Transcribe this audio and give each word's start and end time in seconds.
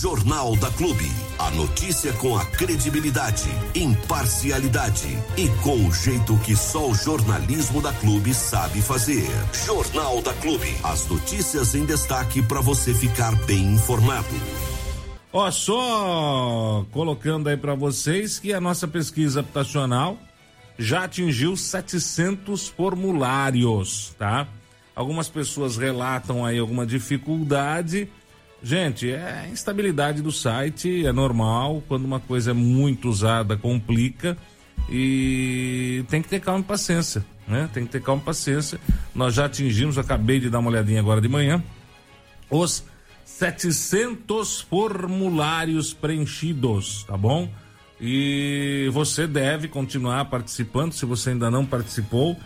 Jornal 0.00 0.54
da 0.56 0.70
Clube. 0.72 1.10
A 1.38 1.50
notícia 1.52 2.12
com 2.14 2.36
a 2.36 2.44
credibilidade, 2.44 3.48
imparcialidade 3.74 5.08
e 5.38 5.48
com 5.62 5.86
o 5.86 5.90
jeito 5.90 6.36
que 6.40 6.54
só 6.54 6.90
o 6.90 6.94
jornalismo 6.94 7.80
da 7.80 7.94
Clube 7.94 8.34
sabe 8.34 8.82
fazer. 8.82 9.26
Jornal 9.64 10.20
da 10.20 10.34
Clube. 10.34 10.68
As 10.84 11.08
notícias 11.08 11.74
em 11.74 11.86
destaque 11.86 12.42
para 12.42 12.60
você 12.60 12.92
ficar 12.92 13.34
bem 13.46 13.72
informado. 13.72 14.28
Ó, 15.32 15.50
só 15.50 16.84
colocando 16.90 17.48
aí 17.48 17.56
para 17.56 17.74
vocês 17.74 18.38
que 18.38 18.52
a 18.52 18.60
nossa 18.60 18.86
pesquisa 18.86 19.40
habitacional 19.40 20.18
já 20.78 21.04
atingiu 21.04 21.56
700 21.56 22.68
formulários, 22.68 24.14
tá? 24.18 24.46
Algumas 24.94 25.30
pessoas 25.30 25.78
relatam 25.78 26.44
aí 26.44 26.58
alguma 26.58 26.84
dificuldade. 26.84 28.10
Gente, 28.62 29.10
é 29.10 29.44
a 29.44 29.48
instabilidade 29.48 30.22
do 30.22 30.32
site, 30.32 31.06
é 31.06 31.12
normal. 31.12 31.82
Quando 31.86 32.04
uma 32.04 32.20
coisa 32.20 32.50
é 32.50 32.54
muito 32.54 33.08
usada, 33.08 33.56
complica. 33.56 34.36
E 34.88 36.04
tem 36.08 36.22
que 36.22 36.28
ter 36.28 36.40
calma 36.40 36.60
e 36.60 36.64
paciência, 36.64 37.24
né? 37.46 37.68
Tem 37.72 37.84
que 37.84 37.92
ter 37.92 38.02
calma 38.02 38.22
e 38.22 38.24
paciência. 38.24 38.80
Nós 39.14 39.34
já 39.34 39.46
atingimos, 39.46 39.98
acabei 39.98 40.38
de 40.40 40.48
dar 40.48 40.60
uma 40.60 40.70
olhadinha 40.70 41.00
agora 41.00 41.20
de 41.20 41.28
manhã, 41.28 41.62
os 42.48 42.84
700 43.24 44.60
formulários 44.60 45.92
preenchidos, 45.92 47.04
tá 47.04 47.16
bom? 47.16 47.50
E 48.00 48.88
você 48.92 49.26
deve 49.26 49.68
continuar 49.68 50.26
participando 50.26 50.92
se 50.92 51.04
você 51.04 51.30
ainda 51.30 51.50
não 51.50 51.66
participou. 51.66 52.36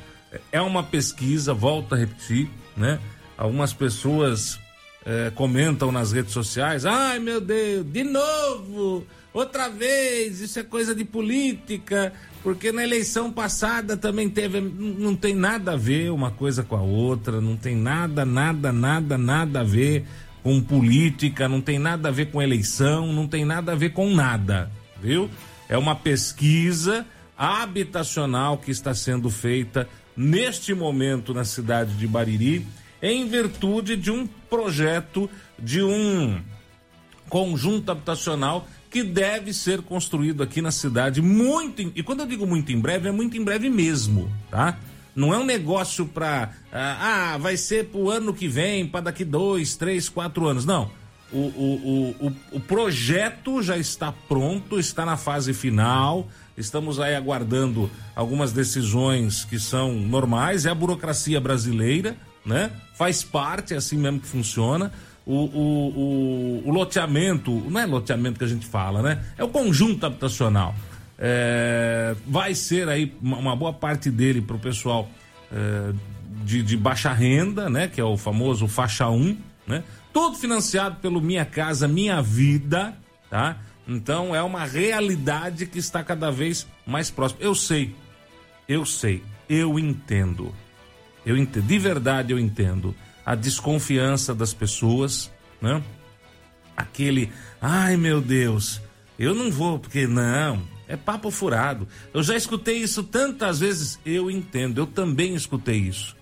É 0.50 0.60
uma 0.60 0.82
pesquisa, 0.82 1.52
volto 1.52 1.94
a 1.94 1.98
repetir, 1.98 2.48
né? 2.76 2.98
Algumas 3.36 3.72
pessoas 3.72 4.58
é, 5.04 5.30
comentam 5.34 5.90
nas 5.90 6.12
redes 6.12 6.32
sociais: 6.32 6.84
ai 6.84 7.18
meu 7.18 7.40
Deus, 7.40 7.86
de 7.86 8.04
novo, 8.04 9.06
outra 9.32 9.68
vez, 9.68 10.40
isso 10.40 10.58
é 10.58 10.62
coisa 10.62 10.94
de 10.94 11.04
política, 11.04 12.12
porque 12.42 12.72
na 12.72 12.82
eleição 12.82 13.32
passada 13.32 13.96
também 13.96 14.28
teve. 14.28 14.60
Não 14.60 15.14
tem 15.14 15.34
nada 15.34 15.72
a 15.72 15.76
ver 15.76 16.10
uma 16.10 16.30
coisa 16.30 16.62
com 16.62 16.76
a 16.76 16.82
outra, 16.82 17.40
não 17.40 17.56
tem 17.56 17.76
nada, 17.76 18.24
nada, 18.24 18.72
nada, 18.72 19.18
nada 19.18 19.60
a 19.60 19.64
ver 19.64 20.04
com 20.42 20.60
política, 20.60 21.48
não 21.48 21.60
tem 21.60 21.78
nada 21.78 22.08
a 22.08 22.12
ver 22.12 22.30
com 22.30 22.40
eleição, 22.40 23.12
não 23.12 23.26
tem 23.26 23.44
nada 23.44 23.72
a 23.72 23.74
ver 23.74 23.90
com 23.90 24.08
nada 24.14 24.70
viu? 25.00 25.30
É 25.68 25.76
uma 25.78 25.96
pesquisa 25.96 27.06
habitacional 27.36 28.58
que 28.58 28.70
está 28.70 28.94
sendo 28.94 29.30
feita 29.30 29.88
neste 30.16 30.74
momento 30.74 31.32
na 31.32 31.44
cidade 31.44 31.94
de 31.94 32.06
Bariri, 32.06 32.66
em 33.02 33.26
virtude 33.26 33.96
de 33.96 34.10
um 34.10 34.28
projeto 34.50 35.30
de 35.58 35.82
um 35.82 36.40
conjunto 37.28 37.90
habitacional 37.90 38.66
que 38.90 39.04
deve 39.04 39.54
ser 39.54 39.82
construído 39.82 40.42
aqui 40.42 40.60
na 40.60 40.72
cidade 40.72 41.22
muito 41.22 41.80
e 41.80 42.02
quando 42.02 42.20
eu 42.20 42.26
digo 42.26 42.44
muito 42.44 42.72
em 42.72 42.80
breve 42.80 43.08
é 43.08 43.12
muito 43.12 43.36
em 43.36 43.44
breve 43.44 43.70
mesmo, 43.70 44.30
tá? 44.50 44.76
Não 45.14 45.32
é 45.32 45.38
um 45.38 45.44
negócio 45.44 46.06
para 46.06 46.50
ah, 46.72 47.34
ah, 47.34 47.38
vai 47.38 47.56
ser 47.56 47.86
para 47.86 48.00
o 48.00 48.10
ano 48.10 48.34
que 48.34 48.48
vem, 48.48 48.86
para 48.86 49.02
daqui 49.02 49.24
dois, 49.24 49.76
três, 49.76 50.08
quatro 50.08 50.46
anos, 50.46 50.64
não 50.64 50.90
o, 51.32 51.38
o, 51.38 52.26
o, 52.26 52.32
o, 52.52 52.60
projeto 52.60 53.62
já 53.62 53.76
está 53.76 54.12
pronto, 54.12 54.78
está 54.78 55.04
na 55.06 55.16
fase 55.16 55.54
final. 55.54 56.28
Estamos 56.56 56.98
aí 56.98 57.14
aguardando 57.14 57.90
algumas 58.14 58.52
decisões 58.52 59.44
que 59.44 59.58
são 59.58 59.92
normais. 59.92 60.66
É 60.66 60.70
a 60.70 60.74
burocracia 60.74 61.40
brasileira, 61.40 62.16
né? 62.44 62.70
Faz 62.94 63.22
parte, 63.22 63.74
é 63.74 63.76
assim 63.76 63.96
mesmo 63.96 64.20
que 64.20 64.26
funciona. 64.26 64.92
O, 65.26 65.34
o, 65.34 66.62
o, 66.64 66.68
o 66.68 66.72
loteamento, 66.72 67.50
não 67.70 67.80
é 67.80 67.86
loteamento 67.86 68.38
que 68.38 68.44
a 68.44 68.48
gente 68.48 68.66
fala, 68.66 69.02
né? 69.02 69.24
É 69.36 69.44
o 69.44 69.48
conjunto 69.48 70.04
habitacional. 70.04 70.74
É, 71.18 72.16
vai 72.26 72.54
ser 72.54 72.88
aí 72.88 73.14
uma, 73.20 73.54
boa 73.54 73.72
parte 73.72 74.10
dele 74.10 74.40
para 74.40 74.56
o 74.56 74.58
pessoal 74.58 75.08
é, 75.52 75.92
de, 76.42 76.62
de 76.62 76.76
baixa 76.76 77.12
renda, 77.12 77.68
né? 77.68 77.88
Que 77.88 78.00
é 78.00 78.04
o 78.04 78.16
famoso 78.16 78.66
faixa 78.66 79.08
1, 79.08 79.36
né? 79.66 79.84
Tudo 80.12 80.36
financiado 80.36 80.96
pelo 80.96 81.20
Minha 81.20 81.44
Casa 81.44 81.86
Minha 81.86 82.22
Vida, 82.22 82.94
tá? 83.28 83.58
Então 83.86 84.34
é 84.34 84.42
uma 84.42 84.64
realidade 84.64 85.66
que 85.66 85.78
está 85.78 86.02
cada 86.02 86.30
vez 86.30 86.66
mais 86.86 87.10
próxima. 87.10 87.42
Eu 87.42 87.54
sei, 87.54 87.94
eu 88.68 88.86
sei, 88.86 89.22
eu 89.48 89.78
entendo. 89.78 90.54
Eu 91.24 91.36
entendo, 91.36 91.66
de 91.66 91.78
verdade 91.78 92.32
eu 92.32 92.38
entendo 92.38 92.94
a 93.24 93.34
desconfiança 93.34 94.34
das 94.34 94.54
pessoas, 94.54 95.30
né? 95.60 95.82
Aquele, 96.76 97.30
ai 97.60 97.96
meu 97.96 98.20
Deus, 98.20 98.80
eu 99.18 99.34
não 99.34 99.50
vou, 99.50 99.78
porque 99.78 100.06
não, 100.06 100.62
é 100.88 100.96
papo 100.96 101.30
furado. 101.30 101.86
Eu 102.14 102.22
já 102.22 102.34
escutei 102.36 102.78
isso 102.78 103.02
tantas 103.02 103.60
vezes, 103.60 104.00
eu 104.04 104.30
entendo, 104.30 104.78
eu 104.78 104.86
também 104.86 105.34
escutei 105.34 105.76
isso. 105.76 106.16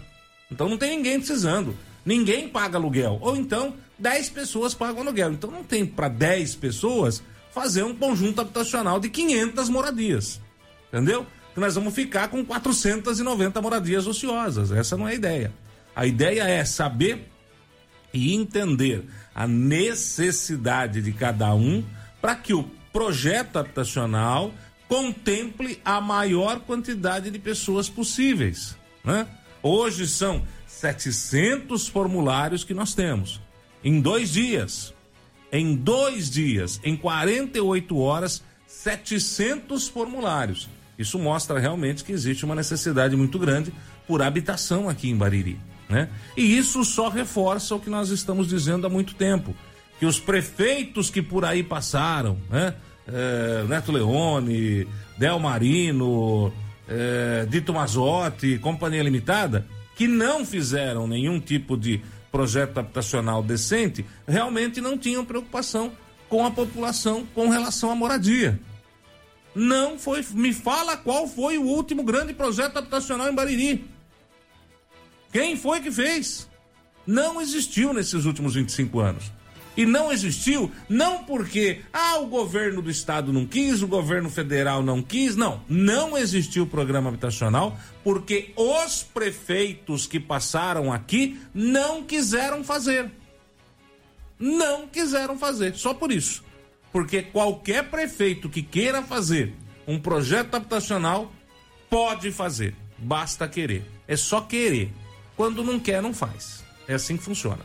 Então 0.50 0.68
não 0.68 0.78
tem 0.78 0.96
ninguém 0.96 1.18
precisando. 1.18 1.76
Ninguém 2.04 2.48
paga 2.48 2.78
aluguel. 2.78 3.18
Ou 3.20 3.36
então 3.36 3.74
10 3.98 4.30
pessoas 4.30 4.74
pagam 4.74 5.02
aluguel. 5.02 5.32
Então 5.32 5.50
não 5.50 5.64
tem 5.64 5.84
para 5.84 6.08
10 6.08 6.54
pessoas 6.56 7.22
fazer 7.52 7.82
um 7.82 7.94
conjunto 7.94 8.40
habitacional 8.40 9.00
de 9.00 9.08
500 9.08 9.68
moradias. 9.68 10.40
Entendeu? 10.88 11.26
Então 11.50 11.64
nós 11.64 11.74
vamos 11.74 11.94
ficar 11.94 12.28
com 12.28 12.44
490 12.44 13.60
moradias 13.60 14.06
ociosas. 14.06 14.70
Essa 14.70 14.96
não 14.96 15.08
é 15.08 15.12
a 15.12 15.14
ideia. 15.14 15.52
A 15.96 16.06
ideia 16.06 16.42
é 16.42 16.64
saber 16.64 17.28
e 18.12 18.34
entender 18.34 19.04
a 19.36 19.46
necessidade 19.46 21.02
de 21.02 21.12
cada 21.12 21.54
um 21.54 21.84
para 22.22 22.34
que 22.34 22.54
o 22.54 22.62
projeto 22.90 23.58
habitacional 23.58 24.50
contemple 24.88 25.78
a 25.84 26.00
maior 26.00 26.60
quantidade 26.60 27.30
de 27.30 27.38
pessoas 27.38 27.86
possíveis. 27.86 28.74
Né? 29.04 29.26
Hoje 29.62 30.08
são 30.08 30.42
700 30.66 31.86
formulários 31.86 32.64
que 32.64 32.72
nós 32.72 32.94
temos. 32.94 33.38
Em 33.84 34.00
dois 34.00 34.32
dias, 34.32 34.94
em 35.52 35.76
dois 35.76 36.30
dias, 36.30 36.80
em 36.82 36.96
48 36.96 37.98
horas, 37.98 38.42
700 38.66 39.86
formulários. 39.86 40.66
Isso 40.98 41.18
mostra 41.18 41.58
realmente 41.58 42.02
que 42.02 42.12
existe 42.12 42.46
uma 42.46 42.54
necessidade 42.54 43.14
muito 43.14 43.38
grande 43.38 43.70
por 44.06 44.22
habitação 44.22 44.88
aqui 44.88 45.10
em 45.10 45.16
Bariri. 45.16 45.60
Né? 45.88 46.08
E 46.36 46.56
isso 46.56 46.84
só 46.84 47.08
reforça 47.08 47.74
o 47.74 47.80
que 47.80 47.88
nós 47.88 48.10
estamos 48.10 48.48
dizendo 48.48 48.86
há 48.86 48.90
muito 48.90 49.14
tempo, 49.14 49.54
que 49.98 50.06
os 50.06 50.18
prefeitos 50.18 51.10
que 51.10 51.22
por 51.22 51.44
aí 51.44 51.62
passaram, 51.62 52.38
né? 52.50 52.74
É, 53.08 53.64
Neto 53.68 53.92
Leone, 53.92 54.86
Del 55.16 55.38
Marino, 55.38 56.52
é, 56.88 57.46
Dito 57.48 57.72
Mazotti, 57.72 58.58
Companhia 58.58 59.02
Limitada, 59.02 59.64
que 59.94 60.08
não 60.08 60.44
fizeram 60.44 61.06
nenhum 61.06 61.38
tipo 61.38 61.76
de 61.76 62.02
projeto 62.32 62.78
habitacional 62.78 63.42
decente, 63.42 64.04
realmente 64.26 64.80
não 64.80 64.98
tinham 64.98 65.24
preocupação 65.24 65.92
com 66.28 66.44
a 66.44 66.50
população 66.50 67.26
com 67.34 67.48
relação 67.48 67.90
à 67.90 67.94
moradia. 67.94 68.60
Não 69.54 69.98
foi. 69.98 70.22
Me 70.32 70.52
fala 70.52 70.96
qual 70.96 71.26
foi 71.26 71.56
o 71.56 71.62
último 71.62 72.02
grande 72.02 72.34
projeto 72.34 72.76
habitacional 72.76 73.30
em 73.30 73.34
Bariri. 73.34 73.86
Quem 75.36 75.54
foi 75.54 75.82
que 75.82 75.92
fez? 75.92 76.48
Não 77.06 77.42
existiu 77.42 77.92
nesses 77.92 78.24
últimos 78.24 78.54
25 78.54 79.00
anos. 79.00 79.30
E 79.76 79.84
não 79.84 80.10
existiu 80.10 80.72
não 80.88 81.24
porque 81.24 81.82
ah, 81.92 82.20
o 82.20 82.26
governo 82.26 82.80
do 82.80 82.90
estado 82.90 83.34
não 83.34 83.44
quis, 83.44 83.82
o 83.82 83.86
governo 83.86 84.30
federal 84.30 84.82
não 84.82 85.02
quis, 85.02 85.36
não. 85.36 85.62
Não 85.68 86.16
existiu 86.16 86.62
o 86.62 86.66
programa 86.66 87.10
habitacional 87.10 87.78
porque 88.02 88.54
os 88.56 89.02
prefeitos 89.02 90.06
que 90.06 90.18
passaram 90.18 90.90
aqui 90.90 91.38
não 91.52 92.02
quiseram 92.02 92.64
fazer. 92.64 93.10
Não 94.38 94.88
quiseram 94.88 95.36
fazer, 95.36 95.74
só 95.74 95.92
por 95.92 96.10
isso. 96.10 96.42
Porque 96.90 97.20
qualquer 97.20 97.90
prefeito 97.90 98.48
que 98.48 98.62
queira 98.62 99.02
fazer 99.02 99.52
um 99.86 99.98
projeto 99.98 100.54
habitacional 100.54 101.30
pode 101.90 102.32
fazer, 102.32 102.74
basta 102.96 103.46
querer. 103.46 103.84
É 104.08 104.16
só 104.16 104.40
querer. 104.40 104.94
Quando 105.36 105.62
não 105.62 105.78
quer, 105.78 106.02
não 106.02 106.14
faz. 106.14 106.64
É 106.88 106.94
assim 106.94 107.16
que 107.16 107.22
funciona. 107.22 107.62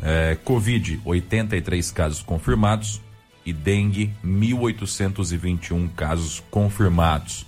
É, 0.00 0.36
Covid, 0.44 1.00
83 1.04 1.90
casos 1.90 2.22
confirmados 2.22 3.00
e 3.46 3.52
dengue, 3.52 4.12
1.821 4.22 5.88
casos 5.94 6.42
confirmados. 6.50 7.46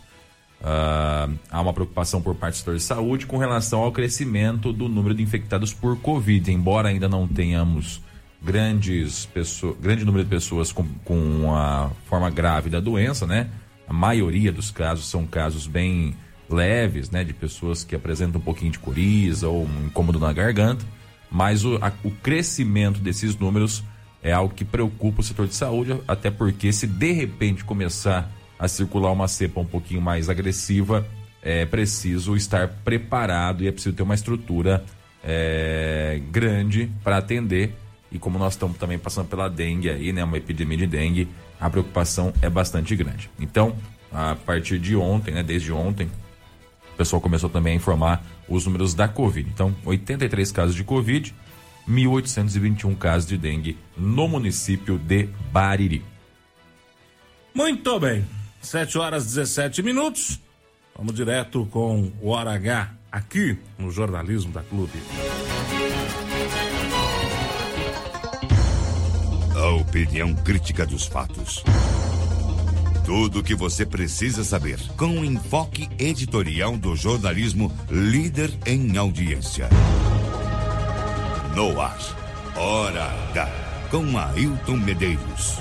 Ah, 0.62 1.28
há 1.50 1.60
uma 1.60 1.72
preocupação 1.72 2.20
por 2.20 2.34
parte 2.34 2.54
do 2.54 2.58
setor 2.58 2.76
de 2.76 2.82
saúde 2.82 3.26
com 3.26 3.36
relação 3.36 3.80
ao 3.80 3.92
crescimento 3.92 4.72
do 4.72 4.88
número 4.88 5.14
de 5.14 5.22
infectados 5.22 5.72
por 5.74 5.98
Covid, 5.98 6.50
embora 6.50 6.88
ainda 6.88 7.08
não 7.08 7.28
tenhamos 7.28 8.00
grandes 8.42 9.26
pessoas, 9.26 9.76
grande 9.78 10.04
número 10.04 10.24
de 10.24 10.30
pessoas 10.30 10.72
com, 10.72 10.86
com 11.04 11.54
a 11.54 11.90
forma 12.06 12.30
grave 12.30 12.70
da 12.70 12.80
doença, 12.80 13.26
né? 13.26 13.50
A 13.86 13.92
maioria 13.92 14.52
dos 14.52 14.70
casos 14.70 15.06
são 15.06 15.26
casos 15.26 15.66
bem 15.66 16.14
leves, 16.50 17.10
né? 17.10 17.24
De 17.24 17.32
pessoas 17.32 17.84
que 17.84 17.94
apresentam 17.94 18.40
um 18.40 18.44
pouquinho 18.44 18.72
de 18.72 18.78
coriza 18.78 19.48
ou 19.48 19.64
um 19.64 19.86
incômodo 19.86 20.18
na 20.18 20.32
garganta, 20.32 20.84
mas 21.30 21.64
o, 21.64 21.76
a, 21.76 21.92
o 22.04 22.10
crescimento 22.10 23.00
desses 23.00 23.36
números 23.36 23.84
é 24.22 24.32
algo 24.32 24.54
que 24.54 24.64
preocupa 24.64 25.20
o 25.20 25.24
setor 25.24 25.46
de 25.46 25.54
saúde, 25.54 25.98
até 26.06 26.30
porque 26.30 26.72
se 26.72 26.86
de 26.86 27.12
repente 27.12 27.64
começar 27.64 28.30
a 28.58 28.68
circular 28.68 29.10
uma 29.12 29.26
cepa 29.26 29.60
um 29.60 29.64
pouquinho 29.64 30.02
mais 30.02 30.28
agressiva, 30.28 31.06
é 31.42 31.64
preciso 31.64 32.36
estar 32.36 32.68
preparado 32.84 33.64
e 33.64 33.68
é 33.68 33.72
preciso 33.72 33.96
ter 33.96 34.02
uma 34.02 34.14
estrutura 34.14 34.84
é, 35.24 36.20
grande 36.30 36.90
para 37.02 37.16
atender. 37.16 37.74
E 38.12 38.18
como 38.18 38.38
nós 38.38 38.54
estamos 38.54 38.76
também 38.76 38.98
passando 38.98 39.28
pela 39.28 39.48
dengue 39.48 39.88
aí, 39.88 40.12
né, 40.12 40.22
uma 40.22 40.36
epidemia 40.36 40.76
de 40.76 40.86
dengue, 40.86 41.28
a 41.58 41.70
preocupação 41.70 42.32
é 42.42 42.50
bastante 42.50 42.94
grande. 42.96 43.30
Então, 43.38 43.74
a 44.12 44.34
partir 44.34 44.78
de 44.78 44.96
ontem, 44.96 45.32
né, 45.32 45.42
desde 45.42 45.72
ontem, 45.72 46.10
pessoal 47.00 47.22
começou 47.22 47.48
também 47.48 47.72
a 47.72 47.76
informar 47.76 48.22
os 48.46 48.66
números 48.66 48.92
da 48.92 49.08
Covid. 49.08 49.48
Então, 49.48 49.74
83 49.86 50.52
casos 50.52 50.74
de 50.74 50.84
Covid, 50.84 51.34
1.821 51.88 52.94
casos 52.98 53.26
de 53.26 53.38
dengue 53.38 53.78
no 53.96 54.28
município 54.28 54.98
de 54.98 55.26
Bariri. 55.50 56.04
Muito 57.54 57.98
bem. 57.98 58.26
7 58.60 58.98
horas 58.98 59.24
17 59.24 59.82
minutos. 59.82 60.38
Vamos 60.94 61.14
direto 61.14 61.66
com 61.70 62.12
o 62.20 62.28
Hora 62.28 62.52
H 62.52 62.92
aqui 63.10 63.56
no 63.78 63.90
Jornalismo 63.90 64.52
da 64.52 64.62
Clube. 64.62 65.00
A 69.56 69.68
opinião 69.70 70.34
crítica 70.34 70.84
dos 70.84 71.06
fatos. 71.06 71.64
Tudo 73.10 73.40
o 73.40 73.42
que 73.42 73.56
você 73.56 73.84
precisa 73.84 74.44
saber 74.44 74.78
com 74.96 75.08
o 75.18 75.24
enfoque 75.24 75.88
editorial 75.98 76.76
do 76.76 76.94
jornalismo 76.94 77.76
líder 77.90 78.56
em 78.64 78.96
audiência. 78.96 79.68
No 81.56 81.80
ar, 81.80 81.98
Hora 82.54 83.06
H, 83.32 83.48
com 83.90 84.16
Ailton 84.16 84.76
Medeiros. 84.76 85.58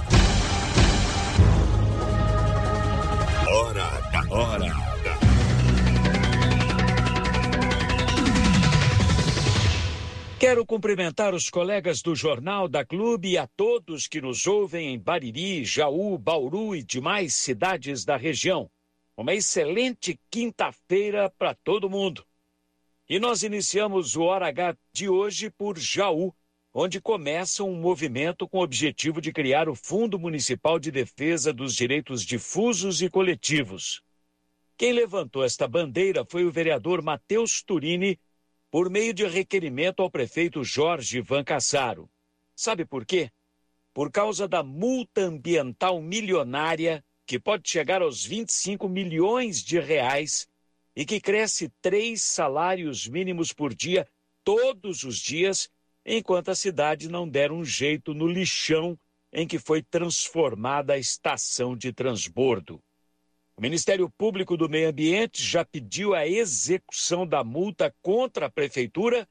Hora 3.48 3.84
H, 4.12 4.25
Hora. 4.29 4.88
Quero 10.39 10.65
cumprimentar 10.65 11.34
os 11.34 11.50
colegas 11.50 12.01
do 12.01 12.15
Jornal 12.15 12.69
da 12.69 12.86
Clube 12.86 13.31
e 13.31 13.38
a 13.38 13.46
todos 13.46 14.08
que 14.08 14.22
nos 14.22 14.48
ouvem 14.48 14.93
em 14.93 14.98
Bariri, 14.98 15.65
Jaú, 15.65 16.17
Bauru 16.17 16.74
e 16.74 16.81
demais 16.81 17.34
cidades 17.34 18.05
da 18.05 18.15
região. 18.15 18.72
Uma 19.17 19.34
excelente 19.34 20.17
quinta-feira 20.31 21.29
para 21.38 21.53
todo 21.53 21.89
mundo. 21.89 22.25
E 23.10 23.19
nós 23.19 23.43
iniciamos 23.43 24.15
o 24.15 24.22
Hora 24.22 24.48
H 24.48 24.77
de 24.93 25.10
hoje 25.10 25.50
por 25.50 25.77
Jaú, 25.77 26.34
onde 26.74 27.01
começa 27.01 27.62
um 27.65 27.75
movimento 27.75 28.48
com 28.48 28.60
o 28.60 28.63
objetivo 28.63 29.19
de 29.19 29.34
criar 29.34 29.67
o 29.67 29.75
Fundo 29.75 30.17
Municipal 30.17 30.79
de 30.79 30.89
Defesa 30.89 31.51
dos 31.51 31.75
Direitos 31.75 32.25
Difusos 32.25 33.01
e 33.01 33.10
Coletivos. 33.10 34.01
Quem 34.77 34.93
levantou 34.93 35.43
esta 35.43 35.67
bandeira 35.67 36.24
foi 36.24 36.46
o 36.46 36.51
vereador 36.51 37.01
Matheus 37.01 37.62
Turini, 37.62 38.17
por 38.72 38.90
meio 38.90 39.14
de 39.14 39.26
requerimento 39.26 40.02
ao 40.02 40.12
prefeito 40.12 40.64
Jorge 40.64 41.18
Ivan 41.18 41.44
Cassaro. 41.44 42.10
Sabe 42.56 42.86
por 42.86 43.06
quê? 43.06 43.32
Por 43.94 44.12
causa 44.12 44.48
da 44.48 44.62
multa 44.62 45.22
ambiental 45.22 46.02
milionária, 46.02 47.04
que 47.26 47.40
pode 47.40 47.70
chegar 47.70 48.02
aos 48.02 48.24
25 48.24 48.88
milhões 48.88 49.64
de 49.64 49.80
reais 49.80 50.48
e 50.96 51.06
que 51.06 51.20
cresce 51.20 51.70
três 51.82 52.22
salários 52.22 53.08
mínimos 53.08 53.54
por 53.54 53.74
dia, 53.74 54.08
todos 54.44 55.04
os 55.04 55.18
dias, 55.18 55.70
enquanto 56.06 56.50
a 56.50 56.56
cidade 56.56 57.10
não 57.10 57.28
der 57.28 57.52
um 57.52 57.64
jeito 57.64 58.14
no 58.14 58.28
lixão 58.28 58.98
em 59.32 59.48
que 59.48 59.60
foi 59.60 59.82
transformada 59.82 60.94
a 60.94 60.98
estação 60.98 61.76
de 61.76 61.94
transbordo. 61.94 62.82
O 63.60 63.62
Ministério 63.62 64.10
Público 64.10 64.56
do 64.56 64.70
Meio 64.70 64.88
Ambiente 64.88 65.44
já 65.44 65.66
pediu 65.66 66.16
a 66.16 66.25
execução 66.25 67.28
da 67.28 67.44
multa 67.44 67.94
contra 68.01 68.46
a 68.46 68.50
prefeitura, 68.50 69.28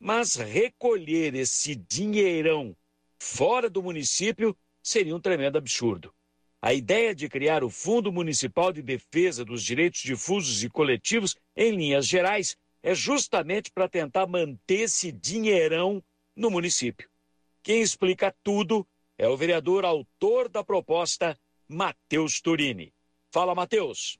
mas 0.00 0.34
recolher 0.34 1.32
esse 1.36 1.76
dinheirão 1.76 2.76
fora 3.20 3.70
do 3.70 3.80
município 3.80 4.58
seria 4.82 5.14
um 5.14 5.20
tremendo 5.20 5.58
absurdo. 5.58 6.12
A 6.60 6.74
ideia 6.74 7.14
de 7.14 7.28
criar 7.28 7.62
o 7.62 7.70
Fundo 7.70 8.10
Municipal 8.10 8.72
de 8.72 8.82
Defesa 8.82 9.44
dos 9.44 9.62
Direitos 9.62 10.00
Difusos 10.00 10.64
e 10.64 10.68
Coletivos, 10.68 11.36
em 11.54 11.70
linhas 11.70 12.04
gerais, 12.04 12.56
é 12.82 12.96
justamente 12.96 13.70
para 13.70 13.88
tentar 13.88 14.26
manter 14.26 14.80
esse 14.80 15.12
dinheirão 15.12 16.02
no 16.34 16.50
município. 16.50 17.08
Quem 17.62 17.80
explica 17.80 18.34
tudo 18.42 18.84
é 19.16 19.28
o 19.28 19.36
vereador 19.36 19.84
autor 19.84 20.48
da 20.48 20.64
proposta, 20.64 21.38
Matheus 21.68 22.40
Turini. 22.40 22.92
Fala, 23.30 23.54
Matheus. 23.54 24.18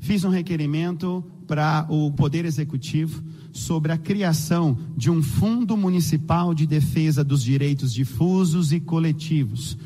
Fiz 0.00 0.24
um 0.24 0.28
requerimento 0.30 1.24
para 1.46 1.86
o 1.88 2.12
Poder 2.12 2.44
Executivo 2.44 3.22
sobre 3.52 3.92
a 3.92 3.98
criação 3.98 4.76
de 4.96 5.10
um 5.10 5.22
Fundo 5.22 5.76
Municipal 5.76 6.54
de 6.54 6.66
Defesa 6.66 7.24
dos 7.24 7.42
Direitos 7.42 7.92
Difusos 7.92 8.72
e 8.72 8.80
Coletivos 8.80 9.78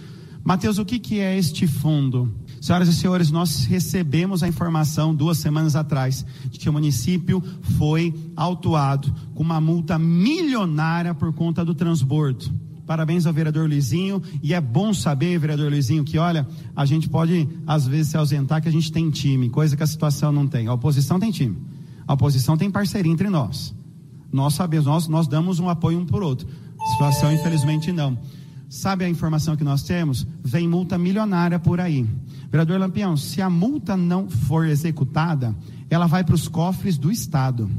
Mateus, 0.45 0.77
o 0.77 0.85
que, 0.85 0.99
que 0.99 1.21
é 1.21 1.39
este 1.39 1.67
fundo? 1.67 2.31
Senhoras 2.61 2.87
e 2.87 2.93
senhores, 2.93 3.31
nós 3.31 3.65
recebemos 3.65 4.43
a 4.43 4.49
informação 4.49 5.15
duas 5.15 5.39
semanas 5.39 5.75
atrás 5.75 6.25
de 6.51 6.59
que 6.59 6.69
o 6.69 6.73
município 6.73 7.43
foi 7.79 8.13
autuado 8.37 9.11
com 9.35 9.43
uma 9.43 9.59
multa 9.59 9.99
milionária 9.99 11.15
por 11.15 11.33
conta 11.33 11.65
do 11.65 11.75
transbordo. 11.75 12.53
Parabéns 12.87 13.27
ao 13.27 13.33
vereador 13.33 13.69
Luizinho. 13.69 14.23
E 14.43 14.53
é 14.53 14.61
bom 14.61 14.93
saber, 14.93 15.39
vereador 15.39 15.71
Luizinho, 15.71 16.05
que 16.05 16.19
olha, 16.19 16.47
a 16.77 16.85
gente 16.85 17.09
pode 17.09 17.49
às 17.67 17.87
vezes 17.87 18.09
se 18.09 18.17
ausentar 18.17 18.63
que 18.63 18.69
a 18.69 18.73
gente 18.73 18.93
tem 18.93 19.11
time, 19.11 19.49
coisa 19.49 19.77
que 19.77 19.83
a 19.83 19.87
situação 19.87 20.31
não 20.31 20.47
tem. 20.47 20.67
A 20.67 20.75
oposição 20.75 21.19
tem 21.19 21.31
time. 21.31 21.57
A 22.07 22.15
oposição 22.15 22.57
tem 22.57 22.71
parceria 22.71 23.11
entre 23.11 23.29
nós. 23.29 23.75
Nós 24.31 24.55
sabemos, 24.55 24.87
nós, 24.87 25.09
nós 25.09 25.29
damos 25.29 25.61
um 25.61 25.69
apoio 25.69 25.99
um 25.99 26.05
por 26.05 26.23
outro. 26.23 26.47
A 26.81 26.87
situação, 26.87 27.33
infelizmente, 27.33 27.93
não. 27.93 28.19
Sabe 28.69 29.05
a 29.05 29.09
informação 29.09 29.57
que 29.57 29.65
nós 29.65 29.83
temos? 29.83 30.27
Vem 30.43 30.69
multa 30.69 30.99
milionária 30.99 31.59
por 31.59 31.81
aí. 31.81 32.07
Vereador 32.51 32.81
Lampião, 32.81 33.17
se 33.17 33.41
a 33.41 33.49
multa 33.49 33.97
não 33.97 34.29
for 34.29 34.67
executada, 34.67 35.55
ela 35.89 36.07
vai 36.07 36.25
para 36.25 36.35
os 36.35 36.49
cofres 36.49 36.99
do 36.99 37.11
Estado. 37.11 37.71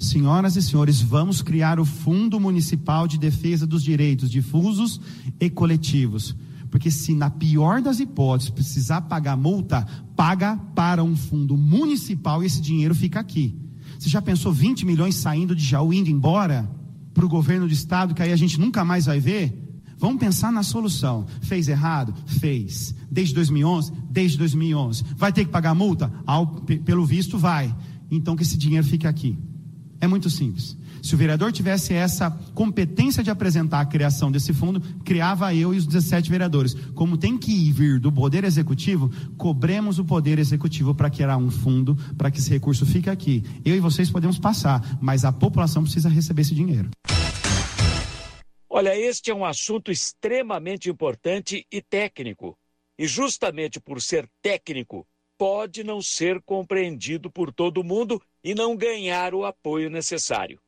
Senhoras 0.00 0.56
e 0.56 0.62
senhores, 0.62 1.02
vamos 1.02 1.42
criar 1.42 1.78
o 1.78 1.84
Fundo 1.84 2.40
Municipal 2.40 3.06
de 3.06 3.18
Defesa 3.18 3.66
dos 3.66 3.84
Direitos 3.84 4.30
Difusos 4.30 4.98
e 5.38 5.50
Coletivos. 5.50 6.34
Porque 6.70 6.90
se 6.90 7.14
na 7.14 7.28
pior 7.28 7.82
das 7.82 8.00
hipóteses 8.00 8.50
precisar 8.50 9.02
pagar 9.02 9.36
multa, 9.36 9.86
paga 10.16 10.56
para 10.74 11.04
um 11.04 11.14
fundo 11.14 11.54
municipal 11.54 12.42
e 12.42 12.46
esse 12.46 12.62
dinheiro 12.62 12.94
fica 12.94 13.20
aqui. 13.20 13.54
Você 13.98 14.08
já 14.08 14.22
pensou 14.22 14.50
20 14.50 14.86
milhões 14.86 15.16
saindo 15.16 15.54
de 15.54 15.62
Jaú 15.62 15.92
indo 15.92 16.08
embora 16.08 16.66
para 17.12 17.26
o 17.26 17.28
governo 17.28 17.66
do 17.66 17.72
estado, 17.74 18.14
que 18.14 18.22
aí 18.22 18.32
a 18.32 18.36
gente 18.36 18.58
nunca 18.58 18.82
mais 18.82 19.04
vai 19.04 19.20
ver? 19.20 19.82
Vamos 19.98 20.18
pensar 20.18 20.50
na 20.50 20.62
solução. 20.62 21.26
Fez 21.42 21.68
errado? 21.68 22.14
Fez. 22.24 22.94
Desde 23.10 23.34
2011? 23.34 23.92
Desde 24.10 24.38
2011. 24.38 25.04
Vai 25.14 25.30
ter 25.30 25.44
que 25.44 25.50
pagar 25.50 25.74
multa? 25.74 26.10
Ao, 26.24 26.46
pelo 26.46 27.04
visto, 27.04 27.36
vai. 27.36 27.76
Então 28.10 28.34
que 28.34 28.42
esse 28.42 28.56
dinheiro 28.56 28.86
fique 28.86 29.06
aqui. 29.06 29.38
É 30.00 30.06
muito 30.06 30.30
simples. 30.30 30.76
Se 31.02 31.14
o 31.14 31.18
vereador 31.18 31.52
tivesse 31.52 31.94
essa 31.94 32.30
competência 32.54 33.22
de 33.22 33.30
apresentar 33.30 33.80
a 33.80 33.86
criação 33.86 34.30
desse 34.30 34.52
fundo, 34.52 34.80
criava 35.04 35.54
eu 35.54 35.74
e 35.74 35.78
os 35.78 35.86
17 35.86 36.30
vereadores. 36.30 36.74
Como 36.94 37.16
tem 37.16 37.38
que 37.38 37.72
vir 37.72 37.98
do 37.98 38.12
Poder 38.12 38.44
Executivo, 38.44 39.10
cobremos 39.36 39.98
o 39.98 40.04
Poder 40.04 40.38
Executivo 40.38 40.94
para 40.94 41.10
criar 41.10 41.36
um 41.36 41.50
fundo 41.50 41.96
para 42.16 42.30
que 42.30 42.38
esse 42.38 42.50
recurso 42.50 42.84
fique 42.84 43.08
aqui. 43.08 43.42
Eu 43.64 43.74
e 43.74 43.80
vocês 43.80 44.10
podemos 44.10 44.38
passar, 44.38 44.98
mas 45.00 45.24
a 45.24 45.32
população 45.32 45.82
precisa 45.82 46.08
receber 46.08 46.42
esse 46.42 46.54
dinheiro. 46.54 46.90
Olha, 48.68 48.96
este 48.96 49.30
é 49.30 49.34
um 49.34 49.44
assunto 49.44 49.90
extremamente 49.90 50.88
importante 50.88 51.66
e 51.72 51.82
técnico. 51.82 52.56
E 52.98 53.06
justamente 53.06 53.80
por 53.80 54.00
ser 54.00 54.28
técnico, 54.42 55.06
pode 55.38 55.82
não 55.82 56.02
ser 56.02 56.40
compreendido 56.42 57.30
por 57.30 57.52
todo 57.52 57.82
mundo 57.82 58.20
e 58.42 58.54
não 58.54 58.76
ganhar 58.76 59.34
o 59.34 59.44
apoio 59.44 59.90
necessário. 59.90 60.60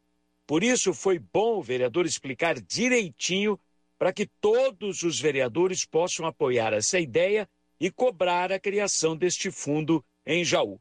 Por 0.46 0.62
isso, 0.62 0.92
foi 0.92 1.18
bom 1.18 1.58
o 1.58 1.62
vereador 1.62 2.04
explicar 2.04 2.60
direitinho 2.60 3.58
para 3.98 4.12
que 4.12 4.26
todos 4.40 5.02
os 5.02 5.20
vereadores 5.20 5.84
possam 5.84 6.26
apoiar 6.26 6.72
essa 6.72 6.98
ideia 6.98 7.48
e 7.78 7.90
cobrar 7.90 8.52
a 8.52 8.58
criação 8.58 9.16
deste 9.16 9.50
fundo 9.50 10.04
em 10.26 10.44
Jaú. 10.44 10.80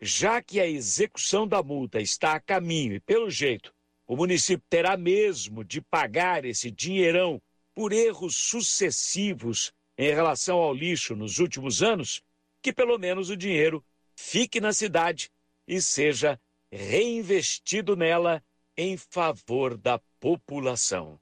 Já 0.00 0.40
que 0.42 0.60
a 0.60 0.66
execução 0.66 1.46
da 1.46 1.62
multa 1.62 2.00
está 2.00 2.34
a 2.34 2.40
caminho 2.40 2.94
e, 2.94 3.00
pelo 3.00 3.30
jeito, 3.30 3.72
o 4.06 4.16
município 4.16 4.64
terá 4.68 4.96
mesmo 4.96 5.64
de 5.64 5.80
pagar 5.80 6.44
esse 6.44 6.70
dinheirão 6.70 7.40
por 7.74 7.92
erros 7.92 8.36
sucessivos 8.36 9.72
em 9.96 10.12
relação 10.14 10.58
ao 10.58 10.74
lixo 10.74 11.14
nos 11.14 11.38
últimos 11.38 11.82
anos, 11.82 12.22
que 12.62 12.72
pelo 12.72 12.98
menos 12.98 13.30
o 13.30 13.36
dinheiro 13.36 13.84
fique 14.16 14.60
na 14.60 14.72
cidade 14.72 15.30
e 15.70 15.80
seja 15.80 16.38
reinvestido 16.72 17.94
nela 17.94 18.42
em 18.76 18.96
favor 18.96 19.78
da 19.78 20.00
população. 20.18 21.20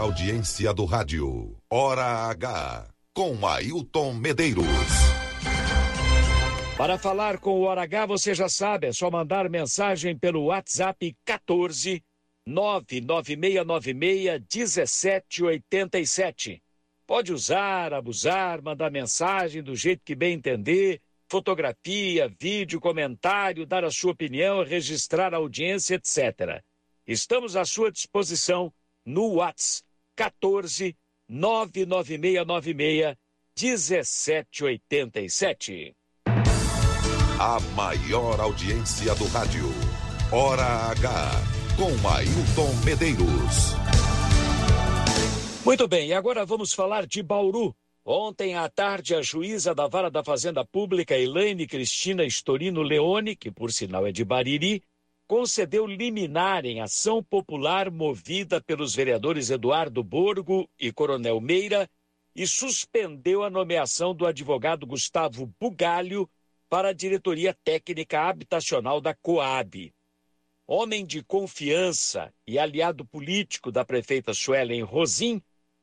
audiência 0.00 0.74
do 0.74 0.86
rádio. 0.86 1.56
Hora 1.70 2.30
H, 2.30 2.88
com 3.14 3.46
Ailton 3.46 4.14
Medeiros. 4.14 4.66
Para 6.76 6.98
falar 6.98 7.38
com 7.38 7.60
o 7.60 7.62
Hora 7.62 7.82
H, 7.82 8.06
você 8.06 8.34
já 8.34 8.48
sabe, 8.48 8.88
é 8.88 8.92
só 8.92 9.10
mandar 9.10 9.48
mensagem 9.48 10.18
pelo 10.18 10.46
WhatsApp 10.46 11.14
14 11.24 12.02
99696 12.46 14.40
1787. 14.52 16.62
Pode 17.06 17.32
usar, 17.32 17.92
abusar, 17.92 18.62
mandar 18.62 18.90
mensagem 18.90 19.62
do 19.62 19.74
jeito 19.74 20.02
que 20.04 20.14
bem 20.14 20.34
entender, 20.34 21.00
fotografia, 21.28 22.32
vídeo, 22.40 22.80
comentário, 22.80 23.66
dar 23.66 23.84
a 23.84 23.90
sua 23.90 24.12
opinião, 24.12 24.64
registrar 24.64 25.34
a 25.34 25.38
audiência, 25.38 25.96
etc. 25.96 26.62
Estamos 27.06 27.56
à 27.56 27.64
sua 27.64 27.90
disposição 27.90 28.72
no 29.04 29.34
WhatsApp 29.34 29.84
14 30.16 30.96
99696 31.28 33.16
1787. 33.56 35.94
A 37.38 37.60
maior 37.74 38.40
audiência 38.40 39.14
do 39.14 39.26
rádio. 39.28 39.66
Hora 40.30 40.90
H. 40.90 41.30
Com 41.80 42.08
Ailton 42.10 42.74
Medeiros. 42.84 43.72
Muito 45.64 45.88
bem, 45.88 46.12
agora 46.12 46.44
vamos 46.44 46.74
falar 46.74 47.06
de 47.06 47.22
Bauru. 47.22 47.74
Ontem 48.04 48.54
à 48.54 48.68
tarde, 48.68 49.14
a 49.14 49.22
juíza 49.22 49.74
da 49.74 49.88
Vara 49.88 50.10
da 50.10 50.22
Fazenda 50.22 50.62
Pública, 50.62 51.16
Elaine 51.16 51.66
Cristina 51.66 52.22
Estorino 52.22 52.82
Leone, 52.82 53.34
que 53.34 53.50
por 53.50 53.72
sinal 53.72 54.06
é 54.06 54.12
de 54.12 54.22
Bariri, 54.26 54.82
concedeu 55.26 55.86
liminar 55.86 56.66
em 56.66 56.82
ação 56.82 57.24
popular 57.24 57.90
movida 57.90 58.60
pelos 58.60 58.94
vereadores 58.94 59.48
Eduardo 59.48 60.04
Borgo 60.04 60.68
e 60.78 60.92
Coronel 60.92 61.40
Meira 61.40 61.88
e 62.36 62.46
suspendeu 62.46 63.42
a 63.42 63.48
nomeação 63.48 64.14
do 64.14 64.26
advogado 64.26 64.86
Gustavo 64.86 65.50
Bugalho 65.58 66.28
para 66.68 66.90
a 66.90 66.92
diretoria 66.92 67.56
técnica 67.64 68.28
habitacional 68.28 69.00
da 69.00 69.14
Coab. 69.14 69.90
Homem 70.72 71.04
de 71.04 71.20
confiança 71.20 72.32
e 72.46 72.56
aliado 72.56 73.04
político 73.04 73.72
da 73.72 73.84
prefeita 73.84 74.32
Suelen 74.32 74.84
Rosim, 74.84 75.42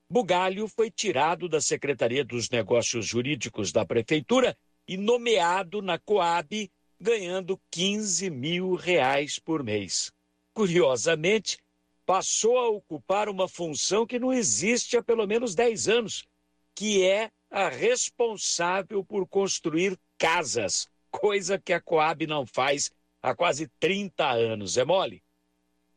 Bugalho 0.10 0.66
foi 0.70 0.90
tirado 0.90 1.50
da 1.50 1.60
Secretaria 1.60 2.24
dos 2.24 2.50
Negócios 2.50 3.06
Jurídicos 3.06 3.74
da 3.74 3.86
Prefeitura 3.86 4.58
e 4.88 4.96
nomeado 4.96 5.82
na 5.82 6.00
Coab 6.00 6.72
ganhando 6.98 7.60
15 7.70 8.30
mil 8.30 8.76
reais 8.76 9.38
por 9.38 9.62
mês. 9.62 10.10
Curiosamente, 10.54 11.58
passou 12.06 12.58
a 12.58 12.70
ocupar 12.70 13.28
uma 13.28 13.50
função 13.50 14.08
que 14.08 14.18
não 14.18 14.32
existe 14.32 14.96
há 14.96 15.04
pelo 15.04 15.28
menos 15.28 15.54
10 15.54 15.90
anos, 15.90 16.26
que 16.74 17.04
é 17.06 17.30
a 17.52 17.68
responsável 17.68 19.04
por 19.04 19.28
construir 19.28 20.00
casas, 20.18 20.88
coisa 21.12 21.60
que 21.60 21.74
a 21.74 21.82
Coab 21.82 22.26
não 22.26 22.46
faz 22.46 22.90
há 23.22 23.36
quase 23.36 23.68
30 23.80 24.30
anos, 24.30 24.78
é 24.78 24.86
mole? 24.86 25.24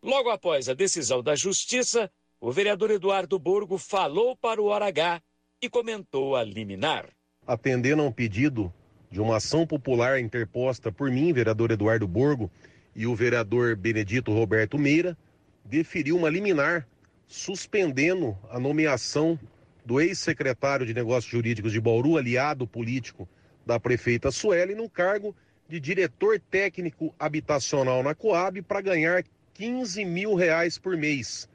Logo 0.03 0.31
após 0.31 0.69
a 0.69 0.75
decisão 0.75 1.23
da 1.23 1.35
Justiça, 1.35 2.11
o 2.41 2.51
vereador 2.51 2.91
Eduardo 2.91 3.39
Borgo 3.39 3.77
falou 3.77 4.35
para 4.35 4.61
o 4.61 4.67
Hora 4.67 4.87
H 4.87 5.23
e 5.61 5.69
comentou 5.69 6.37
a 6.37 6.43
liminar. 6.43 7.09
Atendendo 7.47 8.03
a 8.03 8.07
um 8.07 8.13
pedido 8.13 8.73
de 9.11 9.21
uma 9.21 9.37
ação 9.37 9.67
popular 9.67 10.21
interposta 10.21 10.91
por 10.91 11.11
mim, 11.11 11.33
vereador 11.33 11.71
Eduardo 11.71 12.09
Borgo, 12.09 12.51
e 12.95 13.07
o 13.07 13.15
vereador 13.15 13.77
Benedito 13.77 14.33
Roberto 14.33 14.79
Meira, 14.79 15.17
deferiu 15.65 16.17
uma 16.17 16.31
liminar 16.31 16.87
suspendendo 17.27 18.37
a 18.51 18.59
nomeação 18.59 19.39
do 19.85 20.01
ex-secretário 20.01 20.87
de 20.87 20.95
Negócios 20.95 21.31
Jurídicos 21.31 21.73
de 21.73 21.81
Bauru, 21.81 22.17
aliado 22.17 22.67
político 22.67 23.29
da 23.65 23.79
prefeita 23.79 24.31
Sueli, 24.31 24.75
no 24.75 24.89
cargo 24.89 25.35
de 25.71 25.79
diretor 25.79 26.41
técnico 26.51 27.15
habitacional 27.17 28.03
na 28.03 28.13
Coab 28.13 28.61
para 28.63 28.81
ganhar 28.81 29.23
15 29.55 30.05
mil 30.05 30.35
reais 30.35 30.77
por 30.77 30.97
mês. 30.97 31.49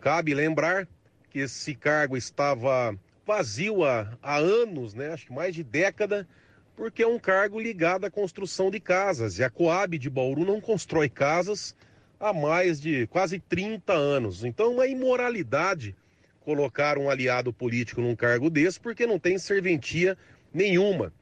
Cabe 0.00 0.34
lembrar 0.34 0.88
que 1.30 1.38
esse 1.38 1.72
cargo 1.76 2.16
estava 2.16 2.98
vazio 3.24 3.84
há, 3.84 4.12
há 4.20 4.38
anos, 4.38 4.92
né? 4.92 5.12
acho 5.12 5.26
que 5.26 5.32
mais 5.32 5.54
de 5.54 5.62
década, 5.62 6.26
porque 6.74 7.04
é 7.04 7.06
um 7.06 7.18
cargo 7.18 7.60
ligado 7.60 8.04
à 8.04 8.10
construção 8.10 8.72
de 8.72 8.80
casas. 8.80 9.38
E 9.38 9.44
a 9.44 9.50
Coab 9.50 9.96
de 9.96 10.10
Bauru 10.10 10.44
não 10.44 10.60
constrói 10.60 11.08
casas 11.08 11.76
há 12.18 12.32
mais 12.32 12.80
de 12.80 13.06
quase 13.06 13.38
30 13.38 13.92
anos. 13.92 14.44
Então, 14.44 14.72
uma 14.72 14.88
imoralidade 14.88 15.94
colocar 16.40 16.98
um 16.98 17.08
aliado 17.08 17.52
político 17.52 18.00
num 18.00 18.16
cargo 18.16 18.50
desse, 18.50 18.80
porque 18.80 19.06
não 19.06 19.18
tem 19.18 19.38
serventia 19.38 20.18
nenhuma. 20.52 21.12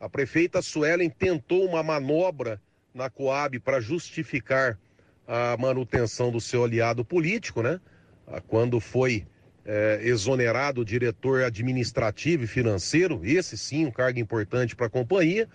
A 0.00 0.08
prefeita 0.08 0.62
Suelen 0.62 1.10
tentou 1.10 1.66
uma 1.66 1.82
manobra 1.82 2.58
na 2.94 3.10
Coab 3.10 3.60
para 3.60 3.80
justificar 3.80 4.78
a 5.28 5.54
manutenção 5.58 6.32
do 6.32 6.40
seu 6.40 6.64
aliado 6.64 7.04
político, 7.04 7.62
né? 7.62 7.78
Ah, 8.26 8.40
quando 8.40 8.80
foi 8.80 9.26
é, 9.62 10.00
exonerado 10.02 10.80
o 10.80 10.84
diretor 10.86 11.42
administrativo 11.42 12.44
e 12.44 12.46
financeiro, 12.46 13.20
esse 13.22 13.58
sim, 13.58 13.84
um 13.84 13.90
cargo 13.90 14.18
importante 14.18 14.74
para 14.74 14.86
a 14.86 14.90
companhia, 14.90 15.46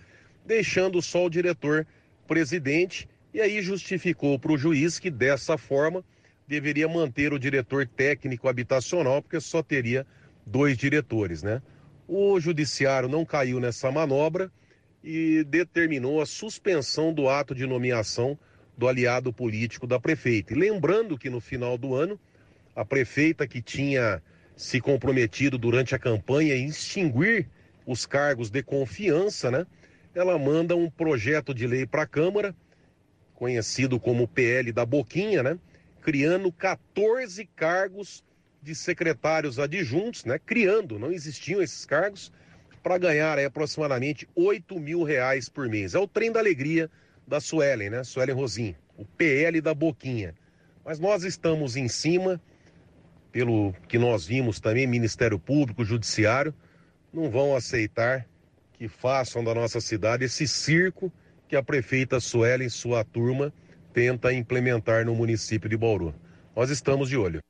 deixando 0.46 1.02
só 1.02 1.26
o 1.26 1.30
diretor 1.30 1.84
presidente, 2.28 3.08
e 3.34 3.40
aí 3.40 3.60
justificou 3.60 4.38
para 4.38 4.52
o 4.52 4.56
juiz 4.56 5.00
que 5.00 5.10
dessa 5.10 5.58
forma 5.58 6.04
deveria 6.46 6.88
manter 6.88 7.32
o 7.32 7.38
diretor 7.38 7.84
técnico 7.84 8.48
habitacional, 8.48 9.20
porque 9.20 9.40
só 9.40 9.60
teria 9.60 10.06
dois 10.46 10.78
diretores, 10.78 11.42
né? 11.42 11.60
O 12.08 12.38
judiciário 12.38 13.08
não 13.08 13.24
caiu 13.24 13.58
nessa 13.58 13.90
manobra 13.90 14.50
e 15.02 15.44
determinou 15.44 16.20
a 16.20 16.26
suspensão 16.26 17.12
do 17.12 17.28
ato 17.28 17.54
de 17.54 17.66
nomeação 17.66 18.38
do 18.76 18.86
aliado 18.86 19.32
político 19.32 19.86
da 19.86 19.98
prefeita. 19.98 20.52
E 20.52 20.56
lembrando 20.56 21.18
que 21.18 21.30
no 21.30 21.40
final 21.40 21.76
do 21.76 21.94
ano, 21.94 22.18
a 22.74 22.84
prefeita 22.84 23.46
que 23.46 23.62
tinha 23.62 24.22
se 24.56 24.80
comprometido 24.80 25.58
durante 25.58 25.94
a 25.94 25.98
campanha 25.98 26.54
em 26.54 26.66
extinguir 26.66 27.48
os 27.84 28.06
cargos 28.06 28.50
de 28.50 28.62
confiança, 28.62 29.50
né? 29.50 29.66
Ela 30.14 30.38
manda 30.38 30.74
um 30.74 30.90
projeto 30.90 31.54
de 31.54 31.66
lei 31.66 31.86
para 31.86 32.02
a 32.02 32.06
Câmara, 32.06 32.54
conhecido 33.34 34.00
como 34.00 34.28
PL 34.28 34.72
da 34.72 34.84
Boquinha, 34.84 35.42
né? 35.42 35.58
Criando 36.02 36.52
14 36.52 37.46
cargos 37.54 38.24
de 38.66 38.74
secretários 38.74 39.60
adjuntos, 39.60 40.24
né? 40.24 40.40
Criando, 40.44 40.98
não 40.98 41.12
existiam 41.12 41.62
esses 41.62 41.86
cargos, 41.86 42.32
para 42.82 42.98
ganhar 42.98 43.38
aí, 43.38 43.44
aproximadamente 43.44 44.28
8 44.34 44.78
mil 44.80 45.04
reais 45.04 45.48
por 45.48 45.68
mês. 45.68 45.94
É 45.94 45.98
o 46.00 46.06
trem 46.06 46.32
da 46.32 46.40
alegria 46.40 46.90
da 47.26 47.40
Suelen, 47.40 47.90
né? 47.90 48.02
Suelen 48.02 48.34
Rosim, 48.34 48.74
o 48.96 49.04
PL 49.04 49.60
da 49.60 49.72
Boquinha. 49.72 50.34
Mas 50.84 50.98
nós 50.98 51.22
estamos 51.22 51.76
em 51.76 51.86
cima 51.86 52.40
pelo 53.30 53.72
que 53.86 53.98
nós 53.98 54.26
vimos 54.26 54.58
também, 54.58 54.86
Ministério 54.86 55.38
Público, 55.38 55.84
Judiciário, 55.84 56.52
não 57.12 57.30
vão 57.30 57.54
aceitar 57.54 58.26
que 58.72 58.88
façam 58.88 59.44
da 59.44 59.54
nossa 59.54 59.80
cidade 59.80 60.24
esse 60.24 60.48
circo 60.48 61.12
que 61.48 61.54
a 61.54 61.62
prefeita 61.62 62.18
Suelen 62.18 62.66
e 62.66 62.70
sua 62.70 63.04
turma 63.04 63.52
tenta 63.92 64.32
implementar 64.32 65.04
no 65.04 65.14
município 65.14 65.68
de 65.68 65.76
Bauru. 65.76 66.12
Nós 66.54 66.70
estamos 66.70 67.08
de 67.08 67.16
olho. 67.16 67.40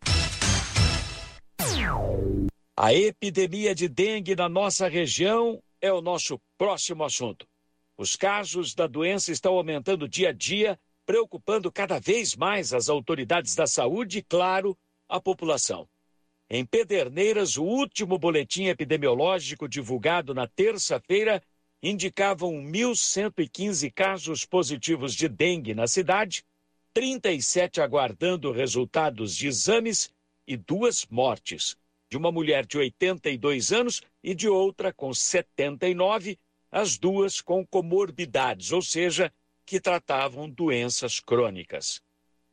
A 2.78 2.92
epidemia 2.92 3.74
de 3.74 3.88
dengue 3.88 4.36
na 4.36 4.48
nossa 4.48 4.86
região 4.86 5.62
é 5.80 5.90
o 5.90 6.02
nosso 6.02 6.38
próximo 6.58 7.04
assunto. 7.04 7.46
Os 7.96 8.14
casos 8.14 8.74
da 8.74 8.86
doença 8.86 9.32
estão 9.32 9.54
aumentando 9.54 10.06
dia 10.06 10.28
a 10.28 10.32
dia, 10.32 10.78
preocupando 11.06 11.72
cada 11.72 11.98
vez 11.98 12.36
mais 12.36 12.74
as 12.74 12.90
autoridades 12.90 13.54
da 13.54 13.66
saúde 13.66 14.18
e, 14.18 14.22
claro, 14.22 14.76
a 15.08 15.18
população. 15.18 15.88
Em 16.50 16.66
Pederneiras, 16.66 17.56
o 17.56 17.64
último 17.64 18.18
boletim 18.18 18.66
epidemiológico 18.66 19.66
divulgado 19.66 20.34
na 20.34 20.46
terça-feira 20.46 21.42
indicava 21.82 22.46
1.115 22.46 23.90
casos 23.92 24.44
positivos 24.44 25.14
de 25.14 25.28
dengue 25.28 25.74
na 25.74 25.86
cidade, 25.86 26.44
37 26.92 27.80
aguardando 27.80 28.52
resultados 28.52 29.34
de 29.34 29.48
exames 29.48 30.10
e 30.46 30.56
duas 30.56 31.06
mortes, 31.06 31.76
de 32.08 32.16
uma 32.16 32.30
mulher 32.30 32.64
de 32.64 32.78
82 32.78 33.72
anos 33.72 34.02
e 34.22 34.34
de 34.34 34.48
outra 34.48 34.92
com 34.92 35.12
79, 35.12 36.38
as 36.70 36.98
duas 36.98 37.40
com 37.40 37.66
comorbidades, 37.66 38.72
ou 38.72 38.82
seja, 38.82 39.32
que 39.64 39.80
tratavam 39.80 40.48
doenças 40.48 41.18
crônicas. 41.20 42.00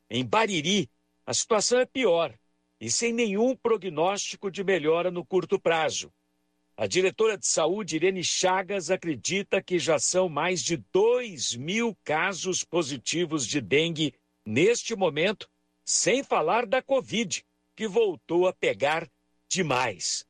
Em 0.09 0.25
Bariri, 0.25 0.89
a 1.25 1.33
situação 1.33 1.79
é 1.79 1.85
pior 1.85 2.33
e 2.79 2.89
sem 2.91 3.13
nenhum 3.13 3.55
prognóstico 3.55 4.51
de 4.51 4.63
melhora 4.63 5.09
no 5.09 5.23
curto 5.23 5.59
prazo. 5.59 6.11
A 6.75 6.87
diretora 6.87 7.37
de 7.37 7.45
saúde, 7.45 7.95
Irene 7.95 8.23
Chagas, 8.23 8.89
acredita 8.89 9.61
que 9.61 9.77
já 9.77 9.99
são 9.99 10.27
mais 10.27 10.63
de 10.63 10.77
2 10.91 11.55
mil 11.55 11.95
casos 12.03 12.63
positivos 12.63 13.45
de 13.45 13.61
dengue 13.61 14.13
neste 14.43 14.95
momento, 14.95 15.47
sem 15.85 16.23
falar 16.23 16.65
da 16.65 16.81
Covid, 16.81 17.45
que 17.75 17.87
voltou 17.87 18.47
a 18.47 18.53
pegar 18.53 19.07
demais. 19.53 20.25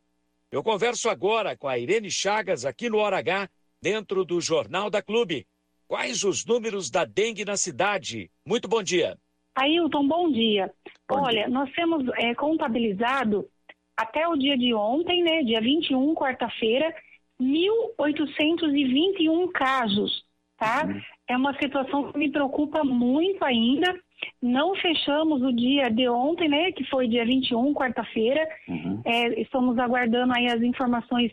Eu 0.52 0.62
converso 0.62 1.10
agora 1.10 1.58
com 1.58 1.68
a 1.68 1.80
Irene 1.80 2.12
Chagas 2.12 2.66
aqui 2.66 2.90
no 2.90 2.98
Hora 2.98 3.18
H, 3.18 3.50
dentro 3.82 4.24
do 4.24 4.40
Jornal 4.40 4.90
da 4.90 5.02
Clube. 5.02 5.48
Quais 5.88 6.24
os 6.24 6.46
números 6.46 6.90
da 6.90 7.06
dengue 7.06 7.44
na 7.44 7.58
cidade? 7.58 8.30
Muito 8.46 8.68
bom 8.68 8.84
dia. 8.84 9.18
Ailton, 9.56 10.08
bom 10.08 10.32
dia. 10.32 10.72
Bom 11.08 11.22
Olha, 11.22 11.46
dia. 11.46 11.50
nós 11.50 11.72
temos 11.74 12.08
é, 12.18 12.34
contabilizado 12.36 13.50
até 13.96 14.28
o 14.28 14.36
dia 14.36 14.58
de 14.58 14.74
ontem, 14.74 15.24
né, 15.24 15.44
dia 15.44 15.62
21, 15.62 16.16
quarta-feira, 16.16 16.96
1.821 17.40 19.52
casos, 19.52 20.26
tá? 20.58 20.86
Uhum. 20.86 21.02
É 21.28 21.38
uma 21.38 21.54
situação 21.58 22.12
que 22.12 22.18
me 22.18 22.32
preocupa 22.32 22.84
muito 22.84 23.44
ainda. 23.44 23.96
Não 24.42 24.76
fechamos 24.76 25.42
o 25.42 25.52
dia 25.52 25.90
de 25.90 26.08
ontem, 26.08 26.48
né, 26.48 26.72
que 26.72 26.84
foi 26.86 27.08
dia 27.08 27.26
21, 27.26 27.74
quarta-feira. 27.74 28.48
Uhum. 28.68 29.02
É, 29.06 29.42
estamos 29.42 29.78
aguardando 29.78 30.34
aí 30.36 30.48
as 30.48 30.62
informações 30.62 31.32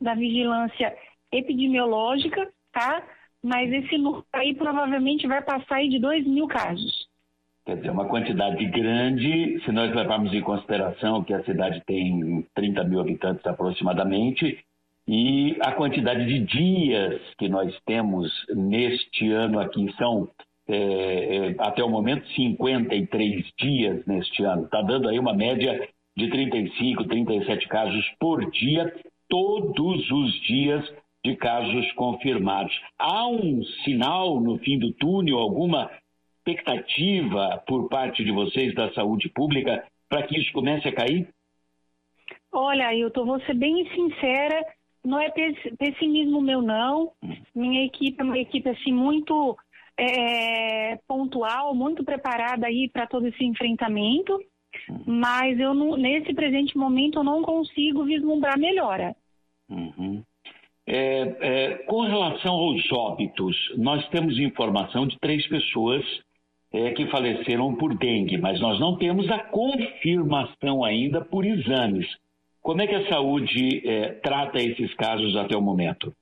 da 0.00 0.14
vigilância 0.14 0.94
epidemiológica, 1.30 2.48
tá? 2.72 3.02
Mas 3.42 3.72
esse 3.72 3.96
número 3.98 4.24
aí 4.32 4.54
provavelmente 4.54 5.26
vai 5.26 5.42
passar 5.42 5.76
aí 5.76 5.88
de 5.88 5.98
2 5.98 6.26
mil 6.26 6.46
casos. 6.46 7.08
Quer 7.64 7.76
dizer, 7.76 7.90
uma 7.90 8.06
quantidade 8.06 8.64
grande, 8.66 9.60
se 9.64 9.70
nós 9.70 9.94
levarmos 9.94 10.32
em 10.34 10.40
consideração 10.40 11.22
que 11.22 11.32
a 11.32 11.44
cidade 11.44 11.80
tem 11.86 12.44
30 12.54 12.84
mil 12.84 13.00
habitantes 13.00 13.46
aproximadamente, 13.46 14.58
e 15.06 15.56
a 15.60 15.72
quantidade 15.72 16.26
de 16.26 16.38
dias 16.40 17.20
que 17.38 17.48
nós 17.48 17.76
temos 17.84 18.30
neste 18.54 19.30
ano 19.30 19.58
aqui 19.58 19.92
são, 19.96 20.28
é, 20.68 20.76
é, 20.76 21.56
até 21.58 21.82
o 21.82 21.88
momento, 21.88 22.26
53 22.28 23.44
dias 23.58 24.06
neste 24.06 24.44
ano. 24.44 24.64
Está 24.64 24.80
dando 24.82 25.08
aí 25.08 25.18
uma 25.18 25.34
média 25.34 25.88
de 26.16 26.28
35, 26.28 27.04
37 27.04 27.68
casos 27.68 28.04
por 28.20 28.48
dia, 28.50 28.94
todos 29.28 30.10
os 30.10 30.40
dias 30.42 30.84
de 31.24 31.36
casos 31.36 31.90
confirmados. 31.92 32.72
Há 32.98 33.26
um 33.28 33.62
sinal 33.84 34.40
no 34.40 34.58
fim 34.58 34.78
do 34.78 34.92
túnel, 34.92 35.38
alguma 35.38 35.90
expectativa 36.38 37.62
por 37.66 37.88
parte 37.88 38.24
de 38.24 38.32
vocês 38.32 38.74
da 38.74 38.92
saúde 38.92 39.28
pública 39.28 39.84
para 40.08 40.24
que 40.24 40.38
isso 40.38 40.52
comece 40.52 40.88
a 40.88 40.94
cair? 40.94 41.28
Olha, 42.52 42.88
Ailton, 42.88 43.24
vou 43.24 43.40
ser 43.42 43.54
bem 43.54 43.88
sincera, 43.94 44.62
não 45.04 45.20
é 45.20 45.30
pessimismo 45.78 46.40
meu 46.40 46.62
não. 46.62 47.12
Minha 47.54 47.84
equipe 47.84 48.20
é 48.20 48.24
uma 48.24 48.38
equipe 48.38 48.68
assim 48.68 48.92
muito 48.92 49.56
é, 49.98 50.96
pontual, 51.06 51.74
muito 51.74 52.04
preparada 52.04 52.66
aí 52.66 52.88
para 52.88 53.06
todo 53.06 53.26
esse 53.26 53.44
enfrentamento, 53.44 54.38
mas 55.06 55.58
eu 55.58 55.74
não, 55.74 55.96
nesse 55.96 56.32
presente 56.32 56.76
momento 56.76 57.18
eu 57.18 57.24
não 57.24 57.42
consigo 57.42 58.04
vislumbrar 58.04 58.58
melhora. 58.58 59.14
Uhum. 59.68 60.22
É, 60.86 61.36
é, 61.40 61.74
com 61.84 62.00
relação 62.00 62.54
aos 62.54 62.90
óbitos, 62.90 63.56
nós 63.76 64.06
temos 64.08 64.38
informação 64.38 65.06
de 65.06 65.18
três 65.20 65.46
pessoas 65.46 66.04
é, 66.72 66.90
que 66.92 67.06
faleceram 67.06 67.74
por 67.76 67.96
dengue, 67.96 68.38
mas 68.38 68.60
nós 68.60 68.80
não 68.80 68.96
temos 68.96 69.30
a 69.30 69.38
confirmação 69.38 70.84
ainda 70.84 71.20
por 71.20 71.44
exames. 71.44 72.06
Como 72.62 72.80
é 72.80 72.86
que 72.86 72.94
a 72.94 73.08
saúde 73.08 73.82
é, 73.84 74.12
trata 74.22 74.58
esses 74.58 74.94
casos 74.94 75.36
até 75.36 75.56
o 75.56 75.60
momento? 75.60 76.14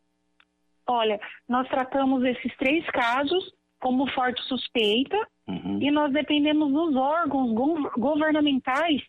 Olha, 0.86 1.20
nós 1.48 1.68
tratamos 1.68 2.24
esses 2.24 2.56
três 2.56 2.84
casos 2.86 3.52
como 3.78 4.10
forte 4.10 4.42
suspeita 4.42 5.16
uhum. 5.46 5.78
e 5.80 5.90
nós 5.90 6.12
dependemos 6.12 6.72
dos 6.72 6.96
órgãos 6.96 7.52
governamentais 7.96 9.02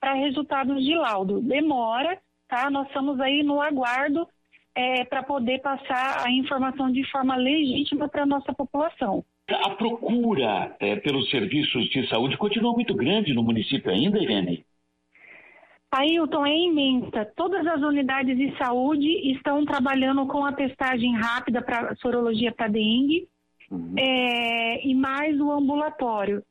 para 0.00 0.14
resultados 0.14 0.82
de 0.84 0.94
laudo. 0.94 1.40
Demora, 1.40 2.18
tá? 2.48 2.70
Nós 2.70 2.86
estamos 2.88 3.20
aí 3.20 3.42
no 3.42 3.60
aguardo 3.60 4.26
é, 4.74 5.04
para 5.04 5.22
poder 5.22 5.60
passar 5.60 6.26
a 6.26 6.30
informação 6.30 6.90
de 6.90 7.04
forma 7.10 7.36
legítima 7.36 8.08
para 8.08 8.22
a 8.22 8.26
nossa 8.26 8.52
população. 8.52 9.24
A 9.48 9.70
procura 9.70 10.76
é, 10.78 10.96
pelos 10.96 11.30
serviços 11.30 11.88
de 11.88 12.06
saúde 12.08 12.36
continua 12.36 12.72
muito 12.72 12.94
grande 12.94 13.32
no 13.32 13.42
município 13.42 13.90
ainda, 13.90 14.18
Irene? 14.18 14.64
Ailton, 15.90 16.46
é 16.46 16.56
imensa. 16.56 17.24
Todas 17.34 17.66
as 17.66 17.80
unidades 17.80 18.36
de 18.36 18.56
saúde 18.58 19.08
estão 19.32 19.64
trabalhando 19.64 20.26
com 20.26 20.44
a 20.44 20.52
testagem 20.52 21.16
rápida 21.16 21.62
para 21.62 21.94
sorologia 21.96 22.52
para 22.52 22.68
dengue 22.68 23.26
uhum. 23.70 23.94
é, 23.98 24.86
e 24.86 24.94
mais 24.94 25.40
o 25.40 25.50
ambulatório. 25.50 26.42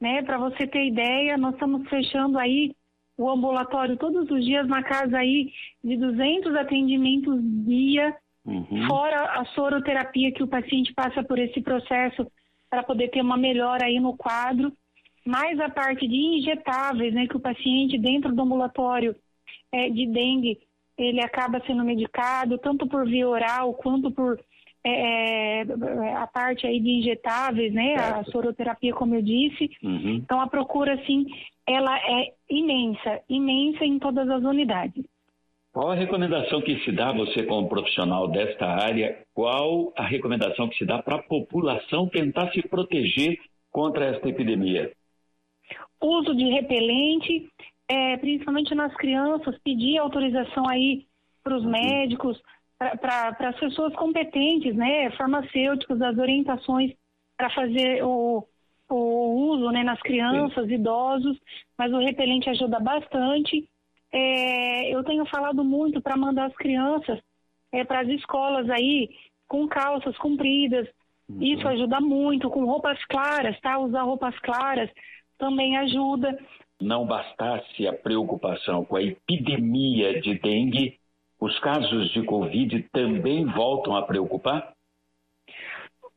Né? 0.00 0.22
Para 0.22 0.38
você 0.38 0.66
ter 0.66 0.86
ideia, 0.86 1.36
nós 1.36 1.54
estamos 1.54 1.88
fechando 1.88 2.38
aí 2.38 2.74
o 3.16 3.28
ambulatório 3.28 3.96
todos 3.96 4.28
os 4.30 4.44
dias 4.44 4.66
na 4.68 4.82
casa 4.82 5.18
aí 5.18 5.52
de 5.82 5.96
200 5.96 6.54
atendimentos 6.56 7.40
dia, 7.64 8.14
uhum. 8.44 8.86
fora 8.88 9.40
a 9.40 9.44
soroterapia 9.46 10.32
que 10.32 10.42
o 10.42 10.48
paciente 10.48 10.92
passa 10.92 11.22
por 11.22 11.38
esse 11.38 11.60
processo 11.62 12.26
para 12.68 12.82
poder 12.82 13.08
ter 13.08 13.20
uma 13.20 13.36
melhora 13.36 13.86
aí 13.86 14.00
no 14.00 14.16
quadro, 14.16 14.72
mais 15.26 15.58
a 15.60 15.68
parte 15.68 16.06
de 16.06 16.16
injetáveis, 16.16 17.14
né, 17.14 17.26
que 17.26 17.36
o 17.36 17.40
paciente 17.40 17.98
dentro 17.98 18.34
do 18.34 18.42
ambulatório 18.42 19.16
é, 19.72 19.88
de 19.88 20.06
dengue, 20.06 20.58
ele 20.96 21.20
acaba 21.20 21.62
sendo 21.66 21.84
medicado 21.84 22.58
tanto 22.58 22.86
por 22.86 23.06
via 23.06 23.28
oral 23.28 23.74
quanto 23.74 24.10
por 24.10 24.38
é, 24.86 25.62
é 25.62 26.14
a 26.14 26.26
parte 26.26 26.66
aí 26.66 26.78
de 26.78 26.90
injetáveis, 26.90 27.72
né, 27.72 27.94
a 27.94 28.22
soroterapia, 28.24 28.92
como 28.92 29.14
eu 29.14 29.22
disse. 29.22 29.70
Uhum. 29.82 30.16
Então 30.16 30.40
a 30.40 30.46
procura, 30.46 30.94
assim, 30.94 31.26
ela 31.66 31.96
é 31.98 32.32
imensa, 32.50 33.20
imensa 33.28 33.84
em 33.84 33.98
todas 33.98 34.28
as 34.28 34.42
unidades. 34.42 35.04
Qual 35.72 35.90
a 35.90 35.94
recomendação 35.94 36.60
que 36.60 36.78
se 36.84 36.92
dá, 36.92 37.10
você 37.12 37.42
como 37.44 37.68
profissional 37.68 38.28
desta 38.28 38.66
área, 38.66 39.18
qual 39.34 39.92
a 39.96 40.04
recomendação 40.04 40.68
que 40.68 40.76
se 40.76 40.84
dá 40.84 41.02
para 41.02 41.16
a 41.16 41.22
população 41.22 42.08
tentar 42.08 42.52
se 42.52 42.62
proteger 42.68 43.38
contra 43.72 44.04
esta 44.04 44.28
epidemia? 44.28 44.92
Uso 46.04 46.34
de 46.34 46.44
repelente, 46.50 47.50
é, 47.88 48.18
principalmente 48.18 48.74
nas 48.74 48.94
crianças, 48.94 49.58
pedir 49.64 49.96
autorização 49.96 50.68
aí 50.68 51.06
para 51.42 51.56
os 51.56 51.64
uhum. 51.64 51.70
médicos, 51.70 52.38
para 52.78 53.48
as 53.48 53.58
pessoas 53.58 53.94
competentes, 53.94 54.74
né, 54.74 55.10
farmacêuticos, 55.12 56.02
as 56.02 56.18
orientações 56.18 56.92
para 57.36 57.48
fazer 57.50 58.04
o, 58.04 58.46
o 58.90 58.96
uso 59.50 59.70
né, 59.70 59.82
nas 59.82 60.00
crianças, 60.02 60.66
Sim. 60.66 60.74
idosos, 60.74 61.38
mas 61.78 61.90
o 61.92 61.98
repelente 61.98 62.50
ajuda 62.50 62.78
bastante. 62.80 63.66
É, 64.12 64.94
eu 64.94 65.02
tenho 65.04 65.24
falado 65.26 65.64
muito 65.64 66.02
para 66.02 66.16
mandar 66.16 66.46
as 66.46 66.56
crianças 66.56 67.18
é, 67.72 67.82
para 67.82 68.00
as 68.00 68.08
escolas 68.08 68.68
aí 68.68 69.08
com 69.48 69.66
calças 69.66 70.16
compridas. 70.18 70.86
Uhum. 71.28 71.42
Isso 71.42 71.66
ajuda 71.66 71.98
muito, 72.00 72.50
com 72.50 72.66
roupas 72.66 73.02
claras, 73.06 73.58
tá? 73.60 73.78
Usar 73.78 74.02
roupas 74.02 74.38
claras 74.40 74.90
também 75.38 75.76
ajuda. 75.76 76.38
Não 76.80 77.06
bastasse 77.06 77.86
a 77.86 77.92
preocupação 77.92 78.84
com 78.84 78.96
a 78.96 79.02
epidemia 79.02 80.20
de 80.20 80.38
dengue, 80.38 80.98
os 81.40 81.58
casos 81.60 82.10
de 82.12 82.22
Covid 82.22 82.82
também 82.92 83.44
voltam 83.44 83.96
a 83.96 84.02
preocupar? 84.02 84.72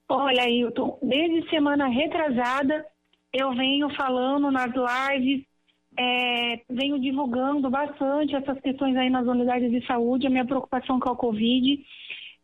Olha, 0.10 0.44
Ailton, 0.44 0.98
desde 1.02 1.50
semana 1.50 1.88
retrasada 1.88 2.86
eu 3.34 3.54
venho 3.54 3.90
falando 3.90 4.50
nas 4.50 4.72
lives, 4.74 5.46
é, 5.98 6.62
venho 6.70 7.00
divulgando 7.00 7.70
bastante 7.70 8.36
essas 8.36 8.60
questões 8.62 8.96
aí 8.96 9.10
nas 9.10 9.28
unidades 9.28 9.70
de 9.70 9.86
saúde, 9.86 10.28
a 10.28 10.30
minha 10.30 10.46
preocupação 10.46 11.00
com 11.00 11.10
a 11.10 11.16
Covid. 11.16 11.84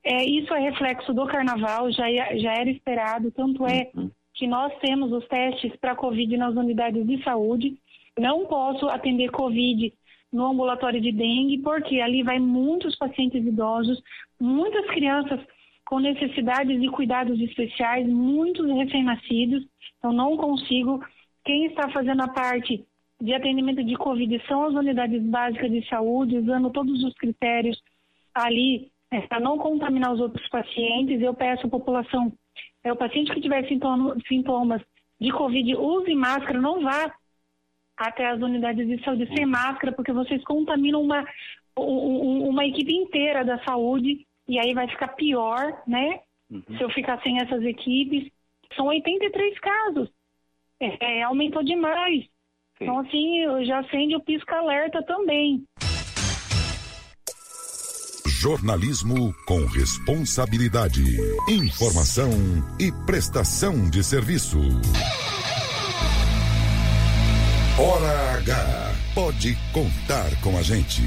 É, 0.04 0.26
isso 0.26 0.54
é 0.54 0.60
reflexo 0.60 1.14
do 1.14 1.26
carnaval, 1.26 1.90
já, 1.92 2.06
já 2.36 2.54
era 2.54 2.70
esperado, 2.70 3.32
tanto 3.32 3.66
é 3.66 3.90
uhum. 3.96 4.12
Que 4.34 4.48
nós 4.48 4.74
temos 4.80 5.12
os 5.12 5.28
testes 5.28 5.76
para 5.78 5.96
Covid 5.96 6.36
nas 6.38 6.56
unidades 6.56 7.06
de 7.06 7.24
saúde. 7.24 7.78
Não 8.18 8.46
posso 8.46 8.88
atender 8.88 9.32
Covid 9.32 9.94
no 10.32 10.48
ambulatório 10.48 11.00
de 11.00 11.12
dengue, 11.12 11.60
porque 11.60 12.00
ali 12.00 12.24
vai 12.24 12.40
muitos 12.40 12.96
pacientes 12.98 13.46
idosos, 13.46 14.02
muitas 14.40 14.86
crianças 14.88 15.40
com 15.86 16.00
necessidades 16.00 16.82
de 16.82 16.90
cuidados 16.90 17.40
especiais, 17.40 18.08
muitos 18.08 18.68
recém-nascidos, 18.68 19.64
então 19.98 20.12
não 20.12 20.36
consigo. 20.36 21.04
Quem 21.46 21.66
está 21.66 21.90
fazendo 21.90 22.24
a 22.24 22.28
parte 22.28 22.84
de 23.22 23.34
atendimento 23.34 23.84
de 23.84 23.96
Covid 23.96 24.42
são 24.48 24.64
as 24.66 24.74
unidades 24.74 25.22
básicas 25.24 25.72
de 25.72 25.88
saúde, 25.88 26.38
usando 26.38 26.70
todos 26.72 27.04
os 27.04 27.14
critérios 27.14 27.80
ali 28.34 28.92
é, 29.12 29.22
para 29.22 29.40
não 29.40 29.58
contaminar 29.58 30.12
os 30.14 30.20
outros 30.20 30.48
pacientes. 30.50 31.22
Eu 31.22 31.34
peço 31.34 31.68
à 31.68 31.70
população, 31.70 32.34
é, 32.84 32.92
o 32.92 32.96
paciente 32.96 33.34
que 33.34 33.42
tiver 33.42 33.66
sintomas 34.28 34.82
de 35.20 35.32
Covid, 35.32 35.76
use 35.76 36.14
máscara, 36.16 36.60
não 36.60 36.82
vá 36.82 37.14
até 37.96 38.28
as 38.28 38.42
unidades 38.42 38.88
de 38.88 39.04
saúde 39.04 39.28
sem 39.34 39.46
máscara, 39.46 39.92
porque 39.92 40.12
vocês 40.12 40.44
contaminam 40.44 41.02
uma, 41.02 41.26
uma 41.78 42.66
equipe 42.66 42.94
inteira 42.94 43.46
da 43.46 43.64
saúde 43.64 44.26
e 44.48 44.60
aí 44.60 44.74
vai 44.74 44.88
ficar 44.88 45.10
pior, 45.10 45.82
né? 45.88 46.20
Uhum. 46.50 46.64
Se 46.78 46.84
eu 46.84 46.90
ficar 46.90 47.22
sem 47.22 47.40
essas 47.40 47.64
equipes. 47.64 48.32
São 48.76 48.88
83 48.88 49.60
casos. 49.60 50.10
É, 50.80 51.20
é, 51.20 51.24
aumentou 51.24 51.64
demais. 51.64 52.24
Sim. 52.78 52.84
Então, 52.84 53.00
assim, 53.00 53.66
já 53.66 53.80
acende 53.80 54.16
o 54.16 54.20
pisca-alerta 54.20 55.02
também. 55.04 55.64
Jornalismo 58.44 59.34
com 59.46 59.66
responsabilidade. 59.68 61.02
Informação 61.48 62.30
e 62.78 62.92
prestação 63.06 63.90
de 63.90 64.04
serviço. 64.04 64.60
Hora 67.80 68.32
H. 68.40 68.96
Pode 69.16 69.56
contar 69.72 70.30
com 70.42 70.58
a 70.58 70.62
gente. 70.62 71.02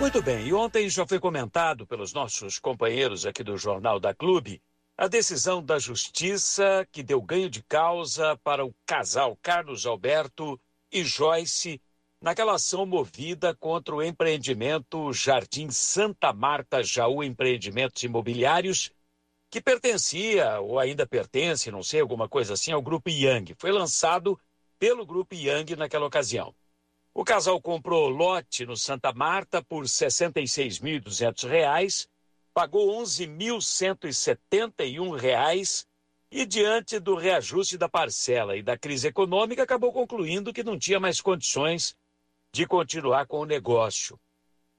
Muito 0.00 0.22
bem, 0.22 0.46
e 0.46 0.54
ontem 0.54 0.88
já 0.88 1.06
foi 1.06 1.20
comentado 1.20 1.86
pelos 1.86 2.14
nossos 2.14 2.58
companheiros 2.58 3.26
aqui 3.26 3.44
do 3.44 3.58
Jornal 3.58 4.00
da 4.00 4.14
Clube 4.14 4.62
a 4.96 5.06
decisão 5.06 5.62
da 5.62 5.78
Justiça 5.78 6.88
que 6.90 7.02
deu 7.02 7.20
ganho 7.20 7.50
de 7.50 7.62
causa 7.62 8.34
para 8.42 8.64
o 8.64 8.74
casal 8.86 9.38
Carlos 9.42 9.84
Alberto 9.84 10.58
e 10.90 11.04
Joyce 11.04 11.78
naquela 12.24 12.54
ação 12.54 12.86
movida 12.86 13.54
contra 13.54 13.94
o 13.94 14.02
empreendimento 14.02 15.12
Jardim 15.12 15.70
Santa 15.70 16.32
Marta 16.32 16.82
Jaú 16.82 17.22
Empreendimentos 17.22 18.02
Imobiliários, 18.02 18.90
que 19.50 19.60
pertencia, 19.60 20.58
ou 20.58 20.78
ainda 20.78 21.06
pertence, 21.06 21.70
não 21.70 21.82
sei, 21.82 22.00
alguma 22.00 22.26
coisa 22.26 22.54
assim, 22.54 22.72
ao 22.72 22.80
Grupo 22.80 23.10
Yang. 23.10 23.54
Foi 23.58 23.70
lançado 23.70 24.40
pelo 24.78 25.04
Grupo 25.04 25.34
Yang 25.34 25.76
naquela 25.76 26.06
ocasião. 26.06 26.54
O 27.12 27.24
casal 27.24 27.60
comprou 27.60 28.08
lote 28.08 28.64
no 28.64 28.74
Santa 28.74 29.12
Marta 29.12 29.62
por 29.62 29.82
R$ 29.82 29.88
66.200, 29.88 32.08
pagou 32.54 33.00
R$ 33.00 33.04
11.171 33.04 35.86
e, 36.30 36.46
diante 36.46 36.98
do 36.98 37.16
reajuste 37.16 37.76
da 37.76 37.86
parcela 37.86 38.56
e 38.56 38.62
da 38.62 38.78
crise 38.78 39.08
econômica, 39.08 39.62
acabou 39.62 39.92
concluindo 39.92 40.54
que 40.54 40.64
não 40.64 40.78
tinha 40.78 40.98
mais 40.98 41.20
condições 41.20 41.94
de 42.54 42.68
continuar 42.68 43.26
com 43.26 43.40
o 43.40 43.44
negócio. 43.44 44.16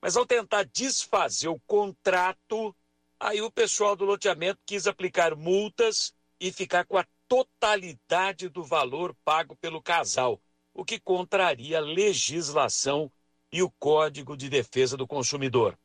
Mas 0.02 0.16
ao 0.16 0.26
tentar 0.26 0.64
desfazer 0.64 1.50
o 1.50 1.60
contrato, 1.68 2.74
aí 3.20 3.42
o 3.42 3.52
pessoal 3.52 3.98
do 3.98 4.06
loteamento 4.06 4.62
quis 4.66 4.88
aplicar 4.88 5.36
multas 5.36 6.14
e 6.40 6.54
ficar 6.54 6.86
com 6.86 6.98
a 6.98 7.06
totalidade 7.28 8.48
do 8.48 8.64
valor 8.64 9.14
pago 9.26 9.58
pelo 9.58 9.82
casal 9.82 10.42
o 10.74 10.86
que 10.86 10.98
contraria 10.98 11.80
a 11.80 11.82
legislação 11.82 13.12
e 13.52 13.62
o 13.62 13.70
Código 13.72 14.38
de 14.38 14.48
Defesa 14.48 14.96
do 14.96 15.06
Consumidor. 15.06 15.78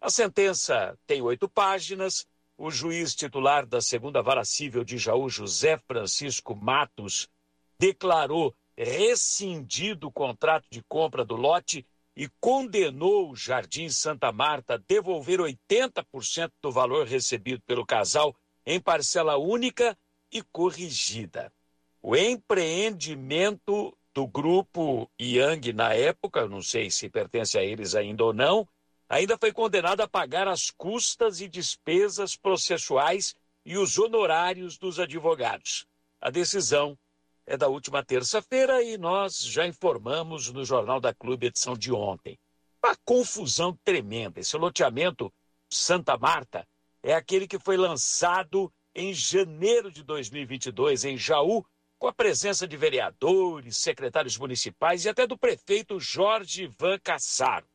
A 0.00 0.10
sentença 0.10 0.96
tem 1.04 1.20
oito 1.20 1.48
páginas. 1.48 2.28
O 2.56 2.70
juiz 2.70 3.12
titular 3.12 3.66
da 3.66 3.80
segunda 3.80 4.22
vara 4.22 4.44
civil 4.44 4.84
de 4.84 4.98
Jaú, 4.98 5.28
José 5.28 5.78
Francisco 5.78 6.54
Matos, 6.54 7.28
declarou 7.76 8.54
rescindido 8.76 10.08
o 10.08 10.12
contrato 10.12 10.66
de 10.70 10.82
compra 10.88 11.24
do 11.24 11.36
lote 11.36 11.86
e 12.16 12.28
condenou 12.40 13.30
o 13.30 13.36
Jardim 13.36 13.88
Santa 13.88 14.30
Marta 14.30 14.74
a 14.74 14.76
devolver 14.76 15.40
80% 15.40 16.52
do 16.62 16.70
valor 16.70 17.06
recebido 17.06 17.62
pelo 17.66 17.84
casal 17.84 18.34
em 18.64 18.80
parcela 18.80 19.36
única 19.36 19.96
e 20.30 20.42
corrigida. 20.42 21.52
O 22.00 22.16
empreendimento 22.16 23.96
do 24.12 24.26
grupo 24.26 25.10
Yang 25.20 25.72
na 25.72 25.92
época, 25.92 26.46
não 26.46 26.62
sei 26.62 26.90
se 26.90 27.08
pertence 27.08 27.58
a 27.58 27.64
eles 27.64 27.94
ainda 27.94 28.24
ou 28.24 28.32
não, 28.32 28.68
ainda 29.08 29.36
foi 29.36 29.52
condenado 29.52 30.00
a 30.00 30.08
pagar 30.08 30.46
as 30.46 30.70
custas 30.70 31.40
e 31.40 31.48
despesas 31.48 32.36
processuais 32.36 33.34
e 33.64 33.76
os 33.76 33.98
honorários 33.98 34.78
dos 34.78 35.00
advogados. 35.00 35.86
A 36.20 36.30
decisão 36.30 36.96
é 37.46 37.56
da 37.56 37.68
última 37.68 38.04
terça-feira 38.04 38.82
e 38.82 38.96
nós 38.96 39.38
já 39.38 39.66
informamos 39.66 40.50
no 40.50 40.64
Jornal 40.64 41.00
da 41.00 41.12
Clube, 41.12 41.46
edição 41.46 41.76
de 41.76 41.92
ontem. 41.92 42.38
Uma 42.82 42.96
confusão 43.04 43.78
tremenda. 43.84 44.40
Esse 44.40 44.56
loteamento 44.56 45.32
Santa 45.70 46.16
Marta 46.16 46.66
é 47.02 47.14
aquele 47.14 47.46
que 47.46 47.58
foi 47.58 47.76
lançado 47.76 48.72
em 48.94 49.12
janeiro 49.12 49.90
de 49.90 50.02
2022 50.02 51.04
em 51.04 51.18
Jaú, 51.18 51.64
com 51.98 52.06
a 52.06 52.12
presença 52.12 52.66
de 52.66 52.76
vereadores, 52.76 53.76
secretários 53.76 54.36
municipais 54.36 55.04
e 55.04 55.08
até 55.08 55.26
do 55.26 55.38
prefeito 55.38 55.98
Jorge 55.98 56.64
Ivan 56.64 56.98
Cassaro. 56.98 57.66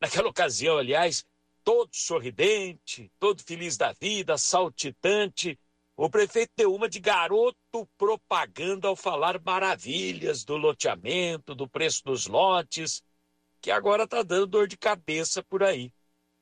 Naquela 0.00 0.28
ocasião, 0.28 0.76
aliás, 0.76 1.24
todo 1.64 1.88
sorridente, 1.92 3.10
todo 3.18 3.42
feliz 3.42 3.76
da 3.76 3.92
vida, 3.92 4.36
saltitante, 4.36 5.58
o 5.96 6.10
prefeito 6.10 6.52
deu 6.54 6.74
uma 6.74 6.88
de 6.88 7.00
garoto 7.00 7.88
propaganda 7.96 8.86
ao 8.86 8.94
falar 8.94 9.40
maravilhas 9.42 10.44
do 10.44 10.56
loteamento, 10.56 11.54
do 11.54 11.66
preço 11.66 12.04
dos 12.04 12.26
lotes, 12.26 13.02
que 13.62 13.70
agora 13.70 14.04
está 14.04 14.22
dando 14.22 14.46
dor 14.46 14.68
de 14.68 14.76
cabeça 14.76 15.42
por 15.42 15.62
aí. 15.62 15.90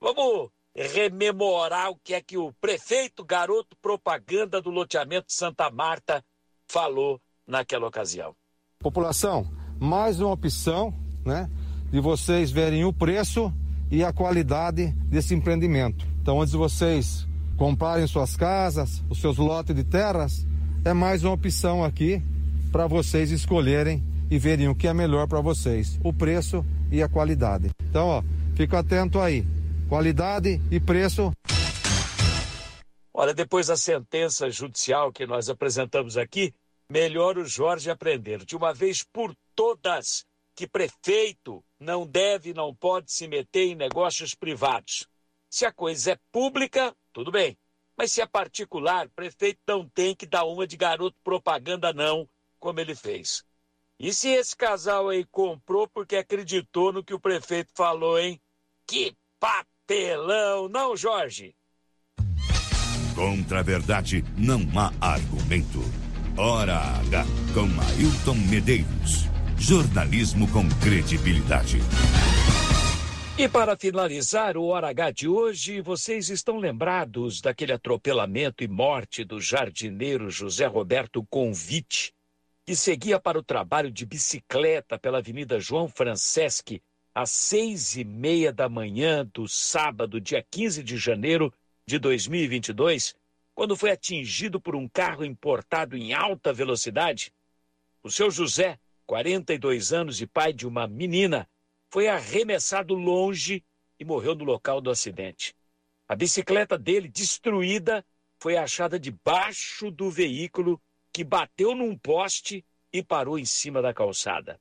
Vamos 0.01 0.51
rememorar 0.75 1.91
o 1.91 1.97
que 2.03 2.15
é 2.15 2.21
que 2.21 2.37
o 2.37 2.53
prefeito 2.61 3.25
garoto 3.25 3.77
propaganda 3.81 4.61
do 4.61 4.71
loteamento 4.71 5.33
Santa 5.33 5.71
Marta 5.71 6.25
falou 6.67 7.21
naquela 7.47 7.87
ocasião. 7.87 8.35
População, 8.81 9.49
mais 9.79 10.21
uma 10.21 10.33
opção, 10.33 10.93
né, 11.25 11.49
de 11.93 12.01
vocês 12.01 12.51
verem 12.51 12.85
o 12.85 12.93
preço 12.93 13.53
e 13.89 14.03
a 14.03 14.13
qualidade 14.13 14.89
desse 15.07 15.33
empreendimento. 15.33 16.05
Então, 16.21 16.41
antes 16.41 16.51
de 16.51 16.59
vocês 16.59 17.25
comprarem 17.57 18.07
suas 18.07 18.37
casas, 18.37 19.03
os 19.09 19.21
seus 19.21 19.37
lotes 19.39 19.75
de 19.75 19.85
terras, 19.85 20.47
é 20.85 20.93
mais 20.93 21.25
uma 21.25 21.33
opção 21.33 21.85
aqui 21.85 22.23
para 22.71 22.87
vocês 22.87 23.31
escolherem 23.31 24.03
e 24.31 24.39
verem 24.39 24.69
o 24.69 24.75
que 24.75 24.89
é 24.89 24.95
melhor 24.95 25.29
para 25.29 25.41
vocês, 25.41 25.99
o 26.03 26.13
preço 26.13 26.65
e 26.91 27.03
a 27.03 27.09
qualidade. 27.09 27.71
Então, 27.89 28.09
ó, 28.09 28.23
fica 28.55 28.81
atento 28.81 29.21
aí. 29.21 29.47
Qualidade 29.89 30.61
e 30.71 30.81
preço. 30.81 31.33
Olha, 33.13 33.33
depois 33.33 33.69
da 33.69 33.77
sentença 33.77 34.51
judicial 34.51 35.13
que 35.13 35.27
nós 35.27 35.49
apresentamos 35.49 36.17
aqui, 36.17 36.53
melhor 36.91 37.39
o 37.39 37.45
Jorge 37.45 37.91
aprender 37.91 38.45
de 38.45 38.57
uma 38.57 38.75
vez 38.75 39.05
por 39.05 39.35
todas 39.55 40.25
que 40.57 40.67
prefeito 40.67 41.63
não 41.79 42.07
deve 42.07 42.53
não 42.53 42.75
pode 42.75 43.13
se 43.13 43.29
meter 43.29 43.69
em 43.69 43.75
negócios 43.75 44.35
privados. 44.35 45.07
Se 45.51 45.65
a 45.65 45.73
coisa 45.73 46.13
é 46.13 46.19
pública, 46.33 46.95
tudo 47.15 47.31
bem. 47.31 47.57
Mas 47.97 48.13
se 48.13 48.21
é 48.21 48.27
particular, 48.27 49.09
prefeito 49.09 49.61
não 49.67 49.89
tem 49.89 50.15
que 50.15 50.27
dar 50.27 50.45
uma 50.45 50.67
de 50.67 50.77
garoto 50.77 51.17
propaganda, 51.23 51.93
não, 51.93 52.29
como 52.59 52.81
ele 52.81 52.95
fez. 52.95 53.45
E 53.99 54.13
se 54.13 54.29
esse 54.29 54.57
casal 54.57 55.09
aí 55.09 55.25
comprou 55.25 55.89
porque 55.89 56.17
acreditou 56.17 56.93
no 56.93 57.05
que 57.05 57.15
o 57.15 57.21
prefeito 57.21 57.71
falou, 57.75 58.19
hein? 58.19 58.41
Que 58.87 59.17
papelão, 59.39 60.69
não, 60.69 60.97
Jorge? 60.97 61.55
Contra 63.15 63.61
a 63.61 63.63
verdade 63.63 64.25
não 64.37 64.61
há 64.77 64.93
argumento. 65.01 65.81
Hora 66.37 66.77
H 66.77 67.25
com 67.55 67.69
Ailton 67.81 68.35
Medeiros. 68.51 69.27
Jornalismo 69.57 70.51
com 70.51 70.69
credibilidade. 70.83 71.79
E 73.37 73.49
para 73.49 73.77
finalizar 73.77 74.57
o 74.57 74.67
Hora 74.67 74.91
H 74.91 75.11
de 75.11 75.29
hoje, 75.29 75.81
vocês 75.81 76.31
estão 76.31 76.57
lembrados 76.57 77.41
daquele 77.41 77.73
atropelamento 77.73 78.63
e 78.63 78.69
morte 78.69 79.25
do 79.25 79.41
jardineiro 79.41 80.31
José 80.31 80.67
Roberto 80.67 81.27
Convite, 81.29 82.15
que 82.65 82.77
seguia 82.77 83.19
para 83.19 83.37
o 83.37 83.43
trabalho 83.43 83.91
de 83.91 84.07
bicicleta 84.07 84.97
pela 84.97 85.19
Avenida 85.19 85.59
João 85.59 85.89
Franceschi 85.89 86.81
às 87.13 87.31
seis 87.31 87.97
e 87.97 88.05
meia 88.05 88.53
da 88.53 88.69
manhã 88.69 89.29
do 89.35 89.49
sábado, 89.49 90.21
dia 90.21 90.47
15 90.49 90.85
de 90.85 90.97
janeiro 90.97 91.53
de 91.85 91.99
2022, 91.99 93.17
quando 93.53 93.77
foi 93.77 93.91
atingido 93.91 94.61
por 94.61 94.77
um 94.77 94.89
carro 94.89 95.25
importado 95.25 95.97
em 95.97 96.15
alta 96.15 96.53
velocidade? 96.53 97.33
O 98.01 98.13
seu 98.13 98.31
José 98.31 98.79
42 99.07 99.93
anos 99.93 100.21
e 100.21 100.27
pai 100.27 100.53
de 100.53 100.69
uma 100.69 100.87
menina, 100.87 101.49
foi 101.95 102.09
arremessado 102.09 102.93
longe 102.93 103.65
e 104.01 104.05
morreu 104.05 104.35
no 104.35 104.43
local 104.43 104.81
do 104.81 104.91
acidente. 104.91 105.55
A 106.09 106.17
bicicleta 106.17 106.77
dele, 106.77 107.07
destruída, 107.07 108.05
foi 108.37 108.57
achada 108.57 108.99
debaixo 108.99 109.93
do 109.93 110.11
veículo 110.11 110.83
que 111.13 111.23
bateu 111.23 111.73
num 111.73 111.97
poste 111.97 112.65
e 112.93 113.01
parou 113.01 113.39
em 113.39 113.45
cima 113.45 113.81
da 113.81 113.95
calçada. 113.95 114.61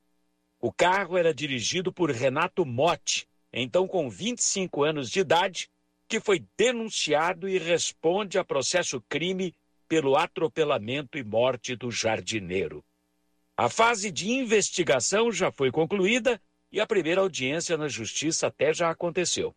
O 0.59 0.71
carro 0.71 1.17
era 1.17 1.33
dirigido 1.33 1.91
por 1.91 2.11
Renato 2.11 2.67
Motti, 2.67 3.27
então 3.51 3.87
com 3.87 4.11
25 4.11 4.83
anos 4.83 5.09
de 5.09 5.21
idade, 5.21 5.71
que 6.07 6.19
foi 6.19 6.45
denunciado 6.55 7.49
e 7.49 7.57
responde 7.57 8.37
a 8.37 8.43
processo 8.43 9.01
crime 9.09 9.55
pelo 9.87 10.15
atropelamento 10.15 11.17
e 11.17 11.23
morte 11.23 11.75
do 11.75 11.89
jardineiro. 11.89 12.85
A 13.57 13.69
fase 13.69 14.11
de 14.11 14.29
investigação 14.29 15.31
já 15.31 15.51
foi 15.51 15.71
concluída 15.71 16.39
e 16.73 16.81
a 16.81 16.87
primeira 16.87 17.21
audiência 17.21 17.77
na 17.77 17.87
justiça 17.87 18.47
até 18.47 18.73
já 18.73 18.89
aconteceu. 18.89 19.55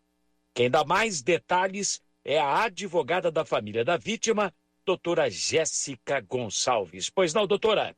Quem 0.54 0.70
dá 0.70 0.84
mais 0.84 1.22
detalhes 1.22 2.02
é 2.22 2.38
a 2.38 2.64
advogada 2.64 3.32
da 3.32 3.42
família 3.42 3.82
da 3.82 3.96
vítima, 3.96 4.54
doutora 4.84 5.30
Jéssica 5.30 6.20
Gonçalves. 6.20 7.08
Pois 7.08 7.32
não, 7.32 7.46
doutora? 7.46 7.96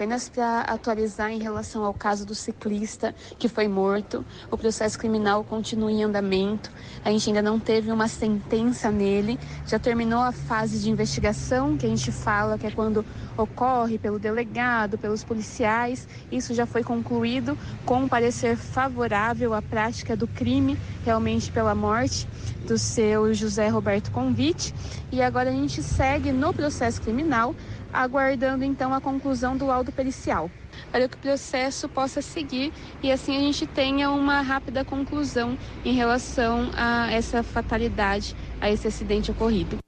Apenas 0.00 0.30
para 0.30 0.62
atualizar 0.62 1.30
em 1.30 1.42
relação 1.42 1.84
ao 1.84 1.92
caso 1.92 2.24
do 2.24 2.34
ciclista 2.34 3.14
que 3.38 3.50
foi 3.50 3.68
morto, 3.68 4.24
o 4.50 4.56
processo 4.56 4.98
criminal 4.98 5.44
continua 5.44 5.92
em 5.92 6.02
andamento. 6.02 6.72
A 7.04 7.10
gente 7.10 7.28
ainda 7.28 7.42
não 7.42 7.60
teve 7.60 7.92
uma 7.92 8.08
sentença 8.08 8.90
nele. 8.90 9.38
Já 9.66 9.78
terminou 9.78 10.22
a 10.22 10.32
fase 10.32 10.78
de 10.78 10.88
investigação, 10.88 11.76
que 11.76 11.84
a 11.84 11.88
gente 11.90 12.10
fala 12.10 12.56
que 12.56 12.66
é 12.66 12.70
quando 12.70 13.04
ocorre 13.36 13.98
pelo 13.98 14.18
delegado, 14.18 14.96
pelos 14.96 15.22
policiais. 15.22 16.08
Isso 16.32 16.54
já 16.54 16.64
foi 16.64 16.82
concluído 16.82 17.58
com 17.84 18.04
um 18.04 18.08
parecer 18.08 18.56
favorável 18.56 19.52
à 19.52 19.60
prática 19.60 20.16
do 20.16 20.26
crime, 20.26 20.78
realmente 21.04 21.52
pela 21.52 21.74
morte 21.74 22.26
do 22.66 22.78
seu 22.78 23.34
José 23.34 23.68
Roberto 23.68 24.10
Convite. 24.10 24.74
E 25.12 25.20
agora 25.20 25.50
a 25.50 25.52
gente 25.52 25.82
segue 25.82 26.32
no 26.32 26.54
processo 26.54 27.02
criminal 27.02 27.54
aguardando 27.92 28.64
então 28.64 28.92
a 28.94 29.00
conclusão 29.00 29.56
do 29.56 29.66
laudo 29.66 29.92
pericial, 29.92 30.50
para 30.90 31.08
que 31.08 31.14
o 31.14 31.18
processo 31.18 31.88
possa 31.88 32.22
seguir 32.22 32.72
e 33.02 33.10
assim 33.10 33.36
a 33.36 33.40
gente 33.40 33.66
tenha 33.66 34.10
uma 34.10 34.40
rápida 34.40 34.84
conclusão 34.84 35.56
em 35.84 35.92
relação 35.92 36.70
a 36.76 37.10
essa 37.12 37.42
fatalidade, 37.42 38.34
a 38.60 38.70
esse 38.70 38.88
acidente 38.88 39.30
ocorrido. 39.30 39.78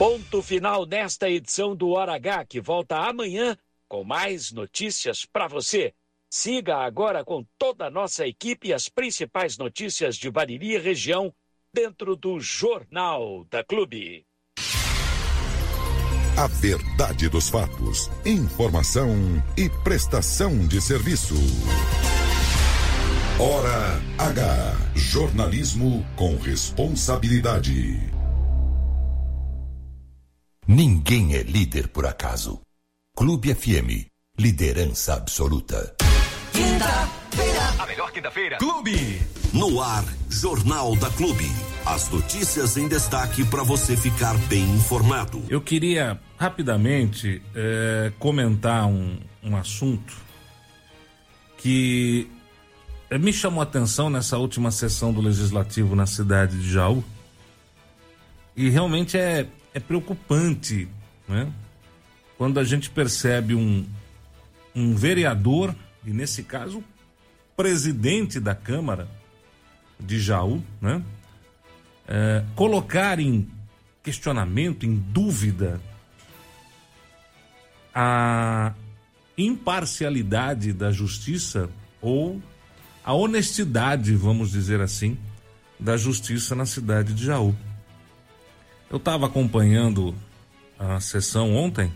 Ponto 0.00 0.40
final 0.40 0.86
nesta 0.86 1.28
edição 1.28 1.76
do 1.76 1.90
Hora 1.90 2.14
H, 2.14 2.46
que 2.46 2.58
volta 2.58 2.96
amanhã 2.96 3.54
com 3.86 4.02
mais 4.02 4.50
notícias 4.50 5.26
para 5.26 5.46
você. 5.46 5.92
Siga 6.32 6.76
agora 6.76 7.24
com 7.24 7.44
toda 7.58 7.86
a 7.86 7.90
nossa 7.90 8.24
equipe 8.24 8.72
as 8.72 8.88
principais 8.88 9.58
notícias 9.58 10.14
de 10.14 10.30
Bariri 10.30 10.74
e 10.74 10.78
região 10.78 11.34
dentro 11.74 12.14
do 12.14 12.38
Jornal 12.38 13.44
da 13.50 13.64
Clube. 13.64 14.24
A 16.38 16.46
verdade 16.46 17.28
dos 17.28 17.50
fatos, 17.50 18.08
informação 18.24 19.10
e 19.58 19.68
prestação 19.82 20.66
de 20.68 20.80
serviço. 20.80 21.34
Hora 23.40 24.00
H. 24.16 24.76
Jornalismo 24.94 26.06
com 26.14 26.36
responsabilidade. 26.36 27.98
Ninguém 30.66 31.34
é 31.34 31.42
líder 31.42 31.88
por 31.88 32.06
acaso. 32.06 32.60
Clube 33.16 33.52
FM. 33.52 34.06
Liderança 34.38 35.14
absoluta. 35.14 35.96
Quinta-feira. 36.60 37.62
A 37.78 37.86
melhor 37.86 38.12
quinta-feira. 38.12 38.58
Clube. 38.58 39.18
No 39.50 39.80
ar, 39.80 40.04
Jornal 40.28 40.94
da 40.94 41.08
Clube. 41.08 41.46
As 41.86 42.10
notícias 42.10 42.76
em 42.76 42.86
destaque 42.86 43.46
para 43.46 43.62
você 43.62 43.96
ficar 43.96 44.36
bem 44.46 44.64
informado. 44.74 45.42
Eu 45.48 45.62
queria 45.62 46.20
rapidamente 46.36 47.40
é, 47.54 48.12
comentar 48.18 48.86
um, 48.86 49.18
um 49.42 49.56
assunto 49.56 50.14
que 51.56 52.30
é, 53.08 53.16
me 53.16 53.32
chamou 53.32 53.60
a 53.60 53.64
atenção 53.64 54.10
nessa 54.10 54.36
última 54.36 54.70
sessão 54.70 55.14
do 55.14 55.22
Legislativo 55.22 55.96
na 55.96 56.04
cidade 56.04 56.58
de 56.58 56.70
Jaú. 56.70 57.02
E 58.54 58.68
realmente 58.68 59.16
é, 59.16 59.46
é 59.72 59.80
preocupante, 59.80 60.86
né? 61.26 61.50
Quando 62.36 62.60
a 62.60 62.64
gente 62.64 62.90
percebe 62.90 63.54
um, 63.54 63.86
um 64.74 64.94
vereador 64.94 65.74
e 66.04 66.10
nesse 66.12 66.42
caso, 66.42 66.82
presidente 67.56 68.40
da 68.40 68.54
Câmara 68.54 69.08
de 69.98 70.18
Jaú, 70.18 70.62
né? 70.80 71.02
É, 72.08 72.44
colocar 72.56 73.20
em 73.20 73.48
questionamento, 74.02 74.84
em 74.84 74.96
dúvida, 74.96 75.80
a 77.94 78.72
imparcialidade 79.36 80.72
da 80.72 80.90
justiça 80.90 81.68
ou 82.00 82.40
a 83.04 83.12
honestidade, 83.12 84.14
vamos 84.14 84.50
dizer 84.50 84.80
assim, 84.80 85.16
da 85.78 85.96
justiça 85.96 86.54
na 86.54 86.66
cidade 86.66 87.14
de 87.14 87.24
Jaú. 87.24 87.54
Eu 88.90 88.96
estava 88.96 89.26
acompanhando 89.26 90.14
a 90.78 91.00
sessão 91.00 91.54
ontem, 91.54 91.92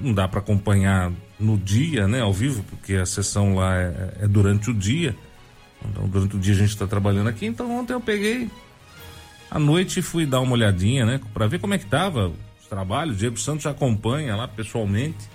não 0.00 0.12
dá 0.12 0.28
para 0.28 0.40
acompanhar 0.40 1.12
no 1.38 1.56
dia, 1.56 2.06
né, 2.06 2.20
ao 2.20 2.32
vivo, 2.32 2.62
porque 2.64 2.94
a 2.94 3.06
sessão 3.06 3.54
lá 3.54 3.76
é, 3.76 4.18
é 4.22 4.28
durante 4.28 4.70
o 4.70 4.74
dia. 4.74 5.16
Então, 5.90 6.08
durante 6.08 6.36
o 6.36 6.38
dia 6.38 6.54
a 6.54 6.56
gente 6.56 6.70
está 6.70 6.86
trabalhando 6.86 7.28
aqui. 7.28 7.46
Então, 7.46 7.70
ontem 7.76 7.92
eu 7.92 8.00
peguei 8.00 8.48
à 9.52 9.58
noite 9.58 10.00
fui 10.00 10.24
dar 10.24 10.40
uma 10.40 10.52
olhadinha, 10.52 11.04
né, 11.04 11.20
para 11.34 11.46
ver 11.46 11.58
como 11.58 11.74
é 11.74 11.78
que 11.78 11.84
tava 11.84 12.32
os 12.60 12.66
trabalhos. 12.68 13.18
Diego 13.18 13.38
Santos 13.38 13.66
acompanha 13.66 14.34
lá 14.34 14.48
pessoalmente. 14.48 15.28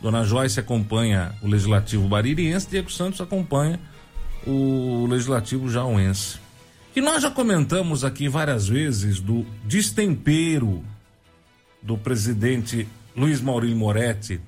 Dona 0.00 0.24
Joyce 0.24 0.60
acompanha 0.60 1.32
o 1.40 1.48
Legislativo 1.48 2.06
Baririense, 2.06 2.68
Diego 2.68 2.90
Santos 2.90 3.20
acompanha 3.20 3.80
o 4.46 5.06
Legislativo 5.08 5.70
Jauense. 5.70 6.38
E 6.94 7.00
nós 7.00 7.22
já 7.22 7.30
comentamos 7.30 8.04
aqui 8.04 8.28
várias 8.28 8.68
vezes 8.68 9.20
do 9.20 9.46
destempero 9.64 10.84
do 11.80 11.96
presidente 11.96 12.86
Luiz 13.16 13.40
Maurílio 13.40 13.76
Moretti 13.76 14.40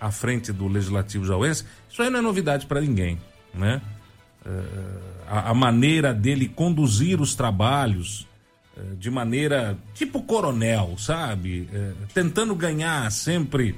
à 0.00 0.10
frente 0.10 0.52
do 0.52 0.68
Legislativo 0.68 1.24
Jauense. 1.24 1.64
Isso 1.88 2.02
aí 2.02 2.10
não 2.10 2.18
é 2.18 2.22
novidade 2.22 2.66
para 2.66 2.80
ninguém, 2.80 3.18
né? 3.54 3.80
Uh, 4.44 5.00
a, 5.26 5.50
a, 5.50 5.54
maneira 5.54 6.12
dele 6.12 6.46
conduzir 6.46 7.18
os 7.18 7.34
trabalhos 7.34 8.28
uh, 8.76 8.94
de 8.96 9.10
maneira 9.10 9.78
tipo 9.94 10.20
coronel, 10.22 10.96
sabe? 10.98 11.68
Uh, 11.72 12.06
tentando 12.12 12.54
ganhar 12.54 13.10
sempre 13.10 13.74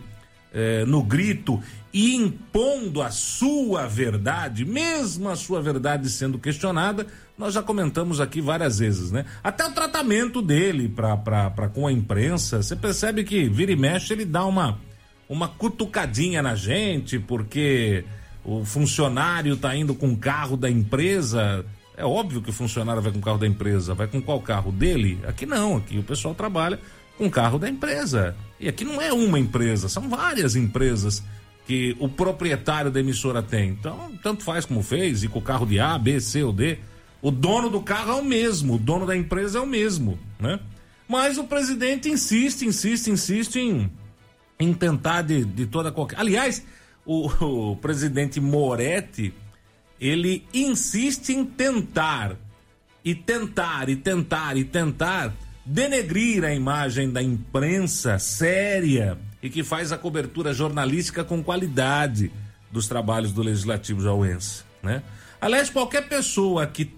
no 0.86 1.02
grito 1.02 1.62
e 1.96 2.14
impondo 2.14 3.00
a 3.00 3.10
sua 3.10 3.86
verdade, 3.86 4.66
mesmo 4.66 5.30
a 5.30 5.34
sua 5.34 5.62
verdade 5.62 6.10
sendo 6.10 6.38
questionada, 6.38 7.06
nós 7.38 7.54
já 7.54 7.62
comentamos 7.62 8.20
aqui 8.20 8.38
várias 8.38 8.80
vezes, 8.80 9.10
né? 9.10 9.24
Até 9.42 9.66
o 9.66 9.72
tratamento 9.72 10.42
dele 10.42 10.90
pra, 10.90 11.16
pra, 11.16 11.48
pra, 11.48 11.70
com 11.70 11.86
a 11.86 11.92
imprensa, 11.92 12.62
você 12.62 12.76
percebe 12.76 13.24
que 13.24 13.48
vira 13.48 13.72
e 13.72 13.76
mexe, 13.76 14.12
ele 14.12 14.26
dá 14.26 14.44
uma, 14.44 14.78
uma 15.26 15.48
cutucadinha 15.48 16.42
na 16.42 16.54
gente, 16.54 17.18
porque 17.18 18.04
o 18.44 18.62
funcionário 18.62 19.56
tá 19.56 19.74
indo 19.74 19.94
com 19.94 20.10
o 20.10 20.18
carro 20.18 20.54
da 20.54 20.68
empresa. 20.68 21.64
É 21.96 22.04
óbvio 22.04 22.42
que 22.42 22.50
o 22.50 22.52
funcionário 22.52 23.00
vai 23.00 23.10
com 23.10 23.20
o 23.20 23.22
carro 23.22 23.38
da 23.38 23.46
empresa, 23.46 23.94
vai 23.94 24.06
com 24.06 24.20
qual 24.20 24.42
carro 24.42 24.70
dele? 24.70 25.18
Aqui 25.26 25.46
não, 25.46 25.78
aqui 25.78 25.98
o 25.98 26.02
pessoal 26.02 26.34
trabalha 26.34 26.78
com 27.16 27.24
o 27.24 27.30
carro 27.30 27.58
da 27.58 27.70
empresa. 27.70 28.36
E 28.60 28.68
aqui 28.68 28.84
não 28.84 29.00
é 29.00 29.14
uma 29.14 29.38
empresa, 29.38 29.88
são 29.88 30.10
várias 30.10 30.56
empresas 30.56 31.24
que 31.66 31.96
o 31.98 32.08
proprietário 32.08 32.90
da 32.90 33.00
emissora 33.00 33.42
tem. 33.42 33.70
Então, 33.70 34.12
tanto 34.22 34.44
faz 34.44 34.64
como 34.64 34.82
fez, 34.82 35.24
e 35.24 35.28
com 35.28 35.40
o 35.40 35.42
carro 35.42 35.66
de 35.66 35.80
A, 35.80 35.98
B, 35.98 36.20
C 36.20 36.42
ou 36.44 36.52
D. 36.52 36.78
O 37.20 37.30
dono 37.30 37.68
do 37.68 37.80
carro 37.80 38.12
é 38.12 38.14
o 38.14 38.24
mesmo, 38.24 38.74
o 38.74 38.78
dono 38.78 39.04
da 39.04 39.16
empresa 39.16 39.58
é 39.58 39.60
o 39.60 39.66
mesmo, 39.66 40.16
né? 40.38 40.60
Mas 41.08 41.38
o 41.38 41.44
presidente 41.44 42.08
insiste, 42.08 42.64
insiste, 42.64 43.10
insiste 43.10 43.56
em, 43.56 43.90
em 44.60 44.72
tentar 44.72 45.22
de, 45.22 45.44
de 45.44 45.66
toda 45.66 45.90
qualquer. 45.90 46.20
Aliás, 46.20 46.64
o, 47.04 47.26
o 47.72 47.76
presidente 47.76 48.40
Moretti, 48.40 49.34
ele 50.00 50.46
insiste 50.54 51.30
em 51.30 51.44
tentar, 51.44 52.36
e 53.04 53.12
tentar, 53.12 53.88
e 53.88 53.96
tentar, 53.96 54.56
e 54.56 54.64
tentar 54.64 55.34
denegrir 55.64 56.44
a 56.44 56.54
imagem 56.54 57.10
da 57.10 57.20
imprensa 57.20 58.20
séria 58.20 59.18
e 59.46 59.50
que 59.50 59.62
faz 59.62 59.92
a 59.92 59.98
cobertura 59.98 60.52
jornalística 60.52 61.22
com 61.22 61.42
qualidade 61.42 62.32
dos 62.68 62.88
trabalhos 62.88 63.32
do 63.32 63.42
Legislativo 63.42 64.02
Jauense, 64.02 64.64
né? 64.82 65.04
Aliás, 65.40 65.70
qualquer 65.70 66.08
pessoa 66.08 66.66
que 66.66 66.92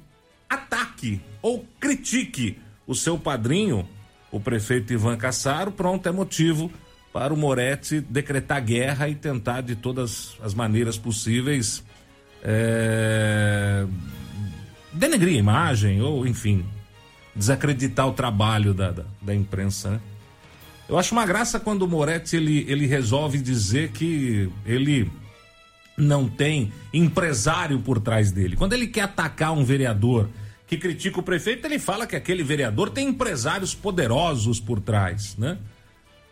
ataque 0.48 1.20
ou 1.42 1.66
critique 1.78 2.58
o 2.86 2.94
seu 2.94 3.18
padrinho, 3.18 3.86
o 4.32 4.40
prefeito 4.40 4.94
Ivan 4.94 5.18
Cassaro, 5.18 5.70
pronto, 5.70 6.08
é 6.08 6.12
motivo 6.12 6.72
para 7.12 7.34
o 7.34 7.36
Moretti 7.36 8.00
decretar 8.00 8.64
guerra 8.64 9.10
e 9.10 9.14
tentar 9.14 9.60
de 9.60 9.76
todas 9.76 10.34
as 10.42 10.54
maneiras 10.54 10.96
possíveis 10.96 11.84
é, 12.42 13.86
denegrir 14.90 15.36
a 15.36 15.38
imagem 15.38 16.00
ou, 16.00 16.26
enfim, 16.26 16.64
desacreditar 17.36 18.08
o 18.08 18.12
trabalho 18.12 18.72
da, 18.72 18.90
da, 18.90 19.04
da, 19.20 19.34
imprensa, 19.34 19.90
né? 19.90 20.00
Eu 20.88 20.98
acho 20.98 21.12
uma 21.12 21.26
graça 21.26 21.60
quando 21.60 21.82
o 21.82 21.88
Moretti 21.88 22.36
ele, 22.36 22.64
ele 22.66 22.86
resolve 22.86 23.38
dizer 23.38 23.90
que 23.90 24.50
ele 24.64 25.10
não 25.98 26.28
tem 26.28 26.72
empresário 26.94 27.78
por 27.80 28.00
trás 28.00 28.32
dele. 28.32 28.56
Quando 28.56 28.72
ele 28.72 28.86
quer 28.86 29.02
atacar 29.02 29.52
um 29.52 29.64
vereador 29.64 30.28
que 30.66 30.78
critica 30.78 31.20
o 31.20 31.22
prefeito, 31.22 31.66
ele 31.66 31.78
fala 31.78 32.06
que 32.06 32.16
aquele 32.16 32.42
vereador 32.42 32.88
tem 32.90 33.08
empresários 33.08 33.74
poderosos 33.74 34.60
por 34.60 34.80
trás, 34.80 35.36
né? 35.36 35.58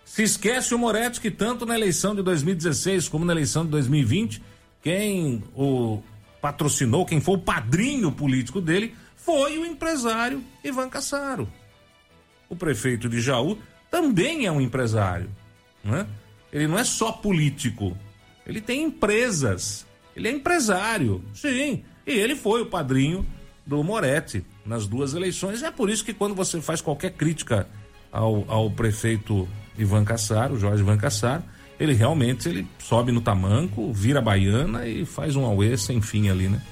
Se 0.04 0.22
esquece 0.22 0.74
o 0.74 0.78
Moretti 0.78 1.20
que 1.20 1.30
tanto 1.30 1.66
na 1.66 1.74
eleição 1.74 2.14
de 2.14 2.22
2016 2.22 3.08
como 3.08 3.24
na 3.24 3.32
eleição 3.32 3.64
de 3.64 3.72
2020, 3.72 4.40
quem 4.80 5.42
o 5.54 6.00
patrocinou, 6.40 7.04
quem 7.04 7.20
foi 7.20 7.34
o 7.34 7.38
padrinho 7.38 8.12
político 8.12 8.60
dele, 8.60 8.94
foi 9.16 9.58
o 9.58 9.66
empresário 9.66 10.44
Ivan 10.62 10.88
Cassaro. 10.88 11.48
O 12.48 12.54
prefeito 12.54 13.08
de 13.08 13.20
Jaú 13.20 13.58
também 13.96 14.44
é 14.44 14.52
um 14.52 14.60
empresário, 14.60 15.30
né? 15.82 16.06
Ele 16.52 16.66
não 16.66 16.78
é 16.78 16.84
só 16.84 17.10
político, 17.10 17.96
ele 18.46 18.60
tem 18.60 18.82
empresas. 18.82 19.86
Ele 20.14 20.28
é 20.28 20.32
empresário, 20.32 21.24
sim. 21.32 21.82
E 22.06 22.10
ele 22.10 22.36
foi 22.36 22.60
o 22.60 22.66
padrinho 22.66 23.26
do 23.64 23.82
Moretti 23.82 24.44
nas 24.66 24.86
duas 24.86 25.14
eleições. 25.14 25.62
É 25.62 25.70
por 25.70 25.88
isso 25.88 26.04
que 26.04 26.12
quando 26.12 26.34
você 26.34 26.60
faz 26.60 26.82
qualquer 26.82 27.12
crítica 27.12 27.66
ao, 28.12 28.44
ao 28.48 28.70
prefeito 28.70 29.48
Ivan 29.78 30.04
Cassaro, 30.04 30.58
Jorge 30.58 30.82
Ivan 30.82 30.98
Cassaro, 30.98 31.42
ele 31.80 31.94
realmente 31.94 32.50
ele 32.50 32.68
sobe 32.78 33.12
no 33.12 33.22
tamanco, 33.22 33.94
vira 33.94 34.20
baiana 34.20 34.86
e 34.86 35.06
faz 35.06 35.36
um 35.36 35.44
auê 35.46 35.74
sem 35.78 36.02
fim 36.02 36.28
ali, 36.28 36.48
né? 36.48 36.62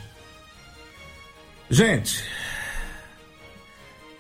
Gente, 1.71 2.23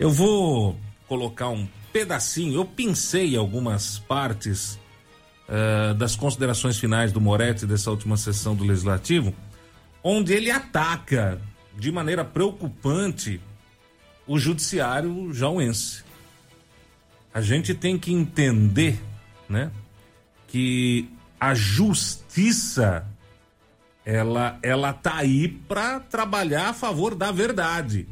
eu 0.00 0.10
vou 0.10 0.74
colocar 1.06 1.50
um 1.50 1.68
pedacinho, 1.94 2.54
eu 2.54 2.64
pincei 2.64 3.36
algumas 3.36 4.00
partes 4.00 4.76
uh, 5.48 5.94
das 5.94 6.16
considerações 6.16 6.76
finais 6.76 7.12
do 7.12 7.20
Moretti 7.20 7.66
dessa 7.66 7.88
última 7.88 8.16
sessão 8.16 8.56
do 8.56 8.64
Legislativo, 8.64 9.32
onde 10.02 10.32
ele 10.32 10.50
ataca 10.50 11.40
de 11.78 11.92
maneira 11.92 12.24
preocupante 12.24 13.40
o 14.26 14.40
judiciário 14.40 15.32
jauense. 15.32 16.02
A 17.32 17.40
gente 17.40 17.72
tem 17.72 17.96
que 17.96 18.12
entender, 18.12 19.00
né, 19.48 19.70
que 20.48 21.08
a 21.38 21.54
justiça 21.54 23.06
ela 24.04 24.58
ela 24.62 24.92
tá 24.92 25.18
aí 25.18 25.46
para 25.46 26.00
trabalhar 26.00 26.70
a 26.70 26.74
favor 26.74 27.14
da 27.14 27.30
verdade, 27.30 28.08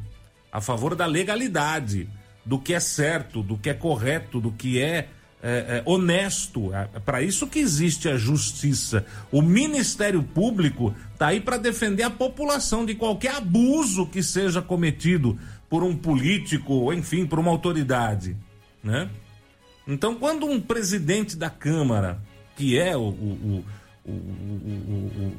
a 0.52 0.60
favor 0.60 0.94
da 0.94 1.04
legalidade, 1.04 2.08
do 2.44 2.58
que 2.58 2.74
é 2.74 2.80
certo, 2.80 3.42
do 3.42 3.56
que 3.56 3.70
é 3.70 3.74
correto, 3.74 4.40
do 4.40 4.50
que 4.50 4.80
é 4.80 5.08
é, 5.42 5.48
é, 5.78 5.82
honesto. 5.84 6.72
É, 6.72 6.88
é 6.94 7.00
para 7.00 7.20
isso 7.20 7.46
que 7.48 7.58
existe 7.58 8.08
a 8.08 8.16
justiça. 8.16 9.04
O 9.30 9.42
Ministério 9.42 10.22
Público 10.22 10.94
está 11.12 11.28
aí 11.28 11.40
para 11.40 11.56
defender 11.56 12.04
a 12.04 12.10
população 12.10 12.86
de 12.86 12.94
qualquer 12.94 13.34
abuso 13.34 14.06
que 14.06 14.22
seja 14.22 14.62
cometido 14.62 15.38
por 15.68 15.82
um 15.82 15.96
político, 15.96 16.74
ou 16.74 16.94
enfim, 16.94 17.26
por 17.26 17.38
uma 17.38 17.50
autoridade, 17.50 18.36
né? 18.84 19.10
Então, 19.86 20.14
quando 20.14 20.46
um 20.46 20.60
presidente 20.60 21.36
da 21.36 21.50
Câmara, 21.50 22.20
que 22.56 22.78
é 22.78 22.96
o, 22.96 23.00
o, 23.00 23.64
o, 24.06 25.32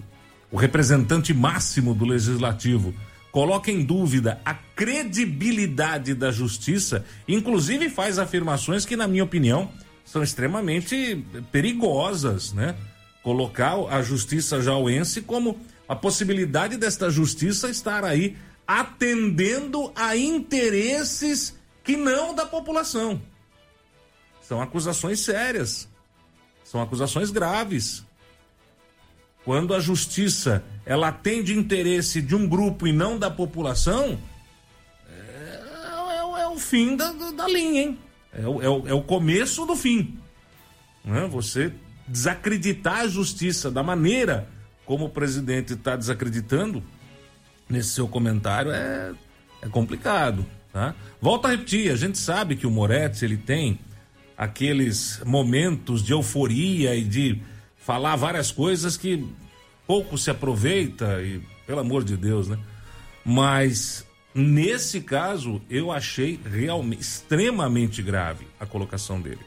o 0.51 0.58
representante 0.58 1.34
máximo 1.34 1.93
do 1.93 2.04
legislativo, 2.04 2.93
coloca 3.34 3.72
em 3.72 3.84
dúvida 3.84 4.40
a 4.46 4.54
credibilidade 4.54 6.14
da 6.14 6.32
justiça, 6.32 7.04
inclusive 7.28 7.90
faz 7.90 8.20
afirmações 8.20 8.86
que, 8.86 8.96
na 8.96 9.08
minha 9.08 9.24
opinião, 9.24 9.72
são 10.06 10.22
extremamente 10.22 11.26
perigosas, 11.52 12.54
né? 12.54 12.76
Colocar 13.24 13.74
a 13.90 14.04
justiça 14.04 14.62
jauense 14.62 15.24
como 15.24 15.60
a 15.88 15.96
possibilidade 15.96 16.78
desta 16.78 17.10
justiça 17.10 17.72
estar 17.72 18.06
aí 18.06 18.38
atendendo 18.68 19.92
a 19.96 20.16
interesses 20.16 21.58
que 21.84 21.98
não 21.98 22.36
da 22.36 22.46
população. 22.46 23.20
São 24.42 24.62
acusações 24.62 25.22
sérias. 25.22 25.90
São 26.64 26.84
acusações 26.84 27.32
graves. 27.32 28.06
Quando 29.44 29.74
a 29.74 29.80
justiça 29.80 30.64
ela 30.86 31.10
atende 31.10 31.58
interesse 31.58 32.22
de 32.22 32.36
um 32.36 32.48
grupo 32.48 32.88
e 32.88 32.94
não 32.94 33.18
da 33.18 33.30
população, 33.30 34.18
é, 35.10 35.60
é, 36.12 36.41
é 36.41 36.48
o 36.48 36.58
fim 36.58 36.96
da, 36.96 37.12
da 37.12 37.48
linha, 37.48 37.82
hein? 37.82 38.00
É 38.34 38.48
o, 38.48 38.62
é 38.62 38.70
o, 38.70 38.88
é 38.88 38.94
o 38.94 39.02
começo 39.02 39.66
do 39.66 39.76
fim. 39.76 40.18
Né? 41.04 41.28
Você 41.30 41.74
desacreditar 42.08 43.02
a 43.02 43.08
justiça 43.08 43.70
da 43.70 43.84
maneira 43.84 44.48
como 44.86 45.06
o 45.06 45.10
presidente 45.10 45.74
está 45.74 45.96
desacreditando 45.96 46.84
nesse 47.70 47.89
seu 47.89 48.08
comentário 48.08 48.72
é, 48.72 49.14
é 49.62 49.70
complicado. 49.70 50.46
Tá? 50.72 50.96
Volto 51.22 51.46
a 51.46 51.52
repetir, 51.52 51.91
a 51.91 51.96
gente 51.96 52.18
sabe 52.18 52.56
que 52.56 52.68
o 52.68 52.72
Moretti 52.72 53.24
ele 53.24 53.38
tem 53.38 53.80
aqueles 54.38 55.22
momentos 55.26 56.02
de 56.04 56.12
euforia 56.12 56.96
e 56.96 57.04
de 57.04 57.41
falar 57.86 58.16
várias 58.16 58.52
coisas 58.52 58.96
que 58.96 59.26
pouco 59.86 60.18
se 60.18 60.30
aproveita 60.30 61.22
e 61.22 61.42
pelo 61.68 61.80
amor 61.80 62.04
de 62.04 62.16
Deus, 62.16 62.48
né? 62.48 62.58
Mas 63.26 64.06
nesse 64.34 65.02
caso 65.02 65.62
eu 65.70 65.92
achei 65.92 66.40
realmente 66.46 67.02
extremamente 67.02 68.02
grave 68.02 68.48
a 68.60 68.66
colocação 68.66 69.22
dele. 69.22 69.42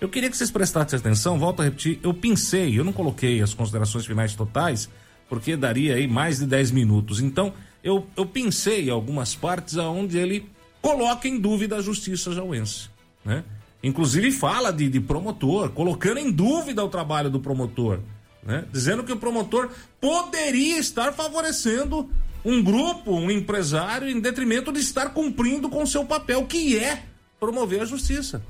Eu 0.00 0.08
queria 0.08 0.30
que 0.30 0.36
vocês 0.36 0.50
prestassem 0.50 0.98
atenção, 0.98 1.38
volto 1.38 1.60
a 1.60 1.64
repetir, 1.64 1.98
eu 2.02 2.12
pensei, 2.12 2.78
eu 2.78 2.84
não 2.84 2.92
coloquei 2.92 3.40
as 3.40 3.54
considerações 3.54 4.04
finais 4.04 4.34
totais, 4.34 4.88
porque 5.28 5.56
daria 5.56 5.94
aí 5.94 6.06
mais 6.06 6.38
de 6.38 6.46
10 6.46 6.70
minutos. 6.70 7.20
Então, 7.20 7.52
eu, 7.82 8.06
eu 8.16 8.26
pensei 8.26 8.90
algumas 8.90 9.34
partes 9.34 9.78
aonde 9.78 10.18
ele 10.18 10.48
coloca 10.82 11.26
em 11.26 11.40
dúvida 11.40 11.76
a 11.76 11.82
justiça 11.82 12.32
jauense, 12.32 12.90
né? 13.24 13.42
Inclusive 13.86 14.32
fala 14.32 14.72
de, 14.72 14.88
de 14.88 15.00
promotor, 15.00 15.70
colocando 15.70 16.18
em 16.18 16.32
dúvida 16.32 16.84
o 16.84 16.88
trabalho 16.88 17.30
do 17.30 17.38
promotor, 17.38 18.00
né? 18.42 18.64
Dizendo 18.72 19.04
que 19.04 19.12
o 19.12 19.16
promotor 19.16 19.70
poderia 20.00 20.76
estar 20.76 21.12
favorecendo 21.12 22.10
um 22.44 22.60
grupo, 22.64 23.12
um 23.12 23.30
empresário, 23.30 24.08
em 24.08 24.18
detrimento 24.18 24.72
de 24.72 24.80
estar 24.80 25.10
cumprindo 25.10 25.68
com 25.68 25.86
seu 25.86 26.04
papel, 26.04 26.44
que 26.46 26.76
é 26.76 27.04
promover 27.38 27.80
a 27.80 27.84
justiça. 27.84 28.42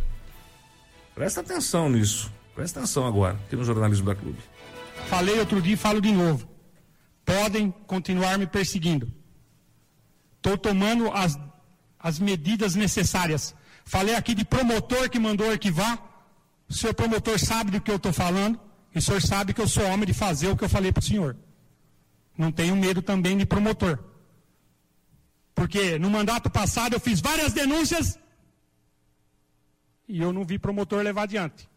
Presta 1.14 1.42
atenção 1.42 1.90
nisso. 1.90 2.32
Presta 2.54 2.80
atenção 2.80 3.06
agora, 3.06 3.34
aqui 3.46 3.56
no 3.56 3.64
jornalismo 3.64 4.06
da 4.06 4.14
Clube. 4.14 4.38
Falei 5.06 5.38
outro 5.38 5.60
dia 5.60 5.74
e 5.74 5.76
falo 5.76 6.00
de 6.00 6.12
novo. 6.12 6.48
Podem 7.26 7.70
continuar 7.86 8.38
me 8.38 8.46
perseguindo. 8.46 9.12
Estou 10.38 10.56
tomando 10.56 11.10
as, 11.12 11.38
as 11.98 12.18
medidas 12.18 12.74
necessárias. 12.74 13.54
Falei 13.86 14.16
aqui 14.16 14.34
de 14.34 14.44
promotor 14.44 15.08
que 15.08 15.18
mandou 15.18 15.48
arquivar. 15.48 15.96
O 16.68 16.74
senhor 16.74 16.92
promotor 16.92 17.38
sabe 17.38 17.70
do 17.70 17.80
que 17.80 17.90
eu 17.90 17.96
estou 17.96 18.12
falando. 18.12 18.60
E 18.92 18.98
o 18.98 19.02
senhor 19.02 19.22
sabe 19.22 19.54
que 19.54 19.60
eu 19.60 19.68
sou 19.68 19.84
homem 19.84 20.04
de 20.04 20.12
fazer 20.12 20.48
o 20.48 20.56
que 20.56 20.64
eu 20.64 20.68
falei 20.68 20.90
para 20.90 21.00
o 21.00 21.04
senhor. 21.04 21.36
Não 22.36 22.50
tenho 22.50 22.74
medo 22.74 23.00
também 23.00 23.38
de 23.38 23.46
promotor. 23.46 24.02
Porque 25.54 25.98
no 26.00 26.10
mandato 26.10 26.50
passado 26.50 26.94
eu 26.94 27.00
fiz 27.00 27.20
várias 27.20 27.52
denúncias 27.52 28.18
e 30.08 30.20
eu 30.20 30.32
não 30.32 30.44
vi 30.44 30.58
promotor 30.58 31.02
levar 31.02 31.22
adiante. 31.22 31.68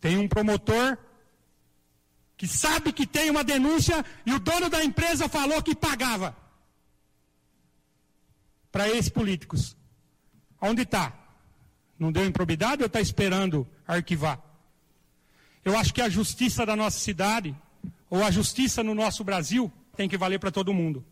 Tem 0.00 0.16
um 0.16 0.26
promotor 0.26 0.96
que 2.38 2.48
sabe 2.48 2.92
que 2.92 3.06
tem 3.06 3.30
uma 3.30 3.44
denúncia 3.44 4.04
e 4.24 4.32
o 4.32 4.38
dono 4.38 4.70
da 4.70 4.82
empresa 4.82 5.28
falou 5.28 5.62
que 5.62 5.74
pagava 5.74 6.34
para 8.70 8.88
ex-políticos. 8.88 9.76
Onde 10.60 10.82
está? 10.82 11.12
Não 11.98 12.12
deu 12.12 12.26
improbidade 12.26 12.82
ou 12.82 12.86
está 12.86 13.00
esperando 13.00 13.66
arquivar? 13.86 14.42
Eu 15.64 15.76
acho 15.76 15.92
que 15.92 16.00
a 16.00 16.08
justiça 16.08 16.64
da 16.64 16.76
nossa 16.76 16.98
cidade, 16.98 17.54
ou 18.08 18.24
a 18.24 18.30
justiça 18.30 18.82
no 18.82 18.94
nosso 18.94 19.24
Brasil, 19.24 19.72
tem 19.96 20.08
que 20.08 20.16
valer 20.16 20.38
para 20.38 20.50
todo 20.50 20.72
mundo. 20.72 21.04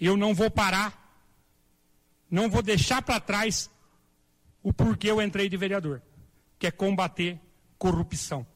Eu 0.00 0.16
não 0.16 0.34
vou 0.34 0.50
parar 0.50 1.02
não 2.32 2.48
vou 2.48 2.62
deixar 2.62 3.02
para 3.02 3.20
trás 3.20 3.70
o 4.62 4.72
porquê 4.72 5.10
eu 5.10 5.20
entrei 5.20 5.50
de 5.50 5.56
vereador, 5.58 6.00
que 6.58 6.66
é 6.66 6.70
combater 6.70 7.38
corrupção. 7.76 8.46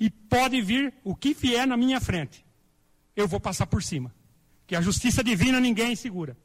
E 0.00 0.08
pode 0.08 0.62
vir 0.62 0.94
o 1.04 1.14
que 1.14 1.34
vier 1.34 1.66
na 1.66 1.76
minha 1.76 2.00
frente, 2.00 2.42
eu 3.14 3.28
vou 3.28 3.38
passar 3.38 3.66
por 3.66 3.82
cima. 3.82 4.10
Que 4.66 4.76
a 4.76 4.80
justiça 4.80 5.22
divina 5.22 5.60
ninguém 5.60 5.94
segura. 5.94 6.36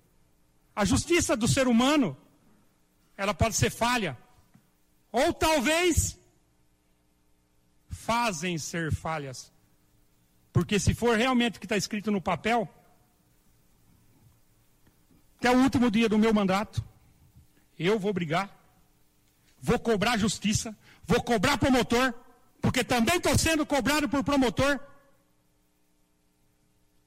A 0.76 0.86
justiça 0.86 1.36
do 1.36 1.48
ser 1.48 1.68
humano, 1.68 2.18
ela 3.18 3.34
pode 3.34 3.56
ser 3.56 3.70
falha, 3.70 4.18
ou 5.12 5.34
talvez 5.34 6.18
fazem 7.90 8.58
ser 8.58 8.94
falhas. 8.94 9.52
Porque 10.52 10.80
se 10.80 10.94
for 10.94 11.18
realmente 11.18 11.58
o 11.58 11.60
que 11.60 11.66
está 11.66 11.78
escrito 11.78 12.12
no 12.12 12.22
papel, 12.22 12.68
até 15.38 15.52
o 15.52 15.62
último 15.62 15.90
dia 15.90 16.10
do 16.10 16.18
meu 16.18 16.34
mandato, 16.34 16.84
eu 17.78 17.98
vou 17.98 18.12
brigar, 18.12 18.50
vou 19.62 19.80
cobrar 19.80 20.18
justiça, 20.18 20.76
vou 21.06 21.22
cobrar 21.24 21.58
promotor, 21.58 22.14
porque 22.62 22.84
também 22.84 23.18
estou 23.18 23.38
sendo 23.38 23.66
cobrado 23.66 24.10
por 24.10 24.24
promotor, 24.24 24.80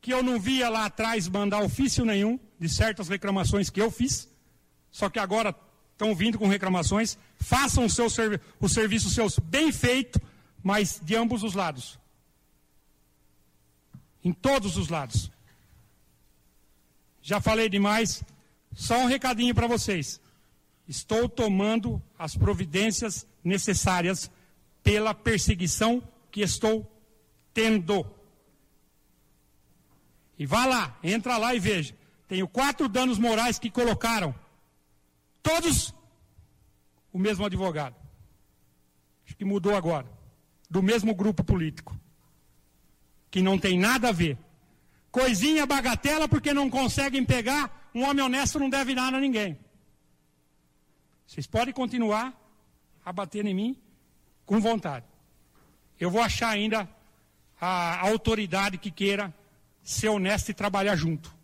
que 0.03 0.13
eu 0.13 0.23
não 0.23 0.39
via 0.39 0.69
lá 0.69 0.85
atrás 0.85 1.29
mandar 1.29 1.63
ofício 1.63 2.05
nenhum 2.05 2.39
de 2.59 2.69
certas 2.69 3.09
reclamações 3.09 3.71
que 3.71 3.81
eu 3.81 3.91
fiz, 3.91 4.29
só 4.91 5.09
que 5.09 5.19
agora 5.19 5.55
estão 5.93 6.15
vindo 6.15 6.39
com 6.39 6.49
reclamações, 6.49 7.17
façam 7.37 7.87
o, 7.87 7.91
seu 7.91 8.11
servi 8.11 8.41
o 8.61 8.69
serviço 8.69 9.09
seus 9.09 9.39
bem 9.39 9.71
feito, 9.71 10.21
mas 10.61 11.01
de 11.03 11.15
ambos 11.15 11.45
os 11.45 11.55
lados. 11.55 11.99
Em 14.25 14.33
todos 14.33 14.77
os 14.77 14.89
lados. 14.89 15.31
Já 17.23 17.41
falei 17.41 17.69
demais. 17.69 18.25
Só 18.75 18.99
um 18.99 19.07
recadinho 19.07 19.55
para 19.55 19.67
vocês. 19.67 20.21
Estou 20.89 21.29
tomando 21.29 22.03
as 22.19 22.37
providências 22.37 23.27
necessárias 23.45 24.31
pela 24.83 25.15
perseguição 25.15 26.03
que 26.31 26.41
estou 26.41 26.91
tendo. 27.55 28.05
E 30.39 30.47
vá 30.47 30.65
lá, 30.67 30.99
entra 31.03 31.37
lá 31.37 31.55
e 31.55 31.59
veja. 31.59 31.95
Tenho 32.29 32.49
quatro 32.49 32.89
danos 32.89 33.19
morais 33.19 33.59
que 33.59 33.71
colocaram. 33.71 34.35
Todos 35.43 35.95
o 37.13 37.19
mesmo 37.19 37.45
advogado. 37.45 37.95
Acho 39.27 39.37
que 39.37 39.45
mudou 39.45 39.77
agora. 39.77 40.07
Do 40.71 40.83
mesmo 40.83 41.15
grupo 41.15 41.45
político. 41.45 41.99
Que 43.31 43.43
não 43.43 43.59
tem 43.59 43.79
nada 43.79 44.09
a 44.09 44.13
ver 44.13 44.39
coisinha 45.13 45.67
bagatela 45.67 46.27
porque 46.27 46.55
não 46.55 46.71
conseguem 46.71 47.23
pegar. 47.23 47.91
Um 47.95 48.05
homem 48.05 48.25
honesto 48.25 48.59
não 48.59 48.71
deve 48.71 48.95
nada 48.95 49.19
a 49.19 49.21
ninguém. 49.21 49.59
Vocês 51.27 51.47
podem 51.47 51.75
continuar 51.75 52.33
a 53.05 53.13
bater 53.13 53.45
em 53.45 53.55
mim 53.55 53.77
com 54.47 54.59
vontade. 54.59 55.05
Eu 56.01 56.11
vou 56.11 56.23
achar 56.23 56.49
ainda 56.49 56.89
a 57.61 58.01
autoridade 58.09 58.79
que 58.79 58.91
queira 58.91 59.33
ser 59.83 60.09
honesta 60.09 60.51
e 60.51 60.55
trabalhar 60.55 60.97
junto. 60.97 61.35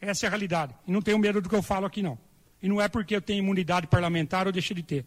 Essa 0.00 0.26
é 0.26 0.28
a 0.28 0.30
realidade. 0.30 0.74
E 0.86 0.92
não 0.92 1.02
tenho 1.02 1.18
medo 1.18 1.40
do 1.40 1.48
que 1.48 1.54
eu 1.54 1.62
falo 1.62 1.86
aqui, 1.86 2.02
não. 2.02 2.18
E 2.62 2.68
não 2.68 2.80
é 2.80 2.88
porque 2.88 3.16
eu 3.16 3.20
tenho 3.20 3.40
imunidade 3.40 3.86
parlamentar 3.86 4.46
ou 4.46 4.52
deixei 4.52 4.74
de 4.76 4.82
ter. 4.82 5.06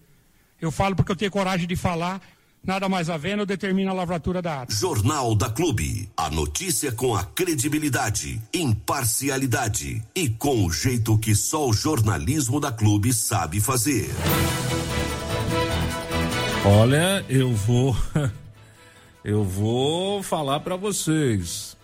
Eu 0.59 0.71
falo 0.71 0.95
porque 0.95 1.11
eu 1.11 1.15
tenho 1.15 1.31
coragem 1.31 1.67
de 1.67 1.75
falar 1.75 2.21
Nada 2.63 2.87
mais 2.87 3.09
havendo, 3.09 3.43
determina 3.43 3.89
a 3.89 3.93
lavratura 3.93 4.39
da 4.39 4.61
ata. 4.61 4.71
Jornal 4.71 5.33
da 5.33 5.49
Clube. 5.49 6.07
A 6.15 6.29
notícia 6.29 6.91
com 6.91 7.15
a 7.15 7.23
credibilidade, 7.23 8.39
imparcialidade 8.53 10.03
e 10.13 10.29
com 10.29 10.63
o 10.65 10.71
jeito 10.71 11.17
que 11.17 11.33
só 11.33 11.67
o 11.67 11.73
jornalismo 11.73 12.59
da 12.59 12.71
Clube 12.71 13.11
sabe 13.13 13.59
fazer. 13.59 14.11
Olha, 16.63 17.25
eu 17.27 17.53
vou. 17.53 17.95
Eu 19.23 19.43
vou 19.43 20.23
falar 20.23 20.61
para 20.61 20.75
vocês. 20.75 21.77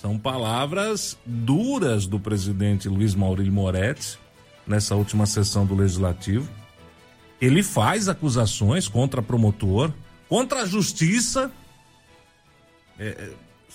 São 0.00 0.18
palavras 0.18 1.18
duras 1.26 2.06
do 2.06 2.18
presidente 2.18 2.88
Luiz 2.88 3.14
Maurílio 3.14 3.52
Moretti 3.52 4.18
nessa 4.66 4.94
última 4.94 5.26
sessão 5.26 5.66
do 5.66 5.74
Legislativo. 5.74 6.48
Ele 7.38 7.62
faz 7.62 8.08
acusações 8.08 8.88
contra 8.88 9.20
promotor, 9.20 9.92
contra 10.26 10.62
a 10.62 10.64
justiça. 10.64 11.52
É, 12.98 13.30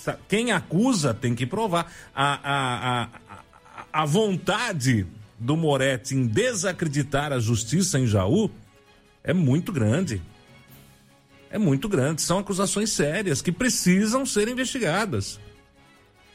é 0.07 0.17
quem 0.27 0.51
acusa 0.51 1.13
tem 1.13 1.35
que 1.35 1.45
provar. 1.45 1.93
A, 2.15 2.39
a, 2.43 3.03
a, 3.03 3.83
a 3.93 4.05
vontade 4.05 5.05
do 5.37 5.55
Moretti 5.55 6.15
em 6.15 6.25
desacreditar 6.25 7.33
a 7.33 7.39
justiça 7.39 7.99
em 7.99 8.07
Jaú 8.07 8.49
é 9.23 9.31
muito 9.31 9.71
grande. 9.71 10.19
É 11.51 11.59
muito 11.59 11.87
grande. 11.87 12.23
São 12.23 12.39
acusações 12.39 12.91
sérias 12.91 13.43
que 13.43 13.51
precisam 13.51 14.25
ser 14.25 14.47
investigadas. 14.47 15.39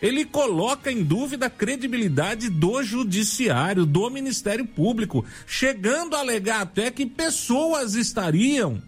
Ele 0.00 0.24
coloca 0.24 0.90
em 0.90 1.02
dúvida 1.02 1.46
a 1.46 1.50
credibilidade 1.50 2.48
do 2.48 2.82
judiciário, 2.82 3.84
do 3.84 4.08
Ministério 4.08 4.66
Público, 4.66 5.24
chegando 5.46 6.16
a 6.16 6.20
alegar 6.20 6.62
até 6.62 6.90
que 6.90 7.04
pessoas 7.04 7.94
estariam 7.94 8.82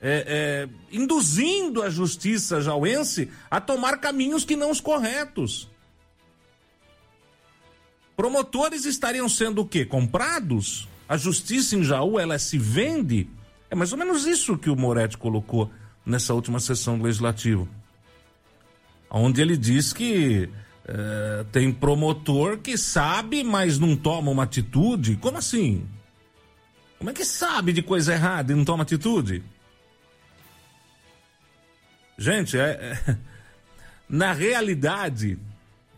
é, 0.00 0.24
é, 0.26 0.96
induzindo 0.96 1.82
a 1.82 1.90
justiça 1.90 2.60
jauense 2.60 3.30
a 3.50 3.60
tomar 3.60 3.98
caminhos 3.98 4.44
que 4.44 4.56
não 4.56 4.70
os 4.70 4.80
corretos. 4.80 5.68
Promotores 8.16 8.86
estariam 8.86 9.28
sendo 9.28 9.60
o 9.60 9.66
quê? 9.66 9.84
Comprados? 9.84 10.88
A 11.08 11.16
justiça 11.16 11.76
em 11.76 11.84
Jaú, 11.84 12.18
ela 12.18 12.38
se 12.38 12.56
vende? 12.56 13.28
É 13.70 13.74
mais 13.74 13.92
ou 13.92 13.98
menos 13.98 14.26
isso 14.26 14.56
que 14.56 14.70
o 14.70 14.76
Moretti 14.76 15.18
colocou 15.18 15.70
nessa 16.04 16.32
última 16.32 16.58
sessão 16.58 16.96
do 16.96 17.04
Legislativo. 17.04 17.68
Onde 19.10 19.40
ele 19.40 19.56
diz 19.56 19.92
que 19.92 20.48
é, 20.88 21.44
tem 21.50 21.72
promotor 21.72 22.58
que 22.58 22.78
sabe, 22.78 23.42
mas 23.42 23.78
não 23.78 23.96
toma 23.96 24.30
uma 24.30 24.44
atitude. 24.44 25.16
Como 25.16 25.36
assim? 25.36 25.84
Como 26.98 27.10
é 27.10 27.12
que 27.12 27.24
sabe 27.24 27.72
de 27.72 27.82
coisa 27.82 28.14
errada 28.14 28.52
e 28.52 28.54
não 28.54 28.64
toma 28.64 28.82
atitude? 28.82 29.42
Gente, 32.16 32.56
é, 32.56 32.94
é, 33.06 33.16
na 34.08 34.32
realidade, 34.32 35.38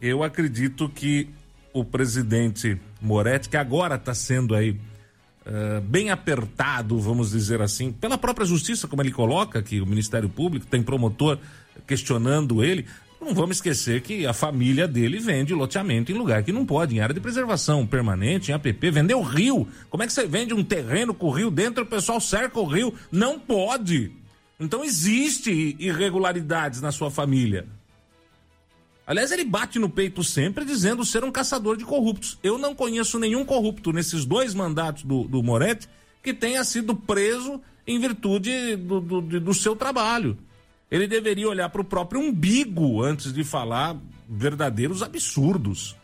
eu 0.01 0.23
acredito 0.23 0.89
que 0.89 1.29
o 1.73 1.85
presidente 1.85 2.81
Moretti, 3.01 3.49
que 3.49 3.57
agora 3.57 3.95
está 3.95 4.15
sendo 4.15 4.55
aí 4.55 4.71
uh, 4.71 5.81
bem 5.83 6.11
apertado, 6.11 6.99
vamos 6.99 7.31
dizer 7.31 7.61
assim, 7.63 7.93
pela 7.93 8.19
própria 8.19 8.47
justiça, 8.47 8.89
como 8.89 9.03
ele 9.03 9.13
coloca, 9.13 9.63
que 9.63 9.81
o 9.81 9.87
Ministério 9.87 10.29
Público 10.29 10.67
tem 10.67 10.83
promotor 10.83 11.39
questionando 11.87 12.63
ele. 12.63 12.87
Não 13.21 13.35
vamos 13.35 13.57
esquecer 13.57 14.01
que 14.01 14.27
a 14.27 14.33
família 14.33 14.87
dele 14.87 15.19
vende 15.19 15.53
loteamento 15.53 16.13
em 16.13 16.15
lugar 16.15 16.45
que 16.45 16.53
não 16.53 16.65
pode, 16.65 16.95
em 16.95 17.01
área 17.01 17.15
de 17.15 17.21
preservação 17.21 17.85
permanente, 17.85 18.51
em 18.51 18.55
APP, 18.55 18.91
vendeu 18.91 19.21
rio. 19.21 19.67
Como 19.91 20.03
é 20.03 20.07
que 20.07 20.13
você 20.13 20.27
vende 20.27 20.55
um 20.55 20.63
terreno 20.63 21.13
com 21.13 21.27
o 21.27 21.31
rio 21.31 21.51
dentro, 21.51 21.83
o 21.83 21.87
pessoal 21.87 22.21
cerca 22.21 22.61
o 22.61 22.65
rio? 22.65 22.95
Não 23.11 23.39
pode. 23.39 24.13
Então 24.61 24.85
existe 24.85 25.77
irregularidades 25.79 26.81
na 26.81 26.93
sua 26.93 27.11
família. 27.11 27.67
Aliás, 29.07 29.33
ele 29.33 29.45
bate 29.45 29.79
no 29.79 29.89
peito 29.89 30.23
sempre 30.23 30.65
dizendo 30.65 31.05
ser 31.05 31.25
um 31.25 31.33
caçador 31.33 31.77
de 31.77 31.85
corruptos. 31.85 32.39
Eu 32.43 32.59
não 32.59 32.75
conheço 32.75 33.19
nenhum 33.19 33.45
corrupto 33.45 33.93
nesses 33.93 34.25
dois 34.27 34.53
mandatos 34.53 35.03
do, 35.03 35.25
do 35.25 35.43
Moretti 35.43 35.89
que 36.23 36.35
tenha 36.35 36.63
sido 36.63 36.95
preso 36.95 37.61
em 37.87 37.99
virtude 37.99 38.77
do, 38.77 39.01
do, 39.01 39.21
do 39.23 39.55
seu 39.55 39.75
trabalho. 39.75 40.37
Ele 40.91 41.07
deveria 41.07 41.49
olhar 41.49 41.69
para 41.69 41.81
o 41.81 41.85
próprio 41.85 42.21
umbigo 42.21 43.03
antes 43.03 43.33
de 43.33 43.45
falar 43.45 43.97
verdadeiros 44.29 45.03
absurdos. 45.03 45.97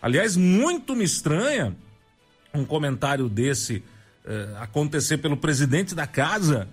Aliás, 0.00 0.36
muito 0.36 0.94
me 0.94 1.04
estranha 1.04 1.74
um 2.54 2.64
comentário 2.64 3.28
desse 3.28 3.82
eh, 4.24 4.56
acontecer 4.58 5.18
pelo 5.18 5.36
presidente 5.36 5.94
da 5.94 6.06
casa 6.06 6.68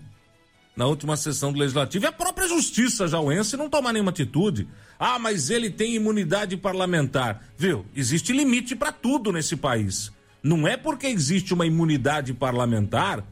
na 0.76 0.86
última 0.86 1.16
sessão 1.16 1.54
do 1.54 1.60
Legislativo 1.60 2.06
e 2.06 2.08
a 2.08 2.12
própria 2.12 2.48
Justiça 2.48 3.08
jauense 3.08 3.56
não 3.56 3.70
tomar 3.70 3.94
nenhuma 3.94 4.12
atitude. 4.12 4.68
Ah, 5.00 5.18
mas 5.18 5.50
ele 5.50 5.70
tem 5.70 5.96
imunidade 5.96 6.58
parlamentar. 6.58 7.46
Viu? 7.58 7.86
Existe 7.96 8.34
limite 8.34 8.76
para 8.76 8.92
tudo 8.92 9.32
nesse 9.32 9.56
país. 9.56 10.12
Não 10.44 10.68
é 10.68 10.78
porque 10.78 11.08
existe 11.08 11.54
uma 11.54 11.66
imunidade 11.66 12.34
parlamentar 12.34 13.24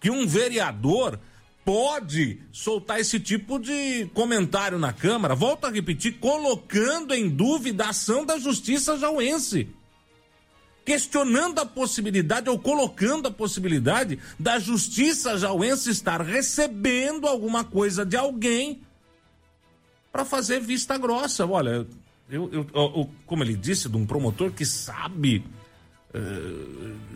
que 0.00 0.10
um 0.10 0.26
vereador 0.26 1.18
pode 1.68 2.40
soltar 2.50 2.98
esse 2.98 3.20
tipo 3.20 3.58
de 3.58 4.06
comentário 4.14 4.78
na 4.78 4.90
Câmara, 4.90 5.34
volto 5.34 5.66
a 5.66 5.70
repetir, 5.70 6.14
colocando 6.18 7.12
em 7.12 7.28
dúvida 7.28 7.84
a 7.84 7.90
ação 7.90 8.24
da 8.24 8.38
justiça 8.38 8.96
jauense. 8.96 9.68
Questionando 10.82 11.58
a 11.58 11.66
possibilidade 11.66 12.48
ou 12.48 12.58
colocando 12.58 13.28
a 13.28 13.30
possibilidade 13.30 14.18
da 14.38 14.58
justiça 14.58 15.36
jauense 15.36 15.90
estar 15.90 16.22
recebendo 16.22 17.26
alguma 17.26 17.62
coisa 17.62 18.02
de 18.02 18.16
alguém 18.16 18.80
para 20.10 20.24
fazer 20.24 20.60
vista 20.60 20.96
grossa. 20.96 21.44
Olha, 21.44 21.86
eu, 22.30 22.50
eu, 22.50 22.66
eu, 22.72 23.10
como 23.26 23.44
ele 23.44 23.54
disse, 23.54 23.90
de 23.90 23.96
um 23.98 24.06
promotor 24.06 24.50
que 24.52 24.64
sabe 24.64 25.44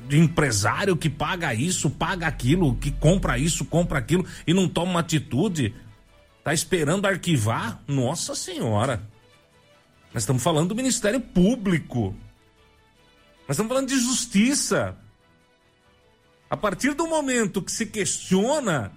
de 0.08 0.18
empresário 0.18 0.96
que 0.96 1.08
paga 1.08 1.54
isso, 1.54 1.88
paga 1.88 2.26
aquilo, 2.26 2.76
que 2.76 2.90
compra 2.90 3.38
isso, 3.38 3.64
compra 3.64 3.98
aquilo 3.98 4.26
e 4.46 4.52
não 4.52 4.68
toma 4.68 4.90
uma 4.92 5.00
atitude, 5.00 5.74
tá 6.44 6.52
esperando 6.52 7.06
arquivar? 7.06 7.80
Nossa 7.86 8.34
Senhora! 8.34 9.02
Nós 10.12 10.24
estamos 10.24 10.42
falando 10.42 10.68
do 10.68 10.74
Ministério 10.74 11.20
Público. 11.20 12.14
Nós 13.48 13.56
estamos 13.56 13.68
falando 13.68 13.88
de 13.88 13.98
justiça. 13.98 14.94
A 16.50 16.56
partir 16.56 16.92
do 16.92 17.06
momento 17.06 17.62
que 17.62 17.72
se 17.72 17.86
questiona 17.86 18.92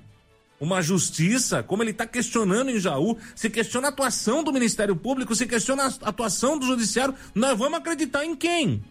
uma 0.60 0.82
justiça, 0.82 1.64
como 1.64 1.84
ele 1.84 1.92
está 1.92 2.06
questionando 2.06 2.70
em 2.70 2.80
Jaú, 2.80 3.18
se 3.34 3.50
questiona 3.50 3.88
a 3.88 3.92
atuação 3.92 4.44
do 4.44 4.52
Ministério 4.52 4.96
Público, 4.96 5.34
se 5.34 5.46
questiona 5.46 5.84
a 5.84 6.10
atuação 6.10 6.58
do 6.58 6.66
Judiciário, 6.66 7.16
nós 7.34 7.58
vamos 7.58 7.80
acreditar 7.80 8.26
em 8.26 8.36
quem? 8.36 8.84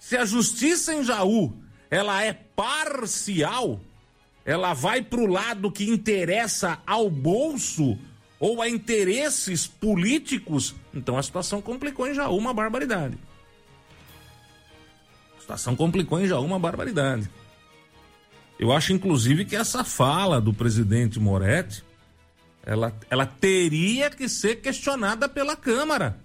Se 0.00 0.16
a 0.16 0.24
justiça 0.24 0.94
em 0.94 1.04
Jaú 1.04 1.54
ela 1.90 2.24
é 2.24 2.32
parcial, 2.32 3.78
ela 4.44 4.72
vai 4.72 5.02
para 5.02 5.20
o 5.20 5.26
lado 5.26 5.70
que 5.70 5.84
interessa 5.84 6.80
ao 6.86 7.10
bolso 7.10 7.98
ou 8.38 8.62
a 8.62 8.68
interesses 8.68 9.66
políticos, 9.66 10.74
então 10.94 11.18
a 11.18 11.22
situação 11.22 11.60
complicou 11.60 12.08
em 12.08 12.14
Jaú 12.14 12.38
uma 12.38 12.54
barbaridade. 12.54 13.18
A 15.36 15.40
situação 15.40 15.76
complicou 15.76 16.18
em 16.18 16.26
Jaú 16.26 16.44
uma 16.44 16.58
barbaridade. 16.58 17.28
Eu 18.58 18.72
acho, 18.72 18.94
inclusive, 18.94 19.44
que 19.44 19.56
essa 19.56 19.84
fala 19.84 20.40
do 20.40 20.54
presidente 20.54 21.20
Moretti, 21.20 21.84
ela, 22.64 22.94
ela 23.10 23.26
teria 23.26 24.08
que 24.08 24.28
ser 24.28 24.56
questionada 24.56 25.28
pela 25.28 25.56
Câmara. 25.56 26.18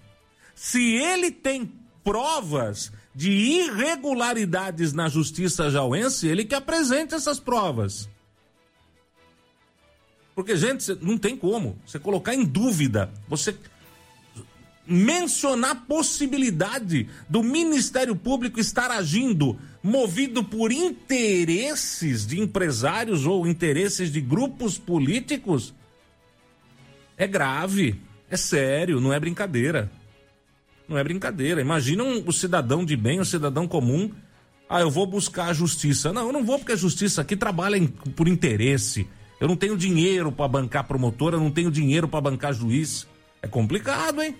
Se 0.54 0.94
ele 0.94 1.30
tem 1.30 1.70
provas 2.02 2.92
de 3.16 3.30
irregularidades 3.30 4.92
na 4.92 5.08
justiça 5.08 5.70
jauense, 5.70 6.28
ele 6.28 6.44
que 6.44 6.54
apresente 6.54 7.14
essas 7.14 7.40
provas. 7.40 8.10
Porque, 10.34 10.54
gente, 10.54 10.94
não 11.00 11.16
tem 11.16 11.34
como 11.34 11.78
você 11.86 11.98
colocar 11.98 12.34
em 12.34 12.44
dúvida, 12.44 13.10
você 13.26 13.56
mencionar 14.86 15.70
a 15.70 15.74
possibilidade 15.74 17.08
do 17.26 17.42
Ministério 17.42 18.14
Público 18.14 18.60
estar 18.60 18.90
agindo 18.90 19.58
movido 19.82 20.44
por 20.44 20.70
interesses 20.70 22.26
de 22.26 22.38
empresários 22.38 23.24
ou 23.24 23.46
interesses 23.46 24.12
de 24.12 24.20
grupos 24.20 24.76
políticos 24.76 25.74
é 27.16 27.26
grave, 27.26 27.98
é 28.28 28.36
sério, 28.36 29.00
não 29.00 29.10
é 29.10 29.18
brincadeira. 29.18 29.90
Não 30.88 30.96
é 30.96 31.04
brincadeira. 31.04 31.60
Imagina 31.60 32.04
um, 32.04 32.22
o 32.26 32.32
cidadão 32.32 32.84
de 32.84 32.96
bem, 32.96 33.20
o 33.20 33.24
cidadão 33.24 33.66
comum. 33.66 34.10
Ah, 34.68 34.80
eu 34.80 34.90
vou 34.90 35.06
buscar 35.06 35.48
a 35.48 35.52
justiça. 35.52 36.12
Não, 36.12 36.26
eu 36.26 36.32
não 36.32 36.44
vou 36.44 36.58
porque 36.58 36.72
a 36.72 36.76
justiça 36.76 37.22
aqui 37.22 37.36
trabalha 37.36 37.76
em, 37.76 37.86
por 37.86 38.28
interesse. 38.28 39.06
Eu 39.40 39.48
não 39.48 39.56
tenho 39.56 39.76
dinheiro 39.76 40.32
para 40.32 40.48
bancar 40.48 40.84
promotor, 40.84 41.34
eu 41.34 41.40
não 41.40 41.50
tenho 41.50 41.70
dinheiro 41.70 42.08
para 42.08 42.20
bancar 42.20 42.52
juiz. 42.52 43.06
É 43.42 43.48
complicado, 43.48 44.22
hein? 44.22 44.34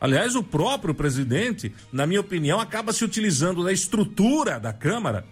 Aliás, 0.00 0.36
o 0.36 0.42
próprio 0.42 0.94
presidente, 0.94 1.74
na 1.90 2.06
minha 2.06 2.20
opinião, 2.20 2.60
acaba 2.60 2.92
se 2.92 3.04
utilizando 3.04 3.64
da 3.64 3.72
estrutura 3.72 4.60
da 4.60 4.72
Câmara, 4.72 5.24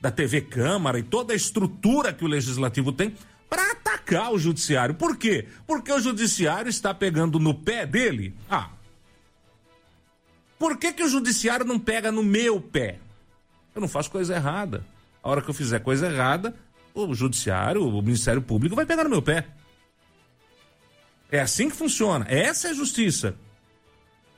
da 0.00 0.10
TV 0.10 0.40
Câmara 0.40 0.98
e 0.98 1.02
toda 1.02 1.32
a 1.32 1.36
estrutura 1.36 2.12
que 2.12 2.24
o 2.24 2.28
legislativo 2.28 2.92
tem 2.92 3.14
para 3.52 3.72
atacar 3.72 4.32
o 4.32 4.38
judiciário. 4.38 4.94
Por 4.94 5.14
quê? 5.14 5.46
Porque 5.66 5.92
o 5.92 6.00
judiciário 6.00 6.70
está 6.70 6.94
pegando 6.94 7.38
no 7.38 7.52
pé 7.52 7.84
dele. 7.84 8.34
Ah. 8.48 8.70
Por 10.58 10.78
que, 10.78 10.90
que 10.90 11.02
o 11.02 11.08
judiciário 11.08 11.66
não 11.66 11.78
pega 11.78 12.10
no 12.10 12.22
meu 12.22 12.62
pé? 12.62 12.98
Eu 13.74 13.82
não 13.82 13.88
faço 13.88 14.10
coisa 14.10 14.36
errada. 14.36 14.82
A 15.22 15.28
hora 15.28 15.42
que 15.42 15.50
eu 15.50 15.54
fizer 15.54 15.80
coisa 15.80 16.06
errada, 16.06 16.56
o 16.94 17.14
judiciário, 17.14 17.86
o 17.86 18.00
Ministério 18.00 18.40
Público 18.40 18.74
vai 18.74 18.86
pegar 18.86 19.04
no 19.04 19.10
meu 19.10 19.20
pé. 19.20 19.46
É 21.30 21.38
assim 21.38 21.68
que 21.68 21.76
funciona. 21.76 22.24
Essa 22.30 22.68
é 22.68 22.70
a 22.70 22.74
justiça. 22.74 23.36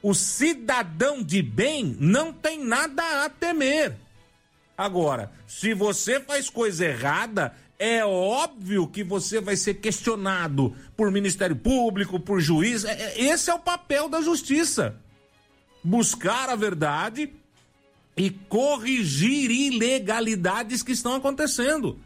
O 0.03 0.13
cidadão 0.13 1.23
de 1.23 1.41
bem 1.41 1.97
não 2.01 2.33
tem 2.33 2.65
nada 2.65 3.25
a 3.25 3.31
temer. 3.31 3.95
Agora, 4.77 5.31
se 5.47 5.73
você 5.73 6.19
faz 6.19 6.51
coisa 6.51 6.85
errada, 6.85 7.55
é 7.79 8.05
óbvio 8.05 8.87
que 8.87 9.03
você 9.03 9.41
vai 9.41 9.57
ser 9.57 9.75
questionado 9.75 10.75
por 10.97 11.11
Ministério 11.11 11.57
Público, 11.57 12.21
por 12.21 12.41
juiz. 12.41 12.85
É, 12.85 12.93
é, 12.93 13.25
esse 13.25 13.51
é 13.51 13.55
o 13.55 13.59
papel 13.59 14.09
da 14.09 14.21
justiça. 14.21 14.97
Buscar 15.83 16.49
a 16.49 16.57
verdade 16.57 17.31
e 18.17 18.31
corrigir 18.31 19.51
ilegalidades 19.51 20.83
que 20.83 20.93
estão 20.93 21.15
acontecendo. 21.15 21.99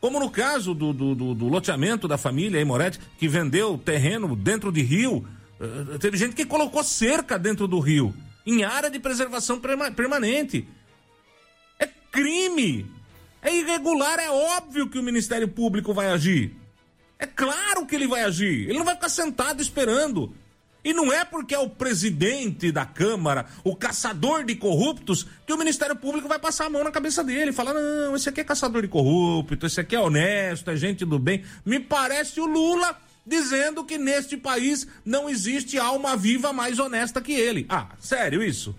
Como 0.00 0.18
no 0.18 0.30
caso 0.30 0.74
do, 0.74 0.92
do, 0.92 1.14
do, 1.14 1.34
do 1.34 1.48
loteamento 1.48 2.08
da 2.08 2.16
família 2.16 2.64
Moretti, 2.64 3.00
que 3.18 3.28
vendeu 3.28 3.76
terreno 3.76 4.34
dentro 4.34 4.72
de 4.72 4.80
rio. 4.80 5.26
Uh, 5.60 5.98
teve 5.98 6.16
gente 6.16 6.36
que 6.36 6.46
colocou 6.46 6.84
cerca 6.84 7.36
dentro 7.36 7.66
do 7.66 7.80
rio, 7.80 8.14
em 8.46 8.62
área 8.62 8.88
de 8.88 8.98
preservação 9.00 9.60
permanente. 9.60 10.66
É 11.80 11.86
crime 12.10 12.86
é 13.42 13.54
irregular, 13.54 14.18
é 14.18 14.30
óbvio 14.30 14.88
que 14.88 14.98
o 14.98 15.02
Ministério 15.02 15.48
Público 15.48 15.94
vai 15.94 16.08
agir. 16.08 16.56
É 17.18 17.26
claro 17.26 17.86
que 17.86 17.94
ele 17.94 18.06
vai 18.06 18.22
agir. 18.22 18.68
Ele 18.68 18.78
não 18.78 18.84
vai 18.84 18.94
ficar 18.94 19.08
sentado 19.08 19.60
esperando. 19.60 20.34
E 20.84 20.92
não 20.94 21.12
é 21.12 21.24
porque 21.24 21.54
é 21.54 21.58
o 21.58 21.68
presidente 21.68 22.70
da 22.70 22.86
Câmara, 22.86 23.46
o 23.64 23.74
caçador 23.74 24.44
de 24.44 24.54
corruptos, 24.54 25.26
que 25.44 25.52
o 25.52 25.58
Ministério 25.58 25.96
Público 25.96 26.28
vai 26.28 26.38
passar 26.38 26.66
a 26.66 26.70
mão 26.70 26.84
na 26.84 26.92
cabeça 26.92 27.22
dele 27.24 27.50
e 27.50 27.52
falar: 27.52 27.74
não, 27.74 28.14
esse 28.14 28.28
aqui 28.28 28.40
é 28.40 28.44
caçador 28.44 28.82
de 28.82 28.88
corrupto, 28.88 29.66
esse 29.66 29.80
aqui 29.80 29.96
é 29.96 30.00
honesto, 30.00 30.70
é 30.70 30.76
gente 30.76 31.04
do 31.04 31.18
bem. 31.18 31.44
Me 31.64 31.80
parece 31.80 32.40
o 32.40 32.46
Lula 32.46 32.96
dizendo 33.26 33.84
que 33.84 33.98
neste 33.98 34.36
país 34.36 34.86
não 35.04 35.28
existe 35.28 35.78
alma 35.78 36.16
viva 36.16 36.52
mais 36.52 36.78
honesta 36.78 37.20
que 37.20 37.32
ele. 37.32 37.66
Ah, 37.68 37.88
sério 37.98 38.42
isso? 38.42 38.74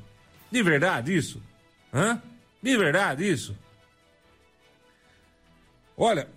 De 0.50 0.64
verdade 0.64 1.16
isso? 1.16 1.42
Hã? 1.94 2.22
De 2.64 2.76
verdade 2.76 3.30
isso? 3.30 3.56
Olha, 6.02 6.30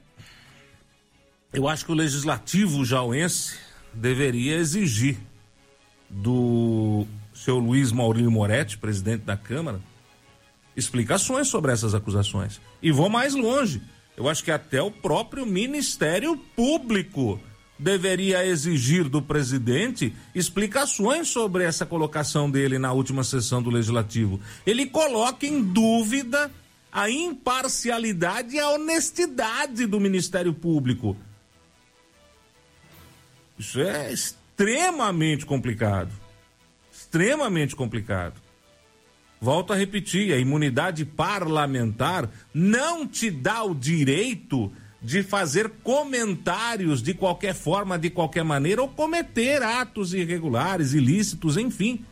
eu 1.53 1.69
acho 1.69 1.87
que 1.87 1.93
o 1.93 1.95
legislativo 1.95 2.85
jauense 2.85 3.55
deveria 3.95 4.57
exigir 4.57 5.17
do 6.11 7.07
seu 7.33 7.61
Luiz 7.61 7.93
Maurílio 7.93 8.29
Moretti, 8.29 8.77
presidente 8.77 9.23
da 9.23 9.37
Câmara, 9.37 9.81
explicações 10.77 11.47
sobre 11.47 11.71
essas 11.71 11.95
acusações. 11.95 12.61
E 12.83 12.91
vou 12.91 13.09
mais 13.09 13.35
longe. 13.35 13.81
Eu 14.17 14.29
acho 14.29 14.43
que 14.43 14.51
até 14.51 14.83
o 14.83 14.91
próprio 14.91 15.47
Ministério 15.47 16.37
Público 16.57 17.39
deveria 17.79 18.45
exigir 18.45 19.09
do 19.09 19.23
presidente 19.23 20.13
explicações 20.35 21.29
sobre 21.29 21.63
essa 21.63 21.87
colocação 21.87 22.51
dele 22.51 22.81
na 22.81 22.93
última 22.93 23.23
sessão 23.23 23.63
do 23.63 23.71
Legislativo. 23.71 24.41
Ele 24.67 24.87
coloca 24.87 25.47
em 25.47 25.63
dúvida 25.63 26.51
a 26.93 27.09
imparcialidade 27.09 28.57
e 28.57 28.61
a 28.61 28.69
honestidade 28.69 29.87
do 29.87 29.99
Ministério 29.99 30.53
Público. 30.53 31.17
Isso 33.59 33.81
é 33.81 34.13
extremamente 34.13 35.47
complicado. 35.47 36.11
Extremamente 36.93 37.75
complicado. 37.75 38.35
Volto 39.41 39.73
a 39.73 39.77
repetir: 39.77 40.33
a 40.33 40.39
imunidade 40.39 41.05
parlamentar 41.05 42.29
não 42.53 43.07
te 43.07 43.31
dá 43.31 43.63
o 43.63 43.75
direito 43.75 44.71
de 45.01 45.23
fazer 45.23 45.69
comentários 45.83 47.03
de 47.03 47.13
qualquer 47.13 47.55
forma, 47.55 47.99
de 47.99 48.09
qualquer 48.09 48.45
maneira, 48.45 48.83
ou 48.83 48.89
cometer 48.89 49.63
atos 49.63 50.15
irregulares, 50.15 50.93
ilícitos, 50.93 51.57
enfim. 51.57 52.05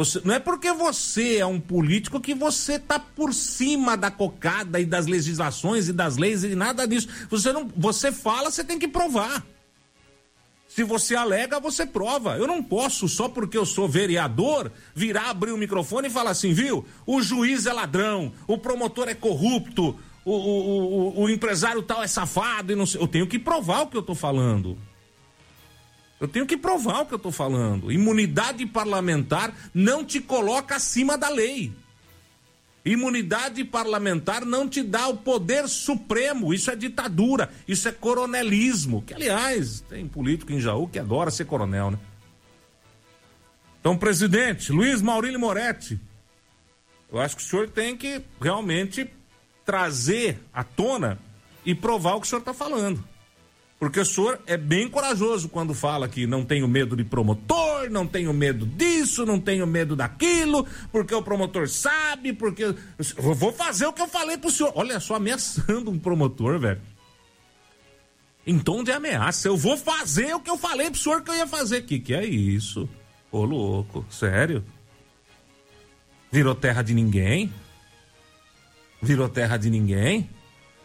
Você, 0.00 0.18
não 0.24 0.32
é 0.32 0.38
porque 0.38 0.72
você 0.72 1.36
é 1.36 1.44
um 1.44 1.60
político 1.60 2.22
que 2.22 2.34
você 2.34 2.76
está 2.76 2.98
por 2.98 3.34
cima 3.34 3.98
da 3.98 4.10
cocada 4.10 4.80
e 4.80 4.86
das 4.86 5.04
legislações 5.04 5.88
e 5.88 5.92
das 5.92 6.16
leis 6.16 6.42
e 6.42 6.54
nada 6.54 6.88
disso. 6.88 7.06
Você 7.28 7.52
não, 7.52 7.70
você 7.76 8.10
fala, 8.10 8.50
você 8.50 8.64
tem 8.64 8.78
que 8.78 8.88
provar. 8.88 9.44
Se 10.66 10.82
você 10.84 11.14
alega, 11.14 11.60
você 11.60 11.84
prova. 11.84 12.38
Eu 12.38 12.46
não 12.46 12.62
posso, 12.62 13.08
só 13.08 13.28
porque 13.28 13.58
eu 13.58 13.66
sou 13.66 13.86
vereador, 13.86 14.72
virar, 14.94 15.28
abrir 15.28 15.52
o 15.52 15.58
microfone 15.58 16.08
e 16.08 16.10
falar 16.10 16.30
assim, 16.30 16.54
viu? 16.54 16.82
O 17.04 17.20
juiz 17.20 17.66
é 17.66 17.72
ladrão, 17.74 18.32
o 18.46 18.56
promotor 18.56 19.06
é 19.06 19.14
corrupto, 19.14 20.00
o, 20.24 20.32
o, 20.32 21.18
o, 21.18 21.22
o 21.24 21.28
empresário 21.28 21.82
tal 21.82 22.02
é 22.02 22.06
safado 22.06 22.72
e 22.72 22.74
não 22.74 22.86
sei. 22.86 23.02
Eu 23.02 23.06
tenho 23.06 23.26
que 23.26 23.38
provar 23.38 23.82
o 23.82 23.88
que 23.88 23.98
eu 23.98 24.00
estou 24.00 24.14
falando. 24.14 24.78
Eu 26.20 26.28
tenho 26.28 26.46
que 26.46 26.56
provar 26.56 27.00
o 27.00 27.06
que 27.06 27.14
eu 27.14 27.16
estou 27.16 27.32
falando. 27.32 27.90
Imunidade 27.90 28.66
parlamentar 28.66 29.54
não 29.72 30.04
te 30.04 30.20
coloca 30.20 30.76
acima 30.76 31.16
da 31.16 31.30
lei. 31.30 31.72
Imunidade 32.84 33.64
parlamentar 33.64 34.44
não 34.44 34.68
te 34.68 34.82
dá 34.82 35.08
o 35.08 35.16
poder 35.16 35.66
supremo. 35.66 36.52
Isso 36.52 36.70
é 36.70 36.76
ditadura. 36.76 37.50
Isso 37.66 37.88
é 37.88 37.92
coronelismo. 37.92 39.02
Que, 39.02 39.14
aliás, 39.14 39.80
tem 39.88 40.06
político 40.06 40.52
em 40.52 40.60
Jaú 40.60 40.86
que 40.86 40.98
adora 40.98 41.30
ser 41.30 41.46
coronel, 41.46 41.90
né? 41.90 41.98
Então, 43.80 43.96
presidente, 43.96 44.72
Luiz 44.72 45.00
Maurílio 45.00 45.40
Moretti, 45.40 45.98
eu 47.10 47.18
acho 47.18 47.34
que 47.36 47.42
o 47.42 47.46
senhor 47.46 47.70
tem 47.70 47.96
que 47.96 48.20
realmente 48.38 49.08
trazer 49.64 50.38
à 50.52 50.62
tona 50.62 51.18
e 51.64 51.74
provar 51.74 52.16
o 52.16 52.20
que 52.20 52.26
o 52.26 52.28
senhor 52.28 52.40
está 52.40 52.52
falando. 52.52 53.02
Porque 53.80 53.98
o 53.98 54.04
senhor 54.04 54.38
é 54.46 54.58
bem 54.58 54.90
corajoso 54.90 55.48
quando 55.48 55.72
fala 55.72 56.06
que 56.06 56.26
não 56.26 56.44
tenho 56.44 56.68
medo 56.68 56.94
de 56.94 57.02
promotor, 57.02 57.88
não 57.88 58.06
tenho 58.06 58.30
medo 58.30 58.66
disso, 58.66 59.24
não 59.24 59.40
tenho 59.40 59.66
medo 59.66 59.96
daquilo, 59.96 60.66
porque 60.92 61.14
o 61.14 61.22
promotor 61.22 61.66
sabe, 61.66 62.34
porque. 62.34 62.62
Eu 62.64 63.34
vou 63.34 63.50
fazer 63.50 63.86
o 63.86 63.92
que 63.94 64.02
eu 64.02 64.06
falei 64.06 64.36
pro 64.36 64.50
senhor. 64.50 64.70
Olha 64.76 65.00
só, 65.00 65.14
ameaçando 65.14 65.90
um 65.90 65.98
promotor, 65.98 66.58
velho. 66.58 66.82
Em 68.46 68.58
tom 68.58 68.84
de 68.84 68.92
ameaça. 68.92 69.48
Eu 69.48 69.56
vou 69.56 69.78
fazer 69.78 70.34
o 70.34 70.40
que 70.40 70.50
eu 70.50 70.58
falei 70.58 70.90
pro 70.90 71.00
senhor 71.00 71.22
que 71.22 71.30
eu 71.30 71.36
ia 71.36 71.46
fazer. 71.46 71.80
Que 71.86 71.98
que 71.98 72.12
é 72.12 72.26
isso? 72.26 72.86
Ô, 73.32 73.46
louco, 73.46 74.04
sério? 74.10 74.62
Virou 76.30 76.54
terra 76.54 76.82
de 76.82 76.92
ninguém? 76.92 77.50
Virou 79.00 79.26
terra 79.26 79.56
de 79.56 79.70
ninguém? 79.70 80.28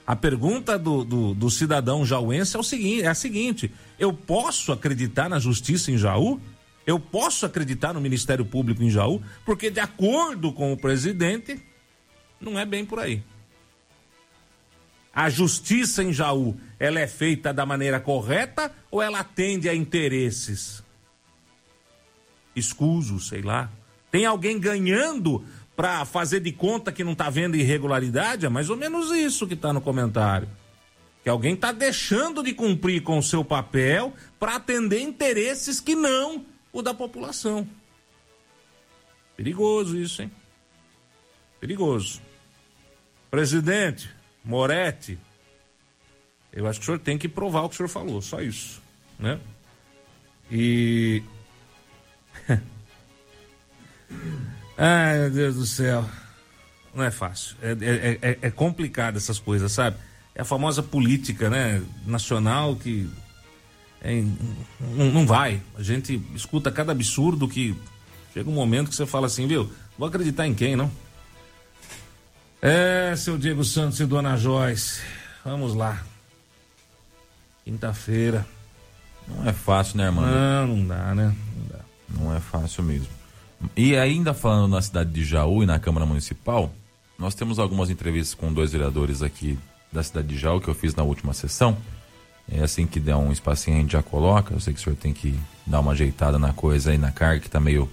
A 0.08 0.16
pergunta 0.16 0.78
do, 0.78 1.04
do, 1.04 1.34
do, 1.34 1.50
cidadão 1.50 2.06
jauense 2.06 2.56
é, 2.56 2.60
o 2.60 2.64
seguinte, 2.64 3.02
é 3.02 3.08
a 3.08 3.16
seguinte: 3.16 3.72
eu 3.98 4.14
posso 4.14 4.72
acreditar 4.72 5.28
na 5.28 5.40
justiça 5.40 5.92
em 5.92 5.98
Jaú? 5.98 6.40
Eu 6.86 7.00
posso 7.00 7.46
acreditar 7.46 7.94
no 7.94 8.02
Ministério 8.02 8.46
Público 8.46 8.84
em 8.84 8.92
Jaú? 8.92 9.20
Porque, 9.44 9.72
de 9.72 9.80
acordo 9.80 10.54
com 10.54 10.72
o 10.72 10.78
presidente, 10.78 11.60
não 12.40 12.60
é 12.60 12.66
bem 12.66 12.86
por 12.86 13.00
aí. 13.00 13.24
A 15.12 15.30
justiça 15.30 16.04
em 16.04 16.14
Jaú, 16.14 16.56
ela 16.78 17.00
é 17.00 17.08
feita 17.08 17.52
da 17.52 17.66
maneira 17.66 18.00
correta 18.00 18.72
ou 18.92 19.02
ela 19.02 19.22
atende 19.22 19.68
a 19.68 19.74
interesses 19.74 20.84
escusos, 22.56 23.30
sei 23.30 23.42
lá? 23.42 23.72
Tem 24.12 24.26
alguém 24.26 24.60
ganhando 24.60 25.44
para 25.76 26.06
fazer 26.06 26.40
de 26.40 26.52
conta 26.52 26.92
que 26.92 27.04
não 27.04 27.12
está 27.12 27.30
vendo 27.30 27.56
irregularidade, 27.56 28.46
é 28.46 28.50
mais 28.50 28.70
ou 28.70 28.78
menos 28.78 29.12
isso 29.12 29.48
que 29.48 29.54
está 29.54 29.74
no 29.74 29.82
comentário. 29.82 30.48
Que 31.24 31.30
alguém 31.30 31.54
está 31.54 31.72
deixando 31.72 32.44
de 32.44 32.54
cumprir 32.54 33.02
com 33.02 33.18
o 33.18 33.24
seu 33.24 33.44
papel 33.44 34.14
para 34.40 34.56
atender 34.56 35.02
interesses 35.02 35.80
que 35.80 35.96
não 35.96 36.46
o 36.72 36.82
da 36.82 36.94
população. 36.94 37.68
Perigoso 39.36 39.98
isso, 39.98 40.22
hein? 40.22 40.32
Perigoso. 41.60 42.22
Presidente 43.30 44.10
Moretti, 44.44 45.18
eu 46.54 46.68
acho 46.68 46.80
que 46.80 46.84
o 46.84 46.86
senhor 46.86 47.00
tem 47.00 47.18
que 47.18 47.28
provar 47.28 47.64
o 47.64 47.70
que 47.70 47.76
o 47.76 47.78
senhor 47.78 47.90
falou, 47.90 48.22
só 48.22 48.40
isso, 48.42 48.82
né? 49.20 49.40
E 50.50 51.24
Ai, 54.78 55.20
meu 55.20 55.32
Deus 55.32 55.56
do 55.56 55.66
céu. 55.66 56.06
Não 56.94 57.04
é 57.04 57.12
fácil. 57.12 57.56
É, 57.62 57.72
é, 57.72 58.20
é, 58.22 58.38
é 58.42 58.52
complicado 58.52 59.18
essas 59.18 59.40
coisas, 59.40 59.72
sabe? 59.72 59.98
É 60.34 60.42
a 60.42 60.46
famosa 60.46 60.82
política, 60.84 61.50
né? 61.50 61.82
Nacional 62.06 62.76
que. 62.76 63.10
É, 64.02 64.22
não, 64.80 65.12
não 65.12 65.26
vai. 65.26 65.62
A 65.78 65.84
gente 65.84 66.22
escuta 66.36 66.72
cada 66.72 66.92
absurdo 66.92 67.48
que 67.48 67.76
chega 68.34 68.50
um 68.50 68.54
momento 68.54 68.90
que 68.90 68.96
você 68.96 69.06
fala 69.06 69.28
assim, 69.28 69.48
viu? 69.48 69.72
Vou 69.98 70.08
acreditar 70.08 70.46
em 70.46 70.54
quem, 70.54 70.76
não? 70.76 70.92
É, 72.62 73.16
seu 73.16 73.38
Diego 73.38 73.64
Santos 73.64 74.00
e 74.00 74.06
Dona 74.06 74.38
Joyce. 74.38 75.02
Vamos 75.44 75.74
lá. 75.74 76.04
Quinta-feira. 77.64 78.46
Não 79.28 79.50
é 79.50 79.54
fácil, 79.54 79.98
né, 79.98 80.06
irmão? 80.06 80.26
Não, 80.26 80.68
não 80.68 80.88
dá, 80.88 81.16
né? 81.16 81.36
Não 81.56 81.68
dá. 81.68 81.86
Não 82.10 82.36
é 82.36 82.40
fácil 82.40 82.84
mesmo. 82.84 83.08
E 83.76 83.96
ainda 83.96 84.34
falando 84.34 84.72
na 84.72 84.82
cidade 84.82 85.12
de 85.12 85.24
Jaú 85.24 85.64
e 85.64 85.66
na 85.66 85.80
Câmara 85.80 86.06
Municipal, 86.06 86.72
nós 87.18 87.36
temos 87.36 87.60
algumas 87.60 87.90
entrevistas 87.90 88.34
com 88.34 88.52
dois 88.52 88.72
vereadores 88.72 89.22
aqui 89.22 89.58
da 89.92 90.04
cidade 90.04 90.28
de 90.28 90.38
Jaú 90.38 90.60
que 90.60 90.68
eu 90.68 90.76
fiz 90.76 90.94
na 90.96 91.04
última 91.04 91.34
sessão. 91.34 91.78
É 92.52 92.62
assim 92.62 92.86
que 92.86 93.00
der 93.00 93.16
um 93.16 93.32
espacinho 93.32 93.78
a 93.78 93.80
gente 93.80 93.94
já 93.94 94.04
coloca. 94.04 94.54
Eu 94.54 94.60
sei 94.60 94.74
que 94.74 94.80
o 94.80 94.84
senhor 94.84 94.96
tem 94.96 95.14
que 95.14 95.38
dar 95.66 95.80
uma 95.80 95.94
ajeitada 95.94 96.38
na 96.38 96.54
coisa 96.54 96.92
aí 96.92 96.98
na 96.98 97.12
carga 97.12 97.40
que 97.40 97.48
está 97.48 97.60
meio 97.60 97.90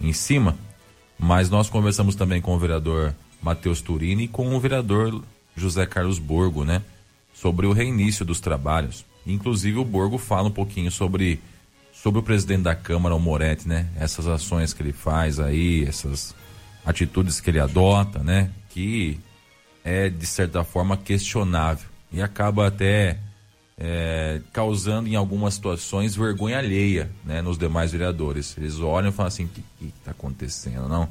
em 0.00 0.12
cima. 0.12 0.56
Mas 1.18 1.48
nós 1.48 1.70
conversamos 1.70 2.16
também 2.16 2.40
com 2.40 2.54
o 2.54 2.58
vereador 2.58 3.14
Matheus 3.40 3.80
Turini 3.80 4.24
e 4.24 4.28
com 4.28 4.54
o 4.54 4.60
vereador 4.60 5.22
José 5.56 5.86
Carlos 5.86 6.18
Borgo, 6.18 6.64
né? 6.64 6.82
Sobre 7.32 7.66
o 7.66 7.72
reinício 7.72 8.24
dos 8.24 8.40
trabalhos. 8.40 9.04
Inclusive 9.26 9.78
o 9.78 9.84
Borgo 9.84 10.18
fala 10.18 10.48
um 10.48 10.52
pouquinho 10.52 10.90
sobre 10.90 11.40
sobre 12.02 12.18
o 12.18 12.22
presidente 12.22 12.62
da 12.62 12.74
Câmara, 12.74 13.14
o 13.14 13.20
Moretti, 13.20 13.68
né? 13.68 13.86
Essas 13.96 14.26
ações 14.26 14.74
que 14.74 14.82
ele 14.82 14.92
faz 14.92 15.38
aí, 15.38 15.84
essas 15.84 16.34
atitudes 16.84 17.40
que 17.40 17.48
ele 17.48 17.60
adota, 17.60 18.18
né? 18.18 18.50
Que 18.70 19.20
é, 19.84 20.08
de 20.08 20.26
certa 20.26 20.64
forma, 20.64 20.96
questionável 20.96 21.88
e 22.12 22.20
acaba 22.20 22.66
até 22.66 23.18
é, 23.78 24.40
causando, 24.52 25.08
em 25.08 25.14
algumas 25.14 25.54
situações, 25.54 26.16
vergonha 26.16 26.58
alheia 26.58 27.08
né? 27.24 27.40
nos 27.40 27.56
demais 27.56 27.92
vereadores. 27.92 28.56
Eles 28.58 28.80
olham 28.80 29.10
e 29.10 29.12
falam 29.12 29.28
assim: 29.28 29.44
o 29.44 29.48
que 29.48 29.62
está 29.96 30.10
acontecendo, 30.10 30.88
não? 30.88 31.08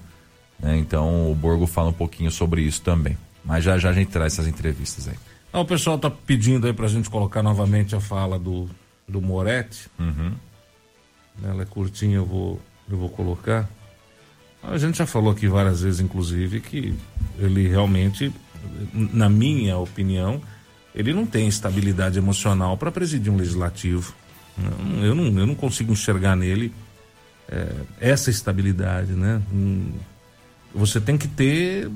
Né? 0.59 0.77
Então, 0.77 1.31
o 1.31 1.35
Borgo 1.35 1.67
fala 1.67 1.89
um 1.89 1.93
pouquinho 1.93 2.29
sobre 2.29 2.63
isso 2.63 2.81
também. 2.81 3.17
Mas 3.45 3.63
já 3.63 3.77
já 3.77 3.91
a 3.91 3.93
gente 3.93 4.11
traz 4.11 4.33
essas 4.33 4.45
entrevistas 4.45 5.07
aí. 5.07 5.15
Não, 5.53 5.61
o 5.61 5.65
pessoal 5.65 5.95
está 5.95 6.09
pedindo 6.09 6.67
aí 6.67 6.73
para 6.73 6.85
a 6.85 6.89
gente 6.89 7.09
colocar 7.09 7.41
novamente 7.41 7.95
a 7.95 8.01
fala 8.01 8.37
do, 8.37 8.69
do 9.07 9.21
Moretti. 9.21 9.89
Uhum. 9.97 10.33
Ela 11.43 11.63
é 11.63 11.65
curtinha, 11.65 12.17
eu 12.17 12.25
vou, 12.25 12.61
eu 12.89 12.97
vou 12.97 13.09
colocar. 13.09 13.69
A 14.63 14.77
gente 14.77 14.97
já 14.97 15.05
falou 15.05 15.31
aqui 15.31 15.47
várias 15.47 15.81
vezes, 15.81 15.99
inclusive, 15.99 16.61
que 16.61 16.93
ele 17.39 17.67
realmente, 17.67 18.31
na 18.93 19.27
minha 19.27 19.77
opinião, 19.77 20.41
ele 20.93 21.13
não 21.13 21.25
tem 21.25 21.47
estabilidade 21.47 22.17
emocional 22.17 22.77
para 22.77 22.91
presidir 22.91 23.31
um 23.31 23.37
legislativo. 23.37 24.13
Eu 25.01 25.15
não, 25.15 25.25
eu 25.25 25.47
não 25.47 25.55
consigo 25.55 25.93
enxergar 25.93 26.35
nele 26.35 26.71
é, 27.49 27.73
essa 27.99 28.29
estabilidade, 28.29 29.13
né? 29.13 29.41
Hum, 29.51 29.93
você 30.73 31.01
tem 31.01 31.17
que 31.17 31.27
ter, 31.27 31.89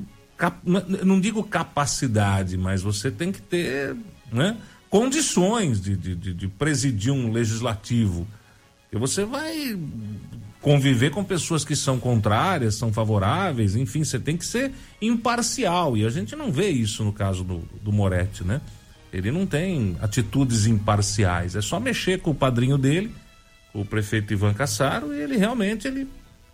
não 1.04 1.20
digo 1.20 1.44
capacidade, 1.44 2.58
mas 2.58 2.82
você 2.82 3.10
tem 3.10 3.32
que 3.32 3.42
ter 3.42 3.96
né, 4.32 4.58
condições 4.90 5.82
de, 5.82 5.96
de, 5.96 6.34
de 6.34 6.48
presidir 6.48 7.14
um 7.14 7.32
legislativo. 7.32 8.28
E 8.96 8.98
você 8.98 9.26
vai 9.26 9.78
conviver 10.62 11.12
com 11.12 11.22
pessoas 11.22 11.66
que 11.66 11.76
são 11.76 12.00
contrárias, 12.00 12.76
são 12.76 12.94
favoráveis, 12.94 13.76
enfim, 13.76 14.06
você 14.06 14.18
tem 14.18 14.38
que 14.38 14.46
ser 14.46 14.72
imparcial. 15.02 15.98
E 15.98 16.06
a 16.06 16.10
gente 16.10 16.34
não 16.34 16.50
vê 16.50 16.70
isso 16.70 17.04
no 17.04 17.12
caso 17.12 17.44
do, 17.44 17.58
do 17.82 17.92
Moretti, 17.92 18.46
né? 18.46 18.62
Ele 19.12 19.32
não 19.32 19.46
tem 19.46 19.98
atitudes 20.02 20.66
imparciais, 20.66 21.56
é 21.56 21.62
só 21.62 21.78
mexer 21.80 22.22
com 22.22 22.32
o 22.32 22.36
padrinho 22.36 22.78
dele, 22.78 23.14
o 23.74 23.84
prefeito 23.84 24.32
Ivan 24.32 24.54
Cassaro, 24.54 25.14
e 25.14 25.20
ele 25.20 25.36
realmente 25.36 25.88
ele, 25.88 26.08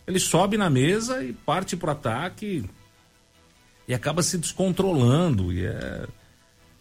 ele 0.08 0.20
sobe 0.20 0.58
na 0.58 0.70
mesa 0.70 1.24
e 1.24 1.34
parte 1.34 1.78
para 1.78 1.92
ataque 1.92 2.66
e 3.88 3.94
acaba 3.94 4.24
se 4.24 4.38
descontrolando 4.38 5.54
e 5.54 5.66
é, 5.66 6.08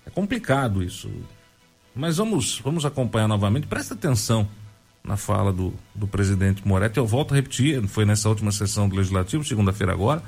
é 0.07 0.11
complicado 0.11 0.83
isso. 0.83 1.11
Mas 1.95 2.17
vamos, 2.17 2.59
vamos 2.61 2.87
acompanhar 2.87 3.29
novamente, 3.29 3.67
presta 3.67 3.93
atenção 3.93 4.49
na 5.03 5.17
fala 5.17 5.53
do, 5.53 5.73
do 5.95 6.07
presidente 6.07 6.67
Moretti. 6.67 6.99
Eu 6.99 7.07
volto 7.07 7.33
a 7.33 7.35
repetir, 7.35 7.87
foi 7.89 8.05
nessa 8.05 8.29
última 8.29 8.53
sessão 8.53 8.89
do 8.89 8.97
Legislativo, 8.97 9.45
segunda-feira 9.45 9.93
agora. 9.93 10.23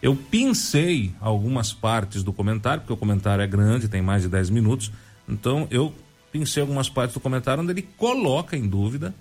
Eu 0.00 0.14
pincei 0.14 1.14
algumas 1.20 1.72
partes 1.72 2.22
do 2.22 2.32
comentário, 2.32 2.80
porque 2.82 2.92
o 2.92 2.96
comentário 2.96 3.42
é 3.42 3.46
grande, 3.46 3.88
tem 3.88 4.02
mais 4.02 4.22
de 4.22 4.28
10 4.28 4.50
minutos. 4.50 4.92
Então 5.28 5.66
eu 5.70 5.94
pincei 6.30 6.60
algumas 6.60 6.88
partes 6.88 7.14
do 7.14 7.20
comentário 7.20 7.62
onde 7.62 7.72
ele 7.72 7.82
coloca 7.82 8.56
em 8.56 8.68
dúvida 8.68 9.14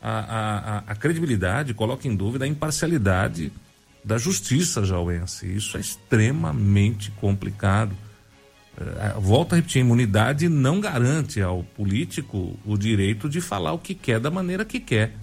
a, 0.00 0.10
a, 0.10 0.78
a 0.88 0.96
credibilidade, 0.96 1.74
coloca 1.74 2.06
em 2.08 2.14
dúvida 2.14 2.44
a 2.44 2.48
imparcialidade 2.48 3.52
da 4.04 4.18
justiça 4.18 4.84
jauense. 4.84 5.46
Isso 5.46 5.76
é 5.76 5.80
extremamente 5.80 7.10
complicado. 7.12 7.96
É, 8.76 9.20
volto 9.20 9.52
a 9.52 9.56
repetir, 9.56 9.82
a 9.82 9.84
imunidade 9.84 10.48
não 10.48 10.80
garante 10.80 11.40
ao 11.40 11.62
político 11.62 12.58
o 12.64 12.76
direito 12.76 13.28
de 13.28 13.40
falar 13.40 13.72
o 13.72 13.78
que 13.78 13.94
quer 13.94 14.18
da 14.18 14.30
maneira 14.30 14.64
que 14.64 14.80
quer. 14.80 15.14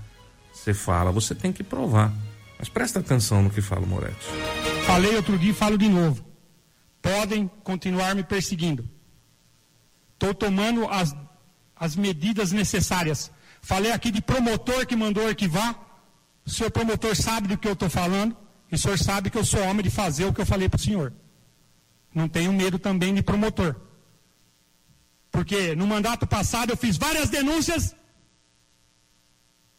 Você 0.54 0.74
fala, 0.74 1.12
você 1.12 1.34
tem 1.34 1.52
que 1.52 1.64
provar. 1.64 2.14
Mas 2.58 2.70
presta 2.70 3.00
atenção 3.00 3.42
no 3.42 3.50
que 3.50 3.62
fala 3.62 3.84
o 3.84 3.88
Moretti. 3.88 4.26
Falei 4.86 5.16
outro 5.16 5.38
dia 5.38 5.52
e 5.52 5.54
falo 5.54 5.78
de 5.78 5.88
novo. 5.88 6.24
Podem 7.02 7.50
continuar 7.64 8.14
me 8.14 8.24
perseguindo. 8.24 8.88
Estou 10.14 10.34
tomando 10.34 10.86
as, 10.90 11.16
as 11.76 11.96
medidas 11.96 12.52
necessárias. 12.52 13.32
Falei 13.62 13.92
aqui 13.92 14.12
de 14.12 14.22
promotor 14.22 14.86
que 14.86 14.96
mandou 14.96 15.28
arquivar. 15.28 15.80
O 16.46 16.50
senhor 16.50 16.70
promotor 16.70 17.16
sabe 17.16 17.48
do 17.48 17.58
que 17.58 17.68
eu 17.68 17.74
estou 17.74 17.90
falando. 17.90 18.36
E 18.72 18.76
o 18.76 18.78
senhor 18.78 19.00
sabe 19.00 19.30
que 19.30 19.38
eu 19.38 19.46
sou 19.46 19.62
homem 19.62 19.82
de 19.82 19.90
fazer 19.90 20.26
o 20.26 20.34
que 20.34 20.42
eu 20.42 20.46
falei 20.46 20.68
para 20.68 20.78
o 20.78 20.82
senhor. 20.82 21.14
Não 22.14 22.28
tenho 22.28 22.52
medo 22.52 22.80
também 22.80 23.14
de 23.14 23.22
promotor. 23.22 23.76
Porque 25.32 25.76
no 25.76 25.86
mandato 25.86 26.26
passado 26.26 26.72
eu 26.72 26.78
fiz 26.78 26.98
várias 26.98 27.30
denúncias 27.30 27.96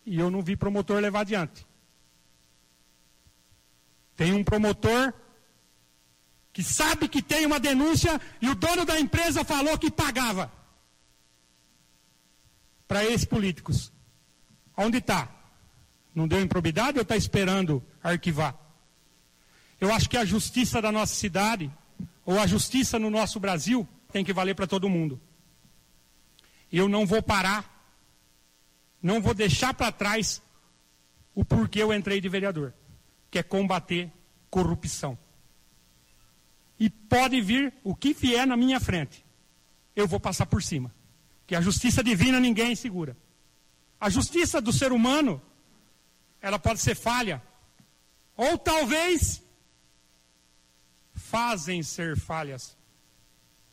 e 0.07 0.19
eu 0.19 0.31
não 0.31 0.43
vi 0.43 0.57
promotor 0.57 1.01
levar 1.01 1.21
adiante. 1.21 1.67
Tem 4.17 4.33
um 4.33 4.45
promotor 4.45 5.13
que 6.53 6.63
sabe 6.63 7.09
que 7.09 7.23
tem 7.23 7.47
uma 7.47 7.61
denúncia 7.61 8.21
e 8.41 8.49
o 8.49 8.55
dono 8.55 8.85
da 8.85 8.99
empresa 8.99 9.45
falou 9.45 9.79
que 9.79 9.91
pagava 9.91 10.53
para 12.87 13.05
esses 13.05 13.25
políticos. 13.25 13.93
Onde 14.77 14.99
está? 14.99 15.29
Não 16.15 16.27
deu 16.27 16.41
improbidade 16.41 16.99
ou 16.99 17.03
está 17.03 17.17
esperando 17.17 17.83
arquivar? 18.03 18.57
Eu 19.81 19.93
acho 19.93 20.09
que 20.09 20.17
a 20.17 20.25
justiça 20.25 20.83
da 20.83 20.91
nossa 20.93 21.15
cidade 21.15 21.73
ou 22.31 22.39
a 22.39 22.47
justiça 22.47 22.97
no 22.97 23.11
nosso 23.11 23.41
Brasil 23.41 23.89
tem 24.13 24.25
que 24.25 24.33
valer 24.33 24.55
para 24.55 24.65
todo 24.65 24.89
mundo. 24.89 25.21
Eu 26.71 26.89
não 26.89 27.05
vou 27.05 27.21
parar, 27.21 27.93
não 29.03 29.21
vou 29.21 29.35
deixar 29.35 29.75
para 29.75 29.91
trás 29.91 30.41
o 31.35 31.45
porquê 31.45 31.83
eu 31.83 31.93
entrei 31.93 32.21
de 32.21 32.29
vereador, 32.29 32.73
que 33.33 33.41
é 33.41 33.43
combater 33.43 34.13
corrupção. 34.49 35.19
E 36.79 36.89
pode 36.89 37.41
vir 37.41 37.75
o 37.83 37.97
que 37.97 38.15
vier 38.15 38.47
na 38.47 38.57
minha 38.57 38.79
frente, 38.79 39.25
eu 39.97 40.07
vou 40.07 40.21
passar 40.21 40.47
por 40.47 40.63
cima. 40.63 40.95
Que 41.49 41.57
a 41.57 41.61
justiça 41.61 42.01
divina 42.01 42.39
ninguém 42.39 42.77
segura. 42.77 43.17
A 44.01 44.09
justiça 44.09 44.61
do 44.61 44.73
ser 44.73 44.93
humano, 44.93 45.43
ela 46.41 46.61
pode 46.61 46.79
ser 46.79 46.95
falha, 46.95 47.43
ou 48.37 48.57
talvez 48.57 49.43
fazem 51.31 51.83
ser 51.83 52.19
falhas. 52.19 52.77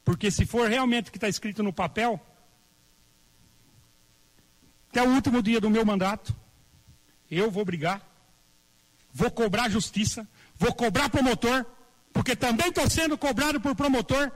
Porque 0.05 0.30
se 0.32 0.45
for 0.45 0.70
realmente 0.70 1.10
o 1.10 1.12
que 1.12 1.18
está 1.18 1.28
escrito 1.28 1.64
no 1.64 1.74
papel, 1.74 2.22
até 4.89 5.01
o 5.01 5.14
último 5.14 5.41
dia 5.41 5.60
do 5.60 5.70
meu 5.70 5.86
mandato, 5.86 6.36
eu 7.30 7.49
vou 7.51 7.66
brigar, 7.66 8.01
vou 9.12 9.30
cobrar 9.32 9.70
justiça, 9.70 10.28
vou 10.55 10.74
cobrar 10.74 11.10
promotor, 11.10 11.66
porque 12.14 12.36
também 12.36 12.70
estou 12.70 12.89
sendo 12.89 13.18
cobrado 13.18 13.60
por 13.60 13.76
promotor, 13.76 14.32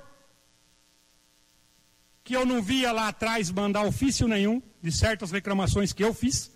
que 2.23 2.35
eu 2.35 2.45
não 2.45 2.61
via 2.61 2.91
lá 2.91 3.07
atrás 3.07 3.49
mandar 3.49 3.85
ofício 3.85 4.27
nenhum 4.27 4.61
de 4.81 4.91
certas 4.91 5.31
reclamações 5.31 5.93
que 5.93 6.03
eu 6.03 6.13
fiz, 6.13 6.51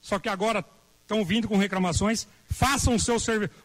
só 0.00 0.18
que 0.18 0.28
agora 0.28 0.64
estão 1.02 1.24
vindo 1.24 1.48
com 1.48 1.56
reclamações, 1.56 2.26
façam 2.50 2.94
o, 2.94 3.00
seu, 3.00 3.16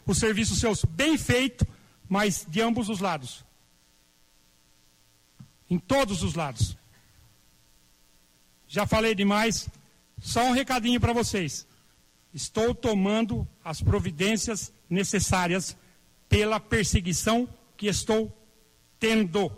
o 0.06 0.14
serviço 0.14 0.56
seus 0.56 0.84
bem 0.84 1.18
feito, 1.18 1.66
mas 2.14 2.46
de 2.48 2.60
ambos 2.60 2.88
os 2.88 3.00
lados. 3.00 3.44
Em 5.68 5.80
todos 5.80 6.22
os 6.22 6.34
lados. 6.34 6.76
Já 8.68 8.86
falei 8.86 9.16
demais, 9.16 9.68
só 10.20 10.44
um 10.44 10.52
recadinho 10.52 11.00
para 11.00 11.12
vocês. 11.12 11.66
Estou 12.32 12.72
tomando 12.72 13.48
as 13.64 13.82
providências 13.82 14.72
necessárias 14.88 15.76
pela 16.28 16.60
perseguição 16.60 17.48
que 17.76 17.88
estou 17.88 18.32
tendo. 19.00 19.50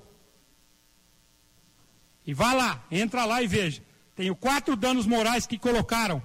E 2.26 2.32
vá 2.32 2.54
lá, 2.54 2.86
entra 2.90 3.26
lá 3.26 3.42
e 3.42 3.46
veja. 3.46 3.82
Tenho 4.14 4.34
quatro 4.34 4.74
danos 4.74 5.04
morais 5.04 5.46
que 5.46 5.58
colocaram. 5.58 6.22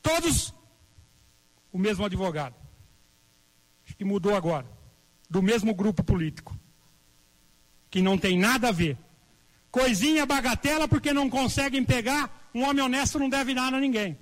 Todos 0.00 0.54
o 1.70 1.78
mesmo 1.78 2.06
advogado. 2.06 2.54
Acho 3.84 3.94
que 3.94 4.06
mudou 4.06 4.34
agora 4.34 4.77
do 5.28 5.42
mesmo 5.42 5.74
grupo 5.74 6.02
político, 6.02 6.58
que 7.90 8.00
não 8.00 8.16
tem 8.16 8.38
nada 8.38 8.68
a 8.68 8.72
ver. 8.72 8.96
Coisinha 9.70 10.24
bagatela 10.24 10.88
porque 10.88 11.12
não 11.12 11.28
conseguem 11.28 11.84
pegar, 11.84 12.50
um 12.54 12.64
homem 12.64 12.84
honesto 12.84 13.18
não 13.18 13.28
deve 13.28 13.52
nada 13.54 13.76
a 13.76 13.80
ninguém. 13.80 14.18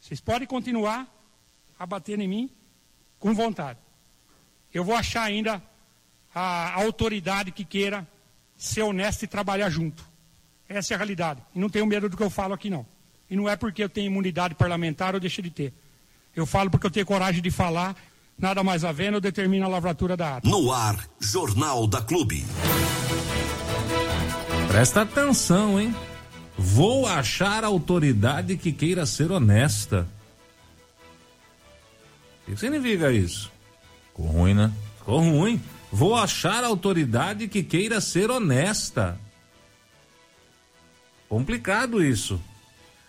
Vocês 0.00 0.20
podem 0.20 0.46
continuar 0.46 1.06
a 1.78 1.86
bater 1.86 2.18
em 2.18 2.28
mim 2.28 2.50
com 3.18 3.34
vontade. 3.34 3.78
Eu 4.72 4.84
vou 4.84 4.94
achar 4.94 5.22
ainda 5.22 5.62
a 6.34 6.80
autoridade 6.80 7.52
que 7.52 7.64
queira 7.64 8.06
ser 8.56 8.82
honesta 8.82 9.24
e 9.24 9.28
trabalhar 9.28 9.68
junto. 9.68 10.08
Essa 10.68 10.94
é 10.94 10.96
a 10.96 10.98
realidade. 10.98 11.42
E 11.54 11.58
não 11.58 11.68
tenho 11.68 11.86
medo 11.86 12.08
do 12.08 12.16
que 12.16 12.22
eu 12.22 12.30
falo 12.30 12.54
aqui, 12.54 12.70
não. 12.70 12.86
E 13.28 13.36
não 13.36 13.48
é 13.48 13.56
porque 13.56 13.82
eu 13.82 13.88
tenho 13.88 14.06
imunidade 14.06 14.54
parlamentar 14.54 15.14
ou 15.14 15.20
deixo 15.20 15.42
de 15.42 15.50
ter. 15.50 15.74
Eu 16.34 16.46
falo 16.46 16.70
porque 16.70 16.86
eu 16.86 16.90
tenho 16.90 17.04
coragem 17.04 17.42
de 17.42 17.50
falar 17.50 17.96
Nada 18.38 18.62
mais 18.64 18.84
havendo, 18.84 19.20
determina 19.20 19.66
a 19.66 19.68
lavratura 19.68 20.16
da 20.16 20.36
ata. 20.36 20.48
No 20.48 20.72
ar, 20.72 20.96
Jornal 21.20 21.86
da 21.86 22.02
Clube. 22.02 22.44
Presta 24.68 25.02
atenção, 25.02 25.80
hein? 25.80 25.94
Vou 26.56 27.06
achar 27.06 27.64
autoridade 27.64 28.56
que 28.56 28.72
queira 28.72 29.06
ser 29.06 29.30
honesta. 29.30 30.08
O 32.42 32.50
que 32.50 32.56
significa 32.56 33.12
isso? 33.12 33.50
Ficou 34.08 34.26
ruim, 34.26 34.54
né? 34.54 34.72
Ficou 34.98 35.20
ruim. 35.20 35.60
Vou 35.90 36.14
achar 36.14 36.64
autoridade 36.64 37.48
que 37.48 37.62
queira 37.62 38.00
ser 38.00 38.30
honesta. 38.30 39.18
Complicado 41.28 42.02
isso. 42.02 42.40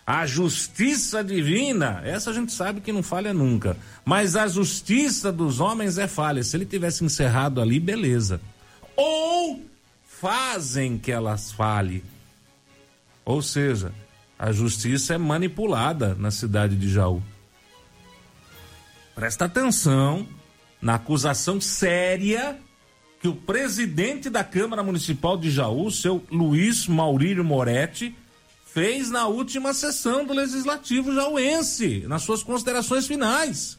A 0.06 0.26
justiça 0.26 1.24
divina, 1.24 2.02
essa 2.04 2.30
a 2.30 2.32
gente 2.34 2.52
sabe 2.52 2.80
que 2.82 2.92
não 2.92 3.02
falha 3.02 3.32
nunca. 3.32 3.76
Mas 4.04 4.36
a 4.36 4.46
justiça 4.46 5.32
dos 5.32 5.60
homens 5.60 5.96
é 5.96 6.06
falha. 6.06 6.42
Se 6.42 6.56
ele 6.56 6.66
tivesse 6.66 7.02
encerrado 7.04 7.60
ali, 7.60 7.80
beleza. 7.80 8.40
Ou 8.96 9.62
fazem 10.06 10.98
que 10.98 11.10
elas 11.10 11.52
falhem. 11.52 12.02
Ou 13.24 13.40
seja, 13.40 13.92
A 14.38 14.52
justiça 14.52 15.14
é 15.14 15.18
manipulada 15.18 16.14
na 16.16 16.30
cidade 16.30 16.76
de 16.76 16.90
Jaú. 16.90 17.22
Presta 19.14 19.44
atenção 19.44 20.26
na 20.82 20.96
acusação 20.96 21.60
séria 21.60 22.58
que 23.20 23.28
o 23.28 23.34
presidente 23.34 24.28
da 24.28 24.44
Câmara 24.44 24.82
Municipal 24.82 25.38
de 25.38 25.50
Jaú, 25.50 25.90
seu 25.90 26.22
Luiz 26.30 26.86
Maurílio 26.86 27.44
Moretti, 27.44 28.14
fez 28.74 29.08
na 29.08 29.28
última 29.28 29.72
sessão 29.72 30.24
do 30.24 30.34
Legislativo 30.34 31.14
jauense, 31.14 32.00
nas 32.08 32.22
suas 32.22 32.42
considerações 32.42 33.06
finais. 33.06 33.78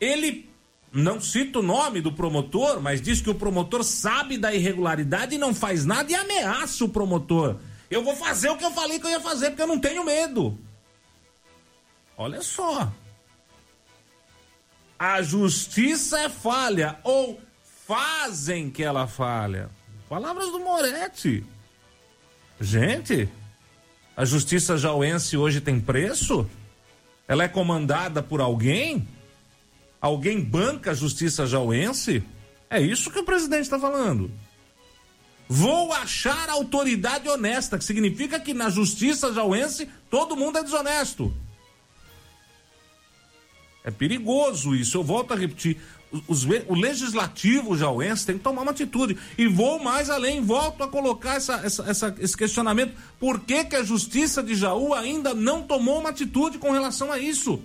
Ele 0.00 0.50
não 0.92 1.20
cita 1.20 1.60
o 1.60 1.62
nome 1.62 2.00
do 2.00 2.12
promotor, 2.12 2.80
mas 2.80 3.00
diz 3.00 3.20
que 3.20 3.30
o 3.30 3.36
promotor 3.36 3.84
sabe 3.84 4.36
da 4.36 4.52
irregularidade 4.52 5.36
e 5.36 5.38
não 5.38 5.54
faz 5.54 5.84
nada 5.84 6.10
e 6.10 6.14
ameaça 6.16 6.84
o 6.84 6.88
promotor. 6.88 7.56
Eu 7.88 8.02
vou 8.02 8.16
fazer 8.16 8.48
o 8.48 8.56
que 8.56 8.64
eu 8.64 8.72
falei 8.72 8.98
que 8.98 9.06
eu 9.06 9.10
ia 9.10 9.20
fazer, 9.20 9.50
porque 9.50 9.62
eu 9.62 9.68
não 9.68 9.78
tenho 9.78 10.04
medo. 10.04 10.58
Olha 12.16 12.42
só. 12.42 12.92
A 14.98 15.22
justiça 15.22 16.18
é 16.18 16.28
falha, 16.28 16.98
ou 17.04 17.40
fazem 17.86 18.70
que 18.70 18.82
ela 18.82 19.06
falha. 19.06 19.70
Palavras 20.08 20.50
do 20.50 20.58
Moretti. 20.58 21.46
Gente, 22.60 23.28
a 24.18 24.24
justiça 24.24 24.76
jauense 24.76 25.36
hoje 25.36 25.60
tem 25.60 25.78
preço? 25.78 26.44
Ela 27.28 27.44
é 27.44 27.48
comandada 27.48 28.20
por 28.20 28.40
alguém? 28.40 29.06
Alguém 30.00 30.40
banca 30.40 30.90
a 30.90 30.94
justiça 30.94 31.46
jauense? 31.46 32.24
É 32.68 32.80
isso 32.80 33.12
que 33.12 33.20
o 33.20 33.24
presidente 33.24 33.62
está 33.62 33.78
falando. 33.78 34.28
Vou 35.48 35.92
achar 35.92 36.50
autoridade 36.50 37.28
honesta, 37.28 37.78
que 37.78 37.84
significa 37.84 38.40
que 38.40 38.52
na 38.52 38.68
justiça 38.68 39.32
jauense 39.32 39.88
todo 40.10 40.36
mundo 40.36 40.58
é 40.58 40.64
desonesto. 40.64 41.32
É 43.84 43.90
perigoso 43.92 44.74
isso, 44.74 44.96
eu 44.96 45.04
volto 45.04 45.32
a 45.32 45.36
repetir. 45.36 45.80
Os, 46.26 46.44
o 46.66 46.74
legislativo 46.74 47.76
jauense 47.76 48.24
tem 48.24 48.38
que 48.38 48.44
tomar 48.44 48.62
uma 48.62 48.70
atitude. 48.70 49.16
E 49.36 49.46
vou 49.46 49.78
mais 49.78 50.08
além, 50.08 50.40
volto 50.40 50.82
a 50.82 50.88
colocar 50.88 51.34
essa, 51.34 51.60
essa, 51.64 51.82
essa, 51.88 52.16
esse 52.18 52.36
questionamento. 52.36 52.94
Por 53.20 53.40
que, 53.40 53.64
que 53.64 53.76
a 53.76 53.82
justiça 53.82 54.42
de 54.42 54.54
Jaú 54.54 54.94
ainda 54.94 55.34
não 55.34 55.62
tomou 55.62 56.00
uma 56.00 56.10
atitude 56.10 56.58
com 56.58 56.70
relação 56.70 57.12
a 57.12 57.18
isso? 57.18 57.62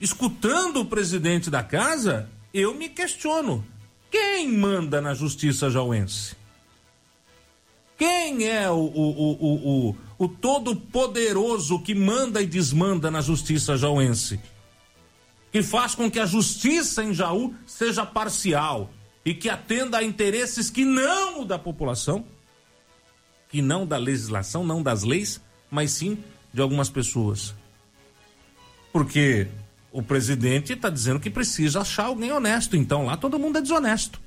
Escutando 0.00 0.80
o 0.80 0.84
presidente 0.84 1.50
da 1.50 1.62
casa, 1.62 2.28
eu 2.52 2.74
me 2.74 2.88
questiono. 2.88 3.64
Quem 4.10 4.52
manda 4.52 5.00
na 5.00 5.14
justiça 5.14 5.70
jauense? 5.70 6.36
Quem 7.96 8.46
é 8.46 8.70
o, 8.70 8.76
o, 8.76 9.36
o, 9.40 9.88
o, 9.88 9.96
o 10.18 10.28
todo-poderoso 10.28 11.80
que 11.80 11.94
manda 11.94 12.40
e 12.40 12.46
desmanda 12.46 13.10
na 13.10 13.20
justiça 13.20 13.76
jauense? 13.76 14.38
Que 15.50 15.62
faz 15.62 15.94
com 15.94 16.10
que 16.10 16.20
a 16.20 16.26
justiça 16.26 17.02
em 17.02 17.14
Jaú 17.14 17.54
seja 17.66 18.04
parcial 18.04 18.90
e 19.24 19.34
que 19.34 19.48
atenda 19.48 19.98
a 19.98 20.04
interesses 20.04 20.70
que 20.70 20.84
não 20.84 21.44
da 21.44 21.58
população, 21.58 22.24
que 23.48 23.62
não 23.62 23.86
da 23.86 23.96
legislação, 23.96 24.64
não 24.64 24.82
das 24.82 25.02
leis, 25.02 25.40
mas 25.70 25.90
sim 25.90 26.22
de 26.52 26.60
algumas 26.60 26.90
pessoas. 26.90 27.54
Porque 28.92 29.48
o 29.92 30.02
presidente 30.02 30.72
está 30.72 30.90
dizendo 30.90 31.20
que 31.20 31.30
precisa 31.30 31.80
achar 31.80 32.06
alguém 32.06 32.32
honesto, 32.32 32.76
então 32.76 33.04
lá 33.04 33.16
todo 33.16 33.38
mundo 33.38 33.58
é 33.58 33.60
desonesto. 33.60 34.20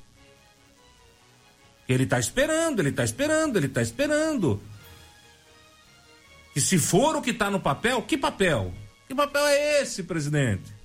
Ele 1.88 2.04
está 2.04 2.20
esperando, 2.20 2.80
ele 2.80 2.90
está 2.90 3.04
esperando, 3.04 3.58
ele 3.58 3.68
está 3.68 3.82
esperando. 3.82 4.62
E 6.56 6.62
se 6.62 6.78
for 6.78 7.16
o 7.16 7.22
que 7.22 7.32
está 7.32 7.50
no 7.50 7.60
papel, 7.60 8.02
que 8.04 8.18
papel? 8.18 8.74
Que 9.08 9.16
papel 9.16 9.46
é 9.46 9.82
esse, 9.82 10.04
presidente? 10.04 10.81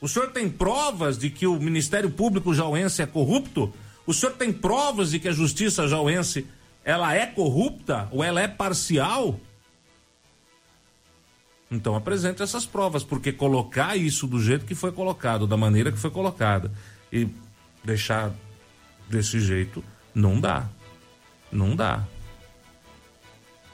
O 0.00 0.08
senhor 0.08 0.30
tem 0.30 0.48
provas 0.48 1.18
de 1.18 1.30
que 1.30 1.46
o 1.46 1.58
Ministério 1.58 2.10
Público 2.10 2.54
jauense 2.54 3.02
é 3.02 3.06
corrupto? 3.06 3.72
O 4.06 4.14
senhor 4.14 4.32
tem 4.32 4.52
provas 4.52 5.10
de 5.10 5.18
que 5.18 5.28
a 5.28 5.32
Justiça 5.32 5.88
jauense 5.88 6.46
ela 6.84 7.14
é 7.14 7.26
corrupta 7.26 8.08
ou 8.10 8.22
ela 8.22 8.40
é 8.40 8.48
parcial? 8.48 9.38
Então 11.70 11.94
apresente 11.94 12.42
essas 12.42 12.64
provas, 12.64 13.04
porque 13.04 13.32
colocar 13.32 13.96
isso 13.96 14.26
do 14.26 14.40
jeito 14.40 14.64
que 14.64 14.74
foi 14.74 14.90
colocado, 14.92 15.46
da 15.46 15.56
maneira 15.56 15.92
que 15.92 15.98
foi 15.98 16.10
colocada, 16.10 16.72
e 17.12 17.28
deixar 17.84 18.32
desse 19.08 19.40
jeito, 19.40 19.84
não 20.14 20.40
dá. 20.40 20.68
Não 21.52 21.76
dá. 21.76 22.04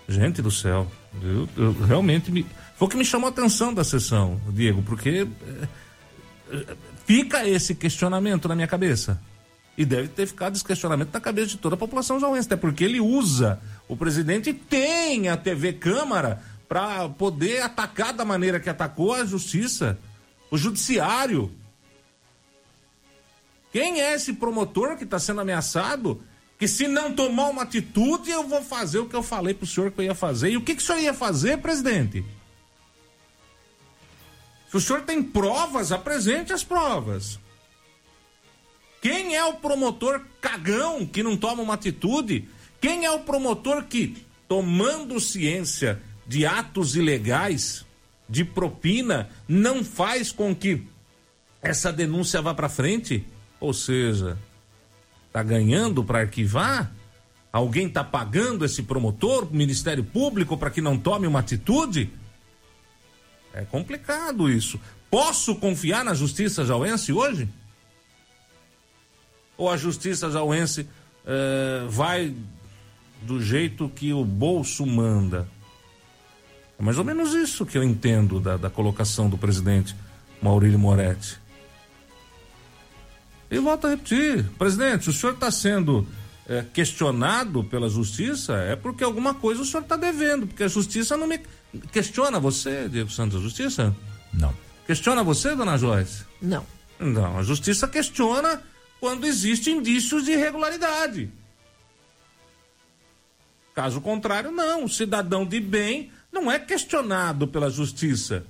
Gente 0.08 0.42
do 0.42 0.50
céu, 0.50 0.90
eu, 1.22 1.48
eu 1.56 1.72
realmente 1.84 2.30
me. 2.30 2.44
Foi 2.76 2.86
o 2.86 2.90
que 2.90 2.96
me 2.96 3.04
chamou 3.04 3.28
a 3.28 3.30
atenção 3.30 3.72
da 3.72 3.82
sessão, 3.84 4.40
Diego, 4.50 4.82
porque 4.82 5.26
é, 5.46 5.68
fica 7.06 7.46
esse 7.48 7.74
questionamento 7.74 8.48
na 8.48 8.54
minha 8.54 8.66
cabeça. 8.66 9.20
E 9.76 9.84
deve 9.84 10.08
ter 10.08 10.26
ficado 10.26 10.54
esse 10.54 10.64
questionamento 10.64 11.12
na 11.12 11.20
cabeça 11.20 11.48
de 11.48 11.56
toda 11.56 11.74
a 11.74 11.78
população 11.78 12.20
jauense, 12.20 12.46
até 12.46 12.56
porque 12.56 12.84
ele 12.84 13.00
usa. 13.00 13.60
O 13.88 13.96
presidente 13.96 14.52
tem 14.52 15.28
a 15.28 15.36
TV 15.36 15.72
Câmara 15.72 16.42
para 16.68 17.08
poder 17.08 17.62
atacar 17.62 18.12
da 18.12 18.24
maneira 18.24 18.60
que 18.60 18.70
atacou 18.70 19.14
a 19.14 19.24
justiça, 19.24 19.98
o 20.50 20.56
judiciário. 20.56 21.52
Quem 23.72 24.00
é 24.00 24.14
esse 24.14 24.34
promotor 24.34 24.96
que 24.96 25.02
está 25.02 25.18
sendo 25.18 25.40
ameaçado? 25.40 26.22
Que 26.56 26.68
se 26.68 26.86
não 26.86 27.12
tomar 27.12 27.48
uma 27.48 27.62
atitude, 27.62 28.30
eu 28.30 28.46
vou 28.46 28.62
fazer 28.62 29.00
o 29.00 29.08
que 29.08 29.16
eu 29.16 29.22
falei 29.22 29.52
para 29.52 29.64
o 29.64 29.66
senhor 29.66 29.90
que 29.90 30.00
eu 30.00 30.04
ia 30.04 30.14
fazer. 30.14 30.50
E 30.50 30.56
o 30.56 30.60
que, 30.60 30.76
que 30.76 30.82
o 30.82 30.86
senhor 30.86 31.00
ia 31.00 31.12
fazer, 31.12 31.58
presidente? 31.58 32.24
Se 34.74 34.78
o 34.78 34.80
senhor 34.80 35.02
tem 35.02 35.22
provas, 35.22 35.92
apresente 35.92 36.52
as 36.52 36.64
provas. 36.64 37.38
Quem 39.00 39.36
é 39.36 39.44
o 39.44 39.54
promotor 39.54 40.20
cagão 40.40 41.06
que 41.06 41.22
não 41.22 41.36
toma 41.36 41.62
uma 41.62 41.74
atitude? 41.74 42.48
Quem 42.80 43.04
é 43.04 43.10
o 43.12 43.20
promotor 43.20 43.84
que, 43.84 44.26
tomando 44.48 45.20
ciência 45.20 46.02
de 46.26 46.44
atos 46.44 46.96
ilegais, 46.96 47.86
de 48.28 48.44
propina, 48.44 49.30
não 49.46 49.84
faz 49.84 50.32
com 50.32 50.52
que 50.52 50.82
essa 51.62 51.92
denúncia 51.92 52.42
vá 52.42 52.52
para 52.52 52.68
frente? 52.68 53.24
Ou 53.60 53.72
seja, 53.72 54.36
tá 55.32 55.40
ganhando 55.40 56.02
para 56.02 56.22
arquivar? 56.22 56.92
Alguém 57.52 57.88
tá 57.88 58.02
pagando 58.02 58.64
esse 58.64 58.82
promotor, 58.82 59.44
o 59.44 59.54
Ministério 59.54 60.02
Público, 60.02 60.58
para 60.58 60.70
que 60.70 60.80
não 60.80 60.98
tome 60.98 61.28
uma 61.28 61.38
atitude? 61.38 62.10
É 63.54 63.64
complicado 63.64 64.50
isso. 64.50 64.80
Posso 65.10 65.54
confiar 65.54 66.04
na 66.04 66.12
justiça 66.12 66.64
jauense 66.64 67.12
hoje? 67.12 67.48
Ou 69.56 69.70
a 69.70 69.76
justiça 69.76 70.30
jauense 70.30 70.88
eh, 71.24 71.86
vai 71.88 72.34
do 73.22 73.40
jeito 73.40 73.88
que 73.88 74.12
o 74.12 74.24
bolso 74.24 74.84
manda? 74.84 75.48
É 76.78 76.82
mais 76.82 76.98
ou 76.98 77.04
menos 77.04 77.32
isso 77.32 77.64
que 77.64 77.78
eu 77.78 77.84
entendo 77.84 78.40
da, 78.40 78.56
da 78.56 78.68
colocação 78.68 79.30
do 79.30 79.38
presidente 79.38 79.94
Maurílio 80.42 80.78
Moretti. 80.78 81.38
E 83.50 83.58
volto 83.58 83.86
a 83.86 83.90
repetir, 83.90 84.44
presidente, 84.58 85.08
o 85.08 85.12
senhor 85.12 85.34
está 85.34 85.50
sendo 85.50 86.06
é, 86.48 86.64
questionado 86.72 87.62
pela 87.62 87.88
justiça, 87.88 88.54
é 88.56 88.74
porque 88.74 89.04
alguma 89.04 89.34
coisa 89.34 89.62
o 89.62 89.64
senhor 89.64 89.82
está 89.82 89.96
devendo, 89.96 90.46
porque 90.46 90.64
a 90.64 90.68
justiça 90.68 91.16
não 91.16 91.26
me. 91.26 91.40
Questiona 91.92 92.38
você, 92.38 92.88
Diego 92.88 93.10
Santos, 93.10 93.38
a 93.38 93.42
justiça? 93.42 93.94
Não. 94.32 94.54
Questiona 94.86 95.22
você, 95.22 95.54
dona 95.54 95.76
Joyce? 95.76 96.24
Não. 96.40 96.64
Não, 96.98 97.38
a 97.38 97.42
justiça 97.42 97.88
questiona 97.88 98.62
quando 99.00 99.26
existe 99.26 99.70
indícios 99.70 100.24
de 100.24 100.32
irregularidade. 100.32 101.30
Caso 103.74 104.00
contrário, 104.00 104.50
não. 104.52 104.84
O 104.84 104.88
cidadão 104.88 105.44
de 105.44 105.60
bem 105.60 106.10
não 106.32 106.50
é 106.50 106.58
questionado 106.58 107.48
pela 107.48 107.68
justiça. 107.68 108.44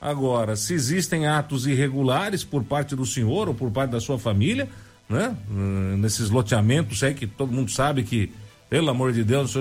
Agora, 0.00 0.56
se 0.56 0.74
existem 0.74 1.26
atos 1.26 1.66
irregulares 1.66 2.44
por 2.44 2.62
parte 2.64 2.94
do 2.94 3.06
senhor 3.06 3.48
ou 3.48 3.54
por 3.54 3.70
parte 3.70 3.92
da 3.92 4.00
sua 4.00 4.18
família, 4.18 4.68
né? 5.08 5.36
Hum, 5.50 5.96
nesses 5.98 6.28
loteamentos 6.28 7.02
aí 7.02 7.14
que 7.14 7.26
todo 7.26 7.52
mundo 7.52 7.70
sabe 7.70 8.02
que, 8.02 8.30
pelo 8.68 8.90
amor 8.90 9.12
de 9.12 9.24
Deus, 9.24 9.54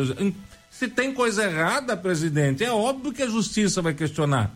se 0.74 0.88
tem 0.88 1.14
coisa 1.14 1.44
errada, 1.44 1.96
presidente, 1.96 2.64
é 2.64 2.72
óbvio 2.72 3.14
que 3.14 3.22
a 3.22 3.30
justiça 3.30 3.80
vai 3.80 3.94
questionar. 3.94 4.52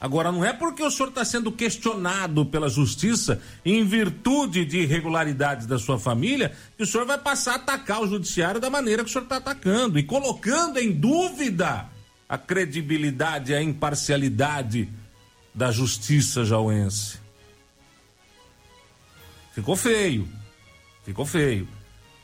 Agora, 0.00 0.32
não 0.32 0.44
é 0.44 0.52
porque 0.52 0.82
o 0.82 0.90
senhor 0.90 1.10
está 1.10 1.24
sendo 1.24 1.52
questionado 1.52 2.44
pela 2.44 2.68
justiça 2.68 3.40
em 3.64 3.84
virtude 3.84 4.64
de 4.64 4.80
irregularidades 4.80 5.64
da 5.64 5.78
sua 5.78 5.98
família 5.98 6.52
que 6.76 6.82
o 6.82 6.86
senhor 6.86 7.06
vai 7.06 7.16
passar 7.16 7.52
a 7.52 7.54
atacar 7.54 8.02
o 8.02 8.08
judiciário 8.08 8.60
da 8.60 8.68
maneira 8.68 9.04
que 9.04 9.08
o 9.08 9.12
senhor 9.12 9.24
está 9.24 9.36
atacando 9.36 9.96
e 9.96 10.02
colocando 10.02 10.78
em 10.78 10.90
dúvida 10.90 11.88
a 12.28 12.36
credibilidade 12.36 13.52
e 13.52 13.54
a 13.54 13.62
imparcialidade 13.62 14.88
da 15.54 15.70
justiça 15.70 16.44
jauense. 16.44 17.18
Ficou 19.54 19.76
feio. 19.76 20.28
Ficou 21.04 21.24
feio. 21.24 21.75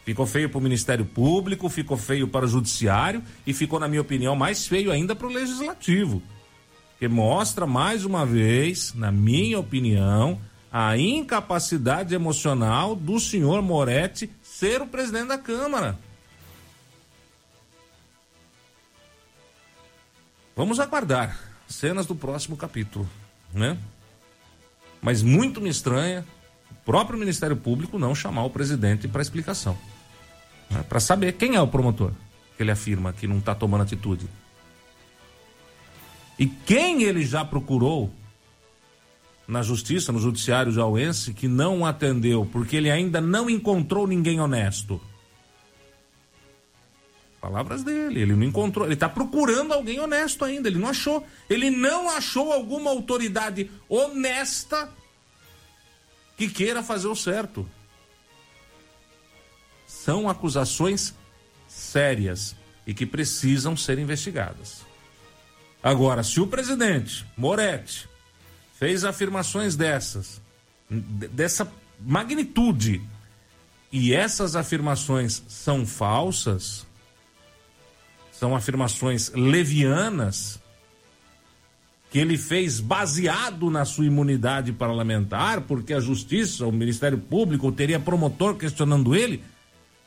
Ficou 0.04 0.26
feio 0.26 0.48
para 0.48 0.58
o 0.58 0.62
Ministério 0.62 1.04
Público, 1.04 1.68
ficou 1.68 1.96
feio 1.96 2.26
para 2.26 2.44
o 2.44 2.48
Judiciário 2.48 3.22
e 3.46 3.52
ficou, 3.52 3.78
na 3.78 3.86
minha 3.86 4.02
opinião, 4.02 4.34
mais 4.34 4.66
feio 4.66 4.90
ainda 4.90 5.14
para 5.14 5.28
o 5.28 5.30
Legislativo. 5.30 6.20
Que 6.98 7.06
mostra 7.06 7.66
mais 7.66 8.04
uma 8.04 8.26
vez, 8.26 8.94
na 8.94 9.12
minha 9.12 9.58
opinião, 9.60 10.40
a 10.72 10.96
incapacidade 10.96 12.14
emocional 12.14 12.96
do 12.96 13.20
senhor 13.20 13.62
Moretti 13.62 14.30
ser 14.42 14.80
o 14.80 14.86
presidente 14.86 15.28
da 15.28 15.38
Câmara. 15.38 15.98
Vamos 20.56 20.80
aguardar 20.80 21.38
cenas 21.68 22.06
do 22.06 22.14
próximo 22.14 22.56
capítulo, 22.56 23.08
né? 23.52 23.78
Mas 25.00 25.22
muito 25.22 25.60
me 25.60 25.70
estranha 25.70 26.24
o 26.70 26.74
próprio 26.84 27.18
Ministério 27.18 27.56
Público 27.56 27.98
não 27.98 28.14
chamar 28.14 28.44
o 28.44 28.50
presidente 28.50 29.08
para 29.08 29.22
explicação. 29.22 29.76
Né? 30.72 30.84
Para 30.88 31.00
saber 31.00 31.32
quem 31.34 31.54
é 31.54 31.60
o 31.60 31.68
promotor 31.68 32.12
que 32.56 32.62
ele 32.62 32.70
afirma 32.70 33.12
que 33.12 33.26
não 33.26 33.38
está 33.38 33.54
tomando 33.54 33.82
atitude. 33.82 34.26
E 36.38 36.46
quem 36.46 37.02
ele 37.02 37.24
já 37.24 37.44
procurou 37.44 38.12
na 39.46 39.62
justiça, 39.62 40.12
no 40.12 40.18
judiciário 40.18 40.72
jauense, 40.72 41.34
que 41.34 41.46
não 41.46 41.84
atendeu, 41.84 42.48
porque 42.50 42.76
ele 42.76 42.90
ainda 42.90 43.20
não 43.20 43.50
encontrou 43.50 44.06
ninguém 44.06 44.40
honesto. 44.40 45.00
Palavras 47.40 47.82
dele, 47.82 48.20
ele 48.20 48.36
não 48.36 48.44
encontrou, 48.44 48.86
ele 48.86 48.94
está 48.94 49.08
procurando 49.08 49.72
alguém 49.72 49.98
honesto 49.98 50.44
ainda, 50.44 50.68
ele 50.68 50.78
não 50.78 50.88
achou. 50.88 51.26
Ele 51.50 51.70
não 51.70 52.08
achou 52.08 52.52
alguma 52.52 52.90
autoridade 52.90 53.68
honesta 53.88 54.88
que 56.36 56.48
queira 56.48 56.82
fazer 56.82 57.08
o 57.08 57.16
certo. 57.16 57.68
São 60.04 60.28
acusações 60.28 61.14
sérias 61.68 62.56
e 62.84 62.92
que 62.92 63.06
precisam 63.06 63.76
ser 63.76 63.98
investigadas. 64.00 64.82
Agora, 65.80 66.24
se 66.24 66.40
o 66.40 66.46
presidente 66.46 67.24
Moretti 67.36 68.08
fez 68.78 69.04
afirmações 69.04 69.76
dessas, 69.76 70.42
dessa 70.90 71.70
magnitude, 72.00 73.00
e 73.92 74.12
essas 74.12 74.56
afirmações 74.56 75.42
são 75.46 75.86
falsas, 75.86 76.84
são 78.32 78.56
afirmações 78.56 79.30
levianas 79.34 80.60
que 82.10 82.18
ele 82.18 82.36
fez 82.36 82.80
baseado 82.80 83.70
na 83.70 83.84
sua 83.84 84.06
imunidade 84.06 84.72
parlamentar, 84.72 85.60
porque 85.60 85.94
a 85.94 86.00
justiça, 86.00 86.66
o 86.66 86.72
Ministério 86.72 87.18
Público 87.18 87.70
teria 87.70 88.00
promotor 88.00 88.56
questionando 88.56 89.14
ele, 89.14 89.44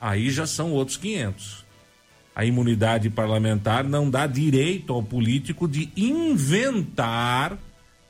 aí 0.06 0.30
já 0.30 0.46
são 0.46 0.72
outros 0.72 0.98
500. 0.98 1.66
A 2.36 2.46
imunidade 2.46 3.10
parlamentar 3.10 3.84
não 3.84 4.08
dá 4.08 4.28
direito 4.28 4.94
ao 4.94 5.02
político 5.02 5.68
de 5.68 5.92
inventar 5.98 7.58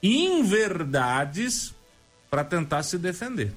inverdades 0.03 1.73
para 2.29 2.43
tentar 2.43 2.83
se 2.83 2.97
defender. 2.97 3.53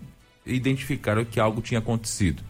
identificaram 0.46 1.24
que 1.24 1.40
algo 1.40 1.62
tinha 1.62 1.80
acontecido. 1.80 2.44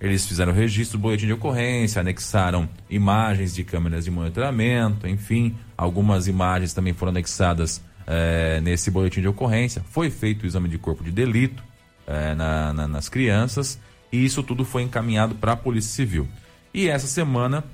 Eles 0.00 0.26
fizeram 0.26 0.52
registro 0.52 0.98
do 0.98 1.02
boletim 1.02 1.26
de 1.26 1.32
ocorrência, 1.32 2.00
anexaram 2.00 2.68
imagens 2.90 3.54
de 3.54 3.62
câmeras 3.62 4.04
de 4.04 4.10
monitoramento, 4.10 5.06
enfim, 5.06 5.54
algumas 5.76 6.26
imagens 6.26 6.74
também 6.74 6.92
foram 6.92 7.10
anexadas 7.10 7.80
é, 8.06 8.60
nesse 8.60 8.90
boletim 8.90 9.20
de 9.20 9.28
ocorrência. 9.28 9.82
Foi 9.88 10.10
feito 10.10 10.42
o 10.42 10.46
exame 10.46 10.68
de 10.68 10.76
corpo 10.76 11.04
de 11.04 11.12
delito 11.12 11.62
é, 12.12 12.34
na, 12.34 12.72
na, 12.72 12.88
nas 12.88 13.08
crianças 13.08 13.78
e 14.12 14.24
isso 14.24 14.42
tudo 14.42 14.64
foi 14.64 14.82
encaminhado 14.82 15.34
para 15.34 15.52
a 15.52 15.56
Polícia 15.56 15.90
Civil. 15.90 16.28
E 16.74 16.88
essa 16.88 17.06
semana 17.06 17.64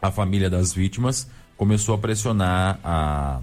a 0.00 0.10
família 0.10 0.48
das 0.48 0.72
vítimas 0.72 1.28
começou 1.56 1.94
a 1.94 1.98
pressionar 1.98 2.78
a, 2.82 3.40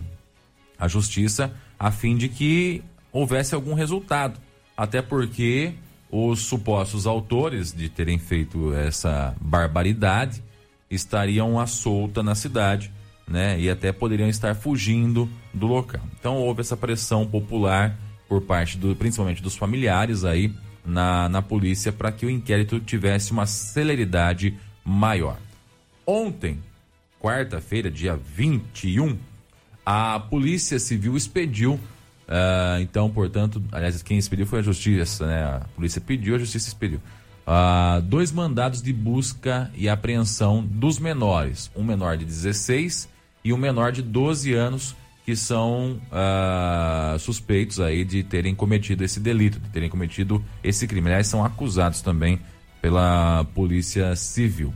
a 0.77 0.87
justiça 0.87 1.53
a 1.77 1.91
fim 1.91 2.15
de 2.15 2.29
que 2.29 2.83
houvesse 3.11 3.53
algum 3.55 3.73
resultado. 3.73 4.39
Até 4.75 5.01
porque 5.01 5.73
os 6.09 6.41
supostos 6.41 7.05
autores 7.07 7.73
de 7.73 7.89
terem 7.89 8.17
feito 8.17 8.73
essa 8.73 9.35
barbaridade 9.39 10.43
estariam 10.89 11.59
à 11.59 11.67
solta 11.67 12.21
na 12.21 12.35
cidade, 12.35 12.91
né? 13.27 13.59
E 13.59 13.69
até 13.69 13.91
poderiam 13.91 14.29
estar 14.29 14.55
fugindo 14.55 15.29
do 15.53 15.67
local. 15.67 16.01
Então 16.19 16.37
houve 16.37 16.61
essa 16.61 16.77
pressão 16.77 17.25
popular 17.25 17.97
por 18.27 18.41
parte 18.41 18.77
do, 18.77 18.95
principalmente 18.95 19.41
dos 19.41 19.55
familiares 19.55 20.23
aí 20.23 20.53
na, 20.85 21.29
na 21.29 21.41
polícia 21.41 21.91
para 21.91 22.11
que 22.11 22.25
o 22.25 22.29
inquérito 22.29 22.79
tivesse 22.79 23.31
uma 23.31 23.45
celeridade 23.45 24.57
maior. 24.83 25.37
Ontem, 26.05 26.59
quarta-feira, 27.19 27.89
dia 27.89 28.15
21, 28.15 29.17
a 29.85 30.19
Polícia 30.19 30.79
Civil 30.79 31.15
expediu 31.17 31.79
Uh, 32.25 32.81
então, 32.81 33.09
portanto, 33.09 33.61
aliás, 33.71 34.01
quem 34.01 34.17
expediu 34.17 34.45
foi 34.45 34.59
a 34.59 34.61
justiça, 34.61 35.27
né? 35.27 35.43
A 35.43 35.61
polícia 35.75 36.01
pediu, 36.01 36.35
a 36.35 36.39
justiça 36.39 36.67
expediu. 36.67 36.99
Uh, 37.45 38.01
dois 38.01 38.31
mandados 38.31 38.81
de 38.81 38.91
busca 38.91 39.69
e 39.75 39.87
apreensão 39.87 40.65
dos 40.65 40.97
menores, 40.97 41.69
um 41.75 41.83
menor 41.83 42.17
de 42.17 42.25
16 42.25 43.07
e 43.43 43.53
um 43.53 43.57
menor 43.57 43.91
de 43.91 44.01
12 44.01 44.53
anos, 44.53 44.95
que 45.25 45.35
são 45.35 45.99
uh, 46.11 47.17
suspeitos 47.17 47.79
aí 47.79 48.05
de 48.05 48.21
terem 48.21 48.53
cometido 48.53 49.03
esse 49.03 49.19
delito, 49.19 49.59
de 49.59 49.69
terem 49.69 49.89
cometido 49.89 50.43
esse 50.63 50.87
crime. 50.87 51.07
Aliás, 51.07 51.25
são 51.25 51.43
acusados 51.43 52.01
também 52.01 52.39
pela 52.79 53.43
Polícia 53.55 54.15
Civil. 54.15 54.71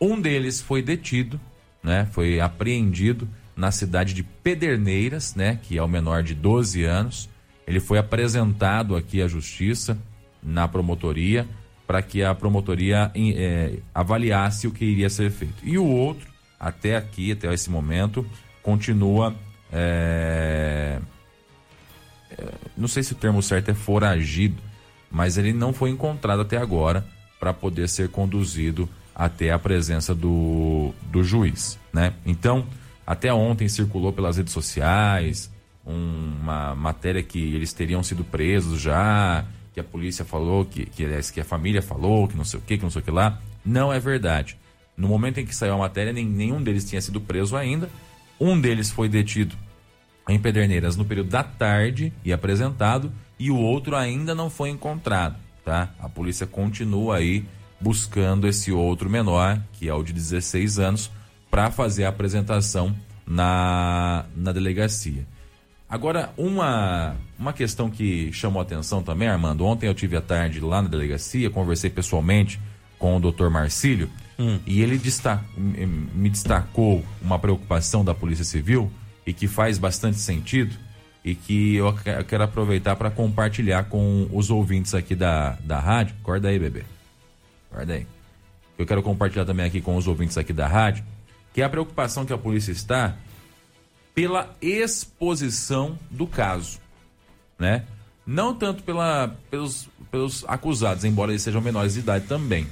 Um 0.00 0.20
deles 0.20 0.60
foi 0.60 0.80
detido, 0.80 1.40
né? 1.82 2.06
Foi 2.12 2.40
apreendido 2.40 3.28
na 3.56 3.72
cidade 3.72 4.14
de 4.14 4.22
Pederneiras, 4.22 5.34
né, 5.34 5.58
que 5.62 5.76
é 5.76 5.82
o 5.82 5.88
menor 5.88 6.22
de 6.22 6.34
12 6.34 6.84
anos. 6.84 7.28
Ele 7.66 7.80
foi 7.80 7.98
apresentado 7.98 8.96
aqui 8.96 9.20
à 9.20 9.28
justiça 9.28 9.98
na 10.42 10.66
promotoria 10.66 11.46
para 11.86 12.00
que 12.00 12.22
a 12.22 12.32
promotoria 12.32 13.10
é, 13.14 13.78
avaliasse 13.92 14.68
o 14.68 14.70
que 14.70 14.84
iria 14.84 15.10
ser 15.10 15.30
feito. 15.30 15.56
E 15.64 15.76
o 15.76 15.84
outro, 15.84 16.28
até 16.58 16.96
aqui, 16.96 17.32
até 17.32 17.52
esse 17.52 17.68
momento, 17.68 18.24
continua. 18.62 19.34
É, 19.72 20.98
é, 22.30 22.44
não 22.76 22.88
sei 22.88 23.02
se 23.02 23.12
o 23.12 23.16
termo 23.16 23.42
certo 23.42 23.70
é 23.70 23.74
foragido, 23.74 24.60
mas 25.10 25.36
ele 25.36 25.52
não 25.52 25.72
foi 25.72 25.90
encontrado 25.90 26.42
até 26.42 26.56
agora 26.56 27.06
para 27.38 27.52
poder 27.52 27.88
ser 27.88 28.08
conduzido 28.08 28.88
até 29.14 29.50
a 29.50 29.58
presença 29.58 30.14
do, 30.14 30.92
do 31.10 31.22
juiz, 31.22 31.78
né? 31.92 32.14
Então, 32.24 32.66
até 33.06 33.32
ontem 33.32 33.68
circulou 33.68 34.12
pelas 34.12 34.36
redes 34.36 34.52
sociais 34.52 35.50
uma 35.84 36.74
matéria 36.74 37.22
que 37.22 37.54
eles 37.54 37.72
teriam 37.72 38.02
sido 38.02 38.22
presos 38.22 38.80
já, 38.80 39.44
que 39.72 39.80
a 39.80 39.84
polícia 39.84 40.24
falou, 40.24 40.64
que, 40.64 40.86
que, 40.86 41.06
que 41.32 41.40
a 41.40 41.44
família 41.44 41.82
falou, 41.82 42.28
que 42.28 42.36
não 42.36 42.44
sei 42.44 42.58
o 42.58 42.62
que, 42.62 42.76
que 42.76 42.82
não 42.82 42.90
sei 42.90 43.00
o 43.00 43.04
que 43.04 43.10
lá. 43.10 43.40
Não 43.64 43.92
é 43.92 43.98
verdade. 43.98 44.56
No 44.96 45.08
momento 45.08 45.38
em 45.40 45.46
que 45.46 45.54
saiu 45.54 45.74
a 45.74 45.78
matéria, 45.78 46.12
nem, 46.12 46.26
nenhum 46.26 46.62
deles 46.62 46.88
tinha 46.88 47.00
sido 47.00 47.20
preso 47.20 47.56
ainda. 47.56 47.88
Um 48.40 48.58
deles 48.58 48.90
foi 48.90 49.08
detido 49.08 49.54
em 50.28 50.38
Pederneiras 50.38 50.96
no 50.96 51.04
período 51.04 51.28
da 51.28 51.42
tarde 51.42 52.12
e 52.24 52.32
apresentado, 52.32 53.12
e 53.38 53.50
o 53.50 53.56
outro 53.56 53.96
ainda 53.96 54.34
não 54.34 54.48
foi 54.48 54.70
encontrado, 54.70 55.36
tá? 55.64 55.90
A 55.98 56.08
polícia 56.08 56.46
continua 56.46 57.16
aí 57.16 57.44
buscando 57.80 58.46
esse 58.46 58.70
outro 58.70 59.08
menor, 59.10 59.60
que 59.72 59.88
é 59.88 59.94
o 59.94 60.02
de 60.02 60.12
16 60.12 60.78
anos, 60.78 61.10
para 61.50 61.70
fazer 61.70 62.04
a 62.04 62.10
apresentação 62.10 62.94
na, 63.26 64.24
na 64.36 64.52
delegacia. 64.52 65.26
Agora, 65.88 66.32
uma, 66.36 67.16
uma 67.36 67.52
questão 67.52 67.90
que 67.90 68.32
chamou 68.32 68.62
atenção 68.62 69.02
também, 69.02 69.26
Armando, 69.26 69.64
ontem 69.64 69.86
eu 69.86 69.94
tive 69.94 70.16
à 70.16 70.20
tarde 70.20 70.60
lá 70.60 70.80
na 70.80 70.88
delegacia, 70.88 71.50
conversei 71.50 71.90
pessoalmente 71.90 72.60
com 72.98 73.16
o 73.16 73.20
doutor 73.20 73.50
Marcílio, 73.50 74.08
hum. 74.40 74.58
e 74.66 74.80
ele 74.80 74.96
destac, 74.96 75.44
me 75.56 76.30
destacou 76.30 77.04
uma 77.20 77.38
preocupação 77.38 78.02
da 78.02 78.14
Polícia 78.14 78.44
Civil, 78.44 78.90
e 79.26 79.34
que 79.34 79.46
faz 79.46 79.78
bastante 79.78 80.18
sentido, 80.18 80.74
e 81.22 81.34
que 81.34 81.76
eu 81.76 81.94
quero 82.26 82.42
aproveitar 82.42 82.96
para 82.96 83.10
compartilhar 83.10 83.84
com 83.84 84.26
os 84.32 84.50
ouvintes 84.50 84.94
aqui 84.94 85.14
da, 85.14 85.50
da 85.62 85.78
rádio. 85.78 86.16
Acorda 86.22 86.48
aí, 86.48 86.58
bebê. 86.58 86.82
Acorda 87.70 87.92
aí. 87.92 88.06
Eu 88.78 88.86
quero 88.86 89.02
compartilhar 89.02 89.44
também 89.44 89.66
aqui 89.66 89.82
com 89.82 89.94
os 89.96 90.08
ouvintes 90.08 90.38
aqui 90.38 90.54
da 90.54 90.66
rádio, 90.66 91.04
que 91.52 91.60
é 91.60 91.64
a 91.64 91.68
preocupação 91.68 92.24
que 92.24 92.32
a 92.32 92.38
polícia 92.38 92.72
está 92.72 93.14
pela 94.14 94.56
exposição 94.62 95.98
do 96.10 96.26
caso, 96.26 96.80
né? 97.58 97.84
Não 98.26 98.54
tanto 98.54 98.82
pela, 98.82 99.36
pelos, 99.50 99.88
pelos 100.10 100.44
acusados, 100.48 101.04
embora 101.04 101.32
eles 101.32 101.42
sejam 101.42 101.60
menores 101.60 101.94
de 101.94 102.00
idade 102.00 102.26
também, 102.26 102.66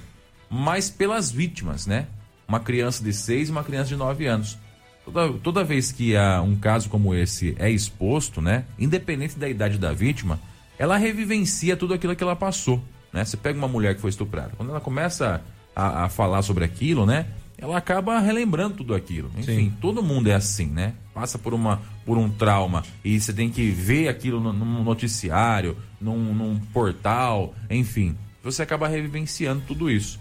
mas 0.48 0.90
pelas 0.90 1.30
vítimas, 1.30 1.86
né? 1.86 2.06
Uma 2.46 2.60
criança 2.60 3.02
de 3.02 3.12
6 3.12 3.48
e 3.48 3.52
uma 3.52 3.64
criança 3.64 3.88
de 3.88 3.96
9 3.96 4.26
anos. 4.26 4.58
Toda, 5.04 5.32
toda 5.38 5.64
vez 5.64 5.92
que 5.92 6.16
há 6.16 6.40
um 6.42 6.56
caso 6.56 6.88
como 6.88 7.14
esse 7.14 7.54
é 7.58 7.70
exposto, 7.70 8.40
né? 8.40 8.64
Independente 8.78 9.38
da 9.38 9.48
idade 9.48 9.78
da 9.78 9.92
vítima, 9.92 10.38
ela 10.78 10.96
revivencia 10.96 11.76
tudo 11.76 11.94
aquilo 11.94 12.14
que 12.14 12.22
ela 12.22 12.36
passou, 12.36 12.82
né? 13.12 13.24
Você 13.24 13.36
pega 13.36 13.58
uma 13.58 13.68
mulher 13.68 13.94
que 13.94 14.00
foi 14.00 14.10
estuprada, 14.10 14.52
quando 14.56 14.70
ela 14.70 14.80
começa 14.80 15.42
a, 15.74 16.04
a 16.04 16.08
falar 16.08 16.42
sobre 16.42 16.64
aquilo, 16.64 17.04
né? 17.04 17.26
ela 17.58 17.76
acaba 17.76 18.20
relembrando 18.20 18.76
tudo 18.76 18.94
aquilo. 18.94 19.30
Enfim, 19.36 19.70
Sim. 19.70 19.74
todo 19.80 20.02
mundo 20.02 20.28
é 20.28 20.34
assim, 20.34 20.66
né? 20.66 20.94
Passa 21.12 21.36
por, 21.36 21.52
uma, 21.52 21.82
por 22.06 22.16
um 22.16 22.30
trauma 22.30 22.84
e 23.04 23.20
você 23.20 23.32
tem 23.32 23.50
que 23.50 23.68
ver 23.68 24.08
aquilo 24.08 24.40
num 24.40 24.84
noticiário, 24.84 25.76
num, 26.00 26.32
num 26.32 26.60
portal, 26.72 27.52
enfim. 27.68 28.16
Você 28.44 28.62
acaba 28.62 28.86
revivenciando 28.86 29.64
tudo 29.66 29.90
isso. 29.90 30.20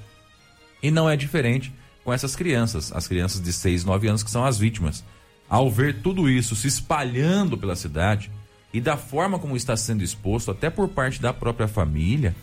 E 0.82 0.92
não 0.92 1.10
é 1.10 1.16
diferente 1.16 1.74
com 2.04 2.14
essas 2.14 2.36
crianças, 2.36 2.92
as 2.94 3.08
crianças 3.08 3.42
de 3.42 3.52
6, 3.52 3.84
9 3.84 4.08
anos 4.08 4.24
que 4.24 4.32
são 4.32 4.46
as 4.46 4.58
vítimas. 4.58 5.04
Ao 5.50 5.70
ver 5.70 6.02
tudo 6.02 6.30
isso 6.30 6.56
se 6.56 6.68
espalhando 6.68 7.58
pela 7.58 7.76
cidade 7.76 8.32
e 8.74 8.82
da 8.82 8.98
forma 8.98 9.40
como 9.40 9.56
está 9.56 9.76
sendo 9.76 10.04
exposto, 10.04 10.52
até 10.52 10.70
por 10.70 10.88
parte 10.90 11.22
da 11.22 11.34
própria 11.34 11.68
família, 11.68 12.36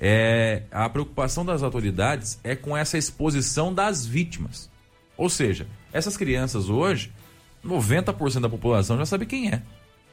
é, 0.00 0.62
a 0.70 0.88
preocupação 0.88 1.44
das 1.44 1.62
autoridades 1.62 2.38
é 2.42 2.54
com 2.54 2.76
essa 2.76 2.98
exposição 2.98 3.72
das 3.72 4.04
vítimas. 4.04 4.70
Ou 5.16 5.30
seja, 5.30 5.66
essas 5.92 6.16
crianças 6.16 6.68
hoje, 6.68 7.12
90% 7.64 8.40
da 8.40 8.48
população 8.48 8.98
já 8.98 9.06
sabe 9.06 9.26
quem 9.26 9.50
é. 9.50 9.62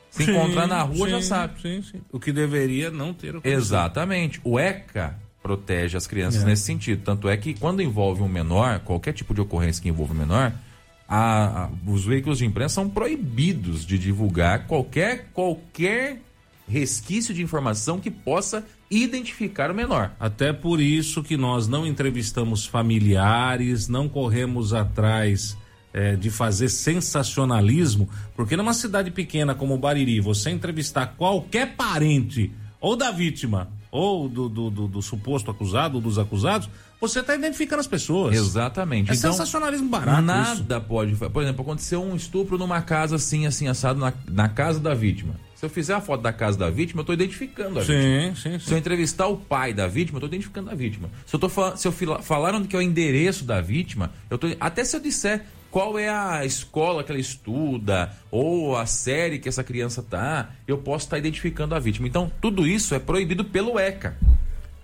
Se 0.09 0.25
sim, 0.25 0.31
encontrar 0.31 0.67
na 0.67 0.81
rua 0.81 1.07
sim, 1.07 1.11
já 1.11 1.21
sabe. 1.21 1.61
Sim, 1.61 1.81
sim. 1.81 2.01
O 2.11 2.19
que 2.19 2.31
deveria 2.31 2.91
não 2.91 3.13
ter 3.13 3.29
acontecido. 3.29 3.57
Exatamente. 3.57 4.39
O 4.43 4.59
ECA 4.59 5.19
protege 5.43 5.97
as 5.97 6.07
crianças 6.07 6.41
é. 6.41 6.45
nesse 6.45 6.63
sentido. 6.63 7.03
Tanto 7.03 7.27
é 7.27 7.35
que 7.35 7.53
quando 7.53 7.81
envolve 7.81 8.23
um 8.23 8.29
menor, 8.29 8.79
qualquer 8.79 9.11
tipo 9.11 9.33
de 9.33 9.41
ocorrência 9.41 9.83
que 9.83 9.89
envolva 9.89 10.13
um 10.13 10.17
menor, 10.17 10.53
a, 11.07 11.65
a, 11.65 11.69
os 11.85 12.05
veículos 12.05 12.37
de 12.37 12.45
imprensa 12.45 12.75
são 12.75 12.89
proibidos 12.89 13.85
de 13.85 13.99
divulgar 13.99 14.65
qualquer, 14.65 15.27
qualquer 15.33 16.21
resquício 16.67 17.33
de 17.33 17.43
informação 17.43 17.99
que 17.99 18.09
possa 18.09 18.65
identificar 18.89 19.69
o 19.69 19.75
menor. 19.75 20.11
Até 20.19 20.53
por 20.53 20.79
isso 20.79 21.21
que 21.21 21.35
nós 21.35 21.67
não 21.67 21.85
entrevistamos 21.85 22.65
familiares, 22.65 23.87
não 23.89 24.07
corremos 24.07 24.73
atrás 24.73 25.57
é, 25.93 26.15
de 26.15 26.29
fazer 26.29 26.69
sensacionalismo, 26.69 28.09
porque 28.35 28.55
numa 28.55 28.73
cidade 28.73 29.11
pequena 29.11 29.53
como 29.53 29.77
Bariri, 29.77 30.19
você 30.19 30.49
entrevistar 30.49 31.15
qualquer 31.17 31.75
parente 31.75 32.51
ou 32.79 32.95
da 32.95 33.11
vítima 33.11 33.69
ou 33.93 34.27
do, 34.27 34.49
do, 34.49 34.69
do, 34.71 34.87
do 34.87 35.01
suposto 35.03 35.51
acusado 35.51 35.97
ou 35.97 36.01
dos 36.01 36.17
acusados, 36.17 36.67
você 36.99 37.19
está 37.19 37.35
identificando 37.35 37.79
as 37.79 37.85
pessoas. 37.85 38.35
Exatamente. 38.35 39.11
É 39.11 39.13
então, 39.13 39.31
sensacionalismo 39.31 39.87
barato. 39.87 40.23
Nada 40.23 40.77
isso. 40.77 40.85
pode. 40.87 41.15
Por 41.15 41.43
exemplo, 41.43 41.61
aconteceu 41.61 42.01
um 42.01 42.15
estupro 42.15 42.57
numa 42.57 42.81
casa 42.81 43.17
assim, 43.17 43.45
assim, 43.45 43.67
assado, 43.67 43.99
na, 43.99 44.11
na 44.27 44.49
casa 44.49 44.79
da 44.79 44.95
vítima. 44.95 45.35
Se 45.53 45.63
eu 45.63 45.69
fizer 45.69 45.93
a 45.93 46.01
foto 46.01 46.21
da 46.21 46.33
casa 46.33 46.57
da 46.57 46.71
vítima, 46.71 47.01
eu 47.01 47.03
estou 47.03 47.13
identificando 47.13 47.77
a 47.77 47.85
sim, 47.85 47.93
vítima. 47.93 48.35
Sim, 48.35 48.59
sim. 48.59 48.65
Se 48.65 48.73
eu 48.73 48.77
entrevistar 48.79 49.27
o 49.27 49.37
pai 49.37 49.75
da 49.75 49.85
vítima, 49.85 50.15
eu 50.15 50.21
estou 50.21 50.27
identificando 50.27 50.71
a 50.71 50.73
vítima. 50.73 51.07
Se 51.27 51.35
eu, 51.35 51.39
tô, 51.39 51.77
se 51.77 51.87
eu 51.87 51.91
falar 52.23 52.55
onde 52.55 52.67
que 52.67 52.75
é 52.75 52.79
o 52.79 52.81
endereço 52.81 53.45
da 53.45 53.61
vítima, 53.61 54.11
eu 54.27 54.39
tô, 54.39 54.47
até 54.59 54.83
se 54.83 54.95
eu 54.95 54.99
disser 54.99 55.45
qual 55.73 55.97
é 55.97 56.07
a 56.07 56.45
escola 56.45 57.03
que 57.03 57.11
ela 57.11 57.19
estuda 57.19 58.15
ou 58.29 58.77
a 58.77 58.85
série 58.85 59.39
que 59.39 59.49
essa 59.49 59.63
criança 59.63 60.03
tá, 60.03 60.51
eu 60.67 60.77
posso 60.77 61.07
estar 61.07 61.15
tá 61.15 61.17
identificando 61.17 61.73
a 61.73 61.79
vítima. 61.79 62.07
Então, 62.07 62.31
tudo 62.39 62.67
isso 62.67 62.93
é 62.93 62.99
proibido 62.99 63.43
pelo 63.43 63.79
ECA. 63.79 64.15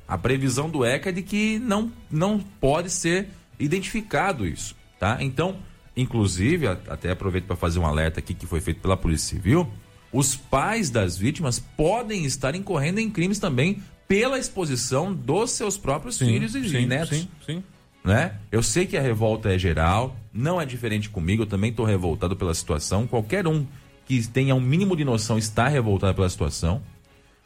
A 0.08 0.18
previsão 0.18 0.68
do 0.68 0.84
ECA 0.84 1.10
é 1.10 1.12
de 1.12 1.22
que 1.22 1.60
não, 1.60 1.92
não 2.10 2.40
pode 2.40 2.90
ser 2.90 3.28
identificado 3.60 4.48
isso, 4.48 4.76
tá? 5.00 5.20
Então, 5.22 5.58
inclusive, 5.96 6.66
até 6.66 7.12
aproveito 7.12 7.46
para 7.46 7.56
fazer 7.56 7.78
um 7.78 7.86
alerta 7.86 8.20
aqui 8.20 8.34
que 8.34 8.48
foi 8.48 8.60
feito 8.60 8.82
pela 8.82 8.98
Polícia 8.98 9.38
Civil, 9.38 9.72
os 10.12 10.36
pais 10.36 10.90
das 10.90 11.16
vítimas 11.16 11.60
podem 11.60 12.26
estar 12.26 12.56
incorrendo 12.56 13.00
em 13.00 13.12
crimes 13.12 13.38
também 13.38 13.84
pela 14.08 14.40
exposição 14.40 15.14
dos 15.14 15.52
seus 15.52 15.78
próprios 15.78 16.18
sim, 16.18 16.26
filhos 16.26 16.56
e 16.56 16.68
sim, 16.68 16.88
netos. 16.88 17.16
Sim, 17.16 17.30
sim. 17.46 17.64
Né? 18.04 18.34
Eu 18.52 18.64
sei 18.64 18.88
que 18.88 18.98
a 18.98 19.02
revolta 19.02 19.54
é 19.54 19.60
geral, 19.60 20.16
não 20.34 20.60
é 20.62 20.66
diferente 20.66 21.10
comigo, 21.10 21.44
eu 21.44 21.48
também 21.48 21.72
estou 21.72 21.86
revoltado 21.86 22.36
pela 22.36 22.54
situação. 22.54 23.08
Qualquer 23.08 23.48
um 23.48 23.66
que 24.06 24.28
tenha 24.28 24.56
um 24.56 24.62
mínimo 24.62 24.96
de 24.96 25.04
noção 25.04 25.38
está 25.38 25.68
revoltado 25.68 26.16
pela 26.16 26.30
situação, 26.30 26.82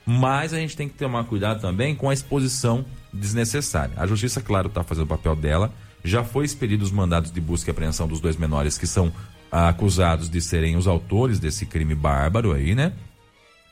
mas 0.06 0.54
a 0.54 0.58
gente 0.58 0.76
tem 0.76 0.88
que 0.88 0.96
tomar 0.96 1.24
cuidado 1.26 1.62
também 1.62 1.96
com 1.96 2.10
a 2.10 2.14
exposição 2.14 2.86
desnecessária. 3.14 3.94
A 3.98 4.06
justiça, 4.06 4.42
claro, 4.42 4.68
está 4.68 4.84
fazendo 4.84 5.06
o 5.06 5.08
papel 5.08 5.36
dela. 5.36 5.74
Já 6.04 6.24
foi 6.24 6.46
expedido 6.46 6.84
os 6.84 6.92
mandados 6.92 7.32
de 7.32 7.40
busca 7.40 7.70
e 7.70 7.72
apreensão 7.72 8.08
dos 8.08 8.20
dois 8.20 8.36
menores 8.36 8.78
que 8.78 8.86
são 8.86 9.12
acusados 9.52 10.30
de 10.30 10.42
serem 10.42 10.76
os 10.76 10.88
autores 10.88 11.40
desse 11.40 11.66
crime 11.66 11.96
bárbaro 11.96 12.52
aí, 12.52 12.76
né? 12.76 12.94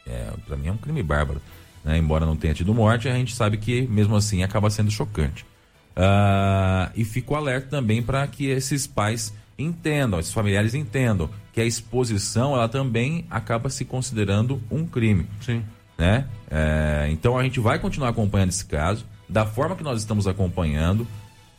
É, 0.05 0.31
para 0.45 0.55
mim 0.55 0.67
é 0.67 0.71
um 0.71 0.77
crime 0.77 1.03
bárbaro. 1.03 1.41
Né? 1.83 1.97
Embora 1.97 2.25
não 2.25 2.35
tenha 2.35 2.53
tido 2.53 2.73
morte, 2.73 3.09
a 3.09 3.13
gente 3.13 3.35
sabe 3.35 3.57
que 3.57 3.81
mesmo 3.87 4.15
assim 4.15 4.43
acaba 4.43 4.69
sendo 4.69 4.91
chocante. 4.91 5.45
Uh, 5.95 6.91
e 6.95 7.03
fico 7.03 7.35
alerta 7.35 7.67
também 7.67 8.01
para 8.01 8.25
que 8.27 8.47
esses 8.47 8.87
pais 8.87 9.33
entendam, 9.57 10.19
esses 10.19 10.33
familiares 10.33 10.73
entendam 10.73 11.29
que 11.53 11.61
a 11.61 11.65
exposição 11.65 12.53
ela 12.53 12.69
também 12.69 13.25
acaba 13.29 13.69
se 13.69 13.85
considerando 13.85 14.61
um 14.71 14.85
crime. 14.85 15.27
Sim. 15.41 15.63
Né? 15.97 16.25
É, 16.49 17.07
então 17.11 17.37
a 17.37 17.43
gente 17.43 17.59
vai 17.59 17.77
continuar 17.77 18.09
acompanhando 18.09 18.49
esse 18.49 18.65
caso 18.65 19.05
da 19.29 19.45
forma 19.45 19.75
que 19.75 19.83
nós 19.83 19.99
estamos 19.99 20.25
acompanhando, 20.27 21.05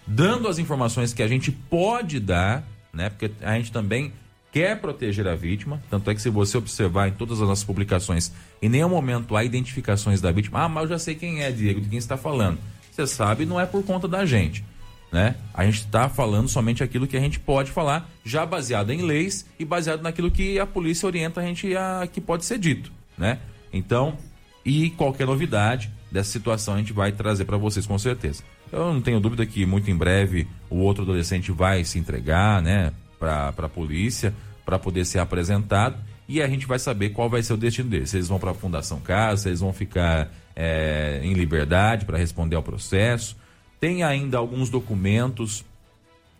dando 0.07 0.49
as 0.49 0.59
informações 0.59 1.13
que 1.13 1.23
a 1.23 1.29
gente 1.29 1.53
pode 1.53 2.19
dar 2.19 2.65
né? 2.93 3.09
Porque 3.09 3.31
a 3.41 3.57
gente 3.57 3.73
também 3.73 4.13
quer 4.53 4.79
proteger 4.79 5.27
a 5.27 5.35
vítima, 5.35 5.83
tanto 5.89 6.11
é 6.11 6.15
que 6.15 6.21
se 6.21 6.29
você 6.29 6.59
observar 6.59 7.09
em 7.09 7.13
todas 7.13 7.41
as 7.41 7.49
nossas 7.49 7.65
publicações, 7.65 8.31
em 8.61 8.69
nenhum 8.69 8.89
momento 8.91 9.35
há 9.35 9.43
identificações 9.43 10.21
da 10.21 10.31
vítima. 10.31 10.65
Ah, 10.65 10.69
mas 10.69 10.85
eu 10.85 10.89
já 10.91 10.99
sei 10.99 11.15
quem 11.15 11.43
é, 11.43 11.51
Diego, 11.51 11.81
de 11.81 11.89
quem 11.89 11.99
está 11.99 12.19
falando. 12.19 12.59
Você 12.93 13.07
sabe, 13.07 13.47
não 13.47 13.59
é 13.59 13.65
por 13.65 13.83
conta 13.83 14.07
da 14.07 14.27
gente. 14.27 14.63
Né? 15.11 15.35
A 15.53 15.65
gente 15.65 15.79
está 15.79 16.09
falando 16.09 16.49
somente 16.49 16.83
aquilo 16.83 17.07
que 17.07 17.17
a 17.17 17.21
gente 17.21 17.41
pode 17.41 17.71
falar, 17.71 18.09
já 18.25 18.47
baseado 18.47 18.91
em 18.91 19.03
leis 19.03 19.47
e 19.59 19.65
baseado 19.65 20.03
naquilo 20.03 20.31
que 20.31 20.59
a 20.59 20.67
polícia 20.67 21.07
orienta 21.07 21.41
a 21.41 21.45
gente 21.45 21.75
a 21.77 22.09
que 22.11 22.21
pode 22.21 22.47
ser 22.47 22.59
dito, 22.59 22.91
né? 23.19 23.39
Então, 23.71 24.17
e 24.65 24.89
qualquer 24.91 25.27
novidade 25.27 25.91
dessa 26.11 26.31
situação 26.31 26.75
a 26.75 26.79
gente 26.79 26.95
vai 26.95 27.13
trazer 27.13 27.45
para 27.45 27.59
vocês 27.59 27.87
com 27.87 27.99
certeza. 27.99 28.43
Eu 28.71 28.93
não 28.93 29.03
tenho 29.03 29.21
dúvida 29.21 29.45
que 29.45 29.67
muito 29.67 29.91
em 29.91 29.97
breve 29.97 30.49
o 30.71 30.79
outro 30.79 31.03
adolescente 31.03 31.53
vai 31.53 31.85
se 31.85 31.99
entregar, 31.99 32.63
né, 32.63 32.91
para 33.19 33.49
a 33.49 33.69
polícia, 33.69 34.33
para 34.65 34.79
poder 34.79 35.05
ser 35.05 35.19
apresentado 35.19 35.97
e 36.27 36.41
a 36.41 36.49
gente 36.49 36.67
vai 36.67 36.79
saber 36.79 37.11
qual 37.11 37.29
vai 37.29 37.43
ser 37.43 37.53
o 37.53 37.57
destino 37.59 37.91
deles. 37.91 38.09
Se 38.09 38.17
eles 38.17 38.29
vão 38.29 38.39
para 38.39 38.53
a 38.53 38.55
Fundação 38.55 38.99
Casa, 39.01 39.43
se 39.43 39.49
eles 39.51 39.61
vão 39.61 39.75
ficar 39.75 40.31
é, 40.65 41.21
em 41.25 41.33
liberdade 41.33 42.05
para 42.05 42.17
responder 42.17 42.55
ao 42.55 42.63
processo. 42.63 43.37
Tem 43.81 44.05
ainda 44.05 44.39
alguns 44.39 44.71
documentos 44.71 45.65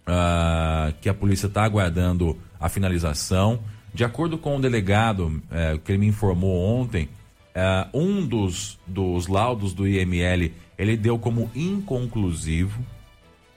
uh, 0.07 0.95
que 1.01 1.09
a 1.09 1.15
polícia 1.15 1.49
está 1.49 1.65
aguardando 1.65 2.39
a 2.61 2.69
finalização. 2.69 3.59
De 3.93 4.05
acordo 4.05 4.39
com 4.39 4.57
o 4.57 4.61
delegado 4.61 5.43
é, 5.51 5.77
que 5.77 5.91
ele 5.91 5.99
me 5.99 6.07
informou 6.07 6.57
ontem, 6.57 7.09
uh, 7.57 7.99
um 7.99 8.25
dos, 8.25 8.79
dos 8.87 9.27
laudos 9.27 9.75
do 9.75 9.89
IML 9.89 10.53
ele 10.79 10.97
deu 10.97 11.19
como 11.19 11.51
inconclusivo, 11.53 12.81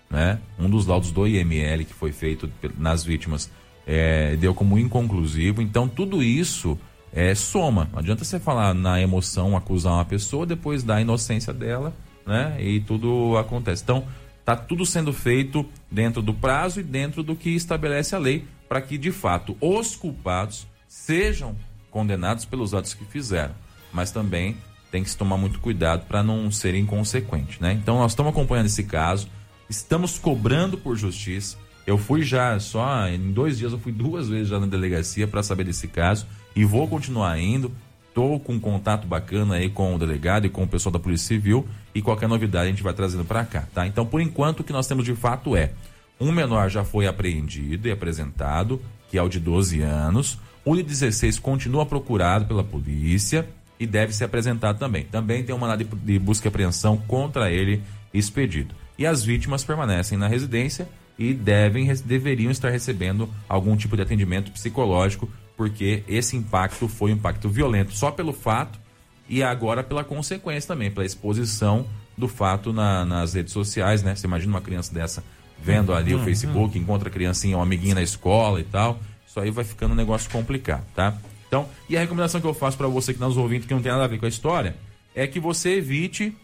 né? 0.10 0.40
Um 0.58 0.68
dos 0.68 0.88
laudos 0.88 1.12
do 1.12 1.28
IML 1.28 1.86
que 1.86 1.94
foi 1.94 2.12
feito 2.12 2.52
nas 2.76 3.04
vítimas 3.04 3.52
é, 3.86 4.36
deu 4.36 4.54
como 4.56 4.80
inconclusivo. 4.80 5.62
Então 5.62 5.88
tudo 5.88 6.24
isso 6.24 6.76
é 7.16 7.34
soma. 7.34 7.90
Não 7.92 8.00
adianta 8.00 8.24
você 8.24 8.40
falar 8.40 8.76
na 8.76 9.02
emoção 9.02 9.58
acusar 9.58 9.94
uma 9.94 10.06
pessoa 10.06 10.46
depois 10.46 10.84
da 10.84 11.02
inocência 11.02 11.52
dela 11.52 11.92
né? 12.26 12.58
E 12.60 12.80
tudo 12.82 13.38
acontece. 13.38 13.84
Então, 13.84 14.06
tá 14.44 14.56
tudo 14.56 14.86
sendo 14.86 15.14
feito 15.14 15.66
dentro 15.90 16.22
do 16.22 16.34
prazo 16.34 16.80
e 16.80 16.84
dentro 16.84 17.22
do 17.22 17.36
que 17.36 17.52
estabelece 17.52 18.16
a 18.16 18.20
lei 18.20 18.46
para 18.68 18.82
que 18.82 18.98
de 18.98 19.12
fato 19.12 19.56
os 19.62 19.96
culpados 19.96 20.68
sejam 20.88 21.56
condenados 21.92 22.46
pelos 22.46 22.74
atos 22.74 22.94
que 22.94 23.06
fizeram, 23.06 23.54
mas 23.94 24.12
também 24.12 24.58
tem 24.92 25.04
que 25.04 25.10
se 25.10 25.18
tomar 25.18 25.38
muito 25.38 25.60
cuidado 25.60 26.06
para 26.08 26.24
não 26.24 26.50
ser 26.52 26.74
inconsequente, 26.76 27.62
né? 27.62 27.74
Então 27.74 28.00
nós 28.00 28.12
estamos 28.12 28.32
acompanhando 28.32 28.68
esse 28.68 28.84
caso, 28.84 29.28
estamos 29.70 30.18
cobrando 30.18 30.78
por 30.78 30.96
justiça. 30.96 31.58
Eu 31.86 31.98
fui 31.98 32.24
já 32.24 32.60
só 32.60 33.08
em 33.08 33.32
dois 33.32 33.60
dias 33.60 33.72
eu 33.72 33.78
fui 33.80 33.92
duas 33.92 34.28
vezes 34.28 34.48
já 34.48 34.60
na 34.60 34.66
delegacia 34.66 35.28
para 35.28 35.44
saber 35.44 35.66
desse 35.66 35.88
caso 35.88 36.26
e 36.56 36.64
vou 36.64 36.88
continuar 36.88 37.40
indo. 37.40 37.72
Estou 38.08 38.40
com 38.40 38.54
um 38.54 38.60
contato 38.60 39.06
bacana 39.06 39.56
aí 39.56 39.70
com 39.70 39.94
o 39.94 40.00
delegado 40.00 40.46
e 40.48 40.50
com 40.50 40.64
o 40.64 40.68
pessoal 40.68 40.94
da 40.94 41.00
Polícia 41.00 41.28
Civil 41.28 41.68
e 41.94 42.02
qualquer 42.02 42.30
novidade 42.30 42.68
a 42.68 42.70
gente 42.70 42.82
vai 42.82 42.94
trazendo 42.94 43.26
para 43.26 43.44
cá, 43.44 43.68
tá? 43.74 43.86
Então 43.86 44.06
por 44.06 44.22
enquanto 44.22 44.62
o 44.62 44.64
que 44.64 44.72
nós 44.72 44.88
temos 44.88 45.04
de 45.04 45.14
fato 45.16 45.56
é 45.56 45.72
um 46.20 46.32
menor 46.32 46.70
já 46.70 46.86
foi 46.86 47.08
apreendido 47.08 47.88
e 47.88 47.92
apresentado, 47.92 48.82
que 49.10 49.18
é 49.18 49.22
o 49.22 49.28
de 49.28 49.40
12 49.40 49.82
anos. 49.82 50.40
O 50.64 50.76
de 50.76 50.84
16 50.84 51.40
continua 51.40 51.86
procurado 51.86 52.46
pela 52.46 52.64
polícia 52.64 53.46
e 53.80 53.86
deve 53.86 54.14
ser 54.14 54.24
apresentado 54.24 54.80
também. 54.80 55.04
Também 55.04 55.44
tem 55.44 55.54
um 55.54 55.60
mandado 55.60 55.84
de 55.84 56.20
busca 56.20 56.48
e 56.48 56.50
apreensão 56.50 56.98
contra 56.98 57.52
ele 57.52 57.84
expedido. 58.14 58.74
E 58.98 59.06
as 59.06 59.24
vítimas 59.24 59.64
permanecem 59.64 60.18
na 60.18 60.28
residência 60.28 60.88
e 61.20 61.34
devem, 61.34 61.94
deveriam 62.06 62.52
estar 62.52 62.70
recebendo 62.70 63.30
algum 63.48 63.76
tipo 63.76 63.96
de 63.96 64.02
atendimento 64.02 64.52
psicológico, 64.52 65.30
porque 65.56 66.04
esse 66.08 66.36
impacto 66.36 66.88
foi 66.88 67.12
um 67.12 67.16
impacto 67.16 67.50
violento 67.50 67.94
só 67.94 68.12
pelo 68.12 68.34
fato 68.34 68.80
e 69.28 69.42
agora 69.42 69.84
pela 69.84 70.04
consequência 70.04 70.68
também, 70.68 70.92
pela 70.92 71.06
exposição 71.06 71.86
do 72.18 72.28
fato 72.28 72.72
na, 72.72 73.04
nas 73.04 73.34
redes 73.34 73.54
sociais, 73.54 74.04
né? 74.04 74.16
Você 74.16 74.28
imagina 74.28 74.54
uma 74.54 74.62
criança 74.62 74.94
dessa 74.94 75.24
vendo 75.62 75.94
ali 75.94 76.14
o 76.14 76.20
uhum. 76.20 76.24
Facebook, 76.24 76.78
encontra 76.78 77.10
a 77.10 77.12
criancinha, 77.12 77.58
um 77.58 77.62
amiguinho 77.62 77.96
na 77.96 78.04
escola 78.04 78.60
e 78.60 78.64
tal. 78.64 79.00
Isso 79.28 79.40
aí 79.40 79.50
vai 79.50 79.64
ficando 79.64 79.94
um 79.94 79.96
negócio 79.96 80.30
complicado, 80.30 80.86
tá? 80.94 81.16
Então, 81.48 81.68
e 81.90 81.98
a 81.98 82.00
recomendação 82.00 82.42
que 82.42 82.48
eu 82.48 82.54
faço 82.54 82.78
para 82.78 82.88
você 82.88 83.14
que 83.14 83.18
está 83.18 83.28
nos 83.28 83.38
ouvindo, 83.38 83.66
que 83.66 83.74
não 83.74 83.82
tem 83.82 83.92
nada 83.92 84.04
a 84.04 84.08
ver 84.08 84.20
com 84.20 84.26
a 84.26 84.30
história, 84.30 84.76
é 85.14 85.26
que 85.26 85.40
você 85.40 85.78
evite 85.78 86.36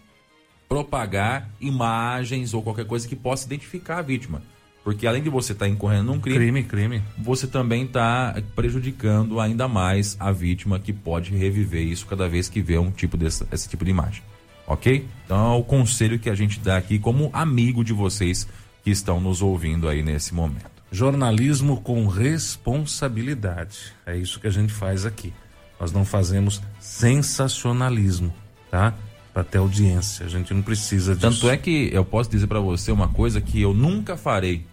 propagar 0.68 1.50
imagens 1.60 2.54
ou 2.54 2.64
qualquer 2.64 2.86
coisa 2.86 3.08
que 3.08 3.16
possa 3.16 3.46
identificar 3.46 3.98
a 3.98 4.02
vítima. 4.02 4.42
Porque 4.84 5.06
além 5.06 5.22
de 5.22 5.30
você 5.30 5.53
estar 5.53 5.66
tá 5.66 5.72
incorrendo 5.72 6.06
num 6.06 6.20
crime, 6.20 6.64
crime, 6.64 6.64
crime, 6.64 7.03
você 7.18 7.45
também 7.45 7.84
está 7.84 8.36
prejudicando 8.56 9.40
ainda 9.40 9.68
mais 9.68 10.18
a 10.20 10.32
vítima 10.32 10.80
que 10.80 10.91
pode 10.91 11.36
reviver 11.36 11.84
isso 11.84 12.08
cada 12.08 12.28
vez 12.28 12.49
que 12.49 12.62
vê 12.62 12.78
um 12.78 12.90
tipo 12.90 13.16
desse, 13.16 13.45
esse 13.52 13.70
tipo 13.70 13.86
de 13.86 13.91
imagem. 13.91 14.24
Ok? 14.66 15.08
Então 15.26 15.53
é 15.53 15.58
o 15.58 15.64
conselho 15.64 16.18
que 16.18 16.30
a 16.30 16.36
gente 16.36 16.60
dá 16.60 16.78
aqui 16.78 16.98
como 16.98 17.30
amigo 17.34 17.84
de 17.84 17.94
vocês 17.94 18.48
que 18.84 18.90
estão 18.90 19.20
nos 19.20 19.41
ouvindo 19.41 19.88
aí 19.88 20.02
nesse 20.02 20.34
momento. 20.34 20.72
Jornalismo 20.91 21.80
com 21.82 22.08
responsabilidade. 22.08 23.94
É 24.06 24.18
isso 24.18 24.40
que 24.40 24.48
a 24.48 24.52
gente 24.52 24.74
faz 24.74 25.06
aqui. 25.06 25.32
Nós 25.80 25.91
não 25.91 26.03
fazemos 26.03 26.62
sensacionalismo, 26.80 28.34
tá? 28.70 28.94
Para 29.34 29.44
ter 29.44 29.60
audiência. 29.60 30.26
A 30.26 30.30
gente 30.30 30.53
não 30.53 30.62
precisa 30.62 31.16
disso. 31.16 31.41
Tanto 31.41 31.49
é 31.49 31.58
que 31.58 31.90
eu 31.94 32.03
posso 32.03 32.30
dizer 32.30 32.48
para 32.48 32.60
você 32.60 32.91
uma 32.91 33.08
coisa 33.08 33.40
que 33.40 33.62
eu 33.62 33.74
nunca 33.74 34.18
farei. 34.18 34.66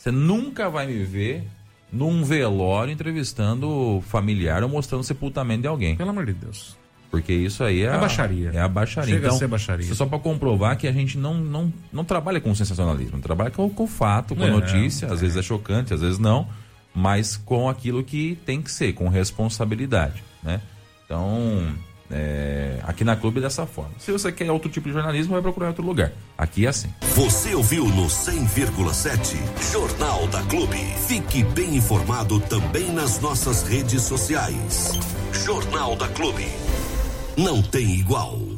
Você 0.00 0.10
nunca 0.10 0.70
vai 0.70 0.86
me 0.86 1.04
ver 1.04 1.44
num 1.92 2.24
velório 2.24 2.90
entrevistando 2.90 4.02
familiar 4.06 4.62
ou 4.62 4.68
mostrando 4.68 5.02
o 5.02 5.04
sepultamento 5.04 5.60
de 5.60 5.68
alguém. 5.68 5.94
Pelo 5.94 6.08
amor 6.08 6.24
de 6.24 6.32
Deus. 6.32 6.74
Porque 7.10 7.34
isso 7.34 7.62
aí 7.62 7.82
é, 7.82 7.84
é 7.84 7.94
a 7.94 7.98
baixaria. 7.98 8.50
É 8.54 8.60
a 8.60 8.68
baixaria. 8.68 9.12
Chega 9.12 9.26
então, 9.26 9.36
a 9.36 9.38
ser 9.38 9.46
baixaria. 9.46 9.94
Só 9.94 10.06
para 10.06 10.18
comprovar 10.18 10.78
que 10.78 10.88
a 10.88 10.92
gente 10.92 11.18
não, 11.18 11.34
não, 11.34 11.70
não 11.92 12.02
trabalha 12.02 12.40
com 12.40 12.54
sensacionalismo, 12.54 13.20
trabalha 13.20 13.50
com, 13.50 13.68
com 13.68 13.86
fato, 13.86 14.34
com 14.34 14.42
a 14.42 14.46
é, 14.46 14.50
notícia, 14.50 15.04
é. 15.04 15.12
às 15.12 15.20
vezes 15.20 15.36
é 15.36 15.42
chocante, 15.42 15.92
às 15.92 16.00
vezes 16.00 16.18
não, 16.18 16.48
mas 16.94 17.36
com 17.36 17.68
aquilo 17.68 18.02
que 18.02 18.38
tem 18.46 18.62
que 18.62 18.72
ser, 18.72 18.94
com 18.94 19.06
responsabilidade, 19.06 20.24
né? 20.42 20.62
Então, 21.04 21.74
é, 22.10 22.78
aqui 22.82 23.04
na 23.04 23.16
Clube 23.16 23.40
dessa 23.40 23.66
forma. 23.66 23.92
Se 23.98 24.10
você 24.10 24.32
quer 24.32 24.50
outro 24.50 24.70
tipo 24.70 24.88
de 24.88 24.94
jornalismo, 24.94 25.32
vai 25.32 25.42
procurar 25.42 25.68
outro 25.68 25.84
lugar. 25.84 26.12
Aqui 26.36 26.66
é 26.66 26.68
assim. 26.68 26.92
Você 27.14 27.54
ouviu 27.54 27.84
no 27.86 28.06
100,7 28.06 29.36
Jornal 29.72 30.26
da 30.28 30.42
Clube. 30.42 30.78
Fique 31.06 31.44
bem 31.44 31.76
informado 31.76 32.40
também 32.40 32.92
nas 32.92 33.20
nossas 33.20 33.62
redes 33.62 34.02
sociais. 34.02 34.92
Jornal 35.44 35.96
da 35.96 36.08
Clube 36.08 36.46
não 37.36 37.62
tem 37.62 37.94
igual. 37.94 38.49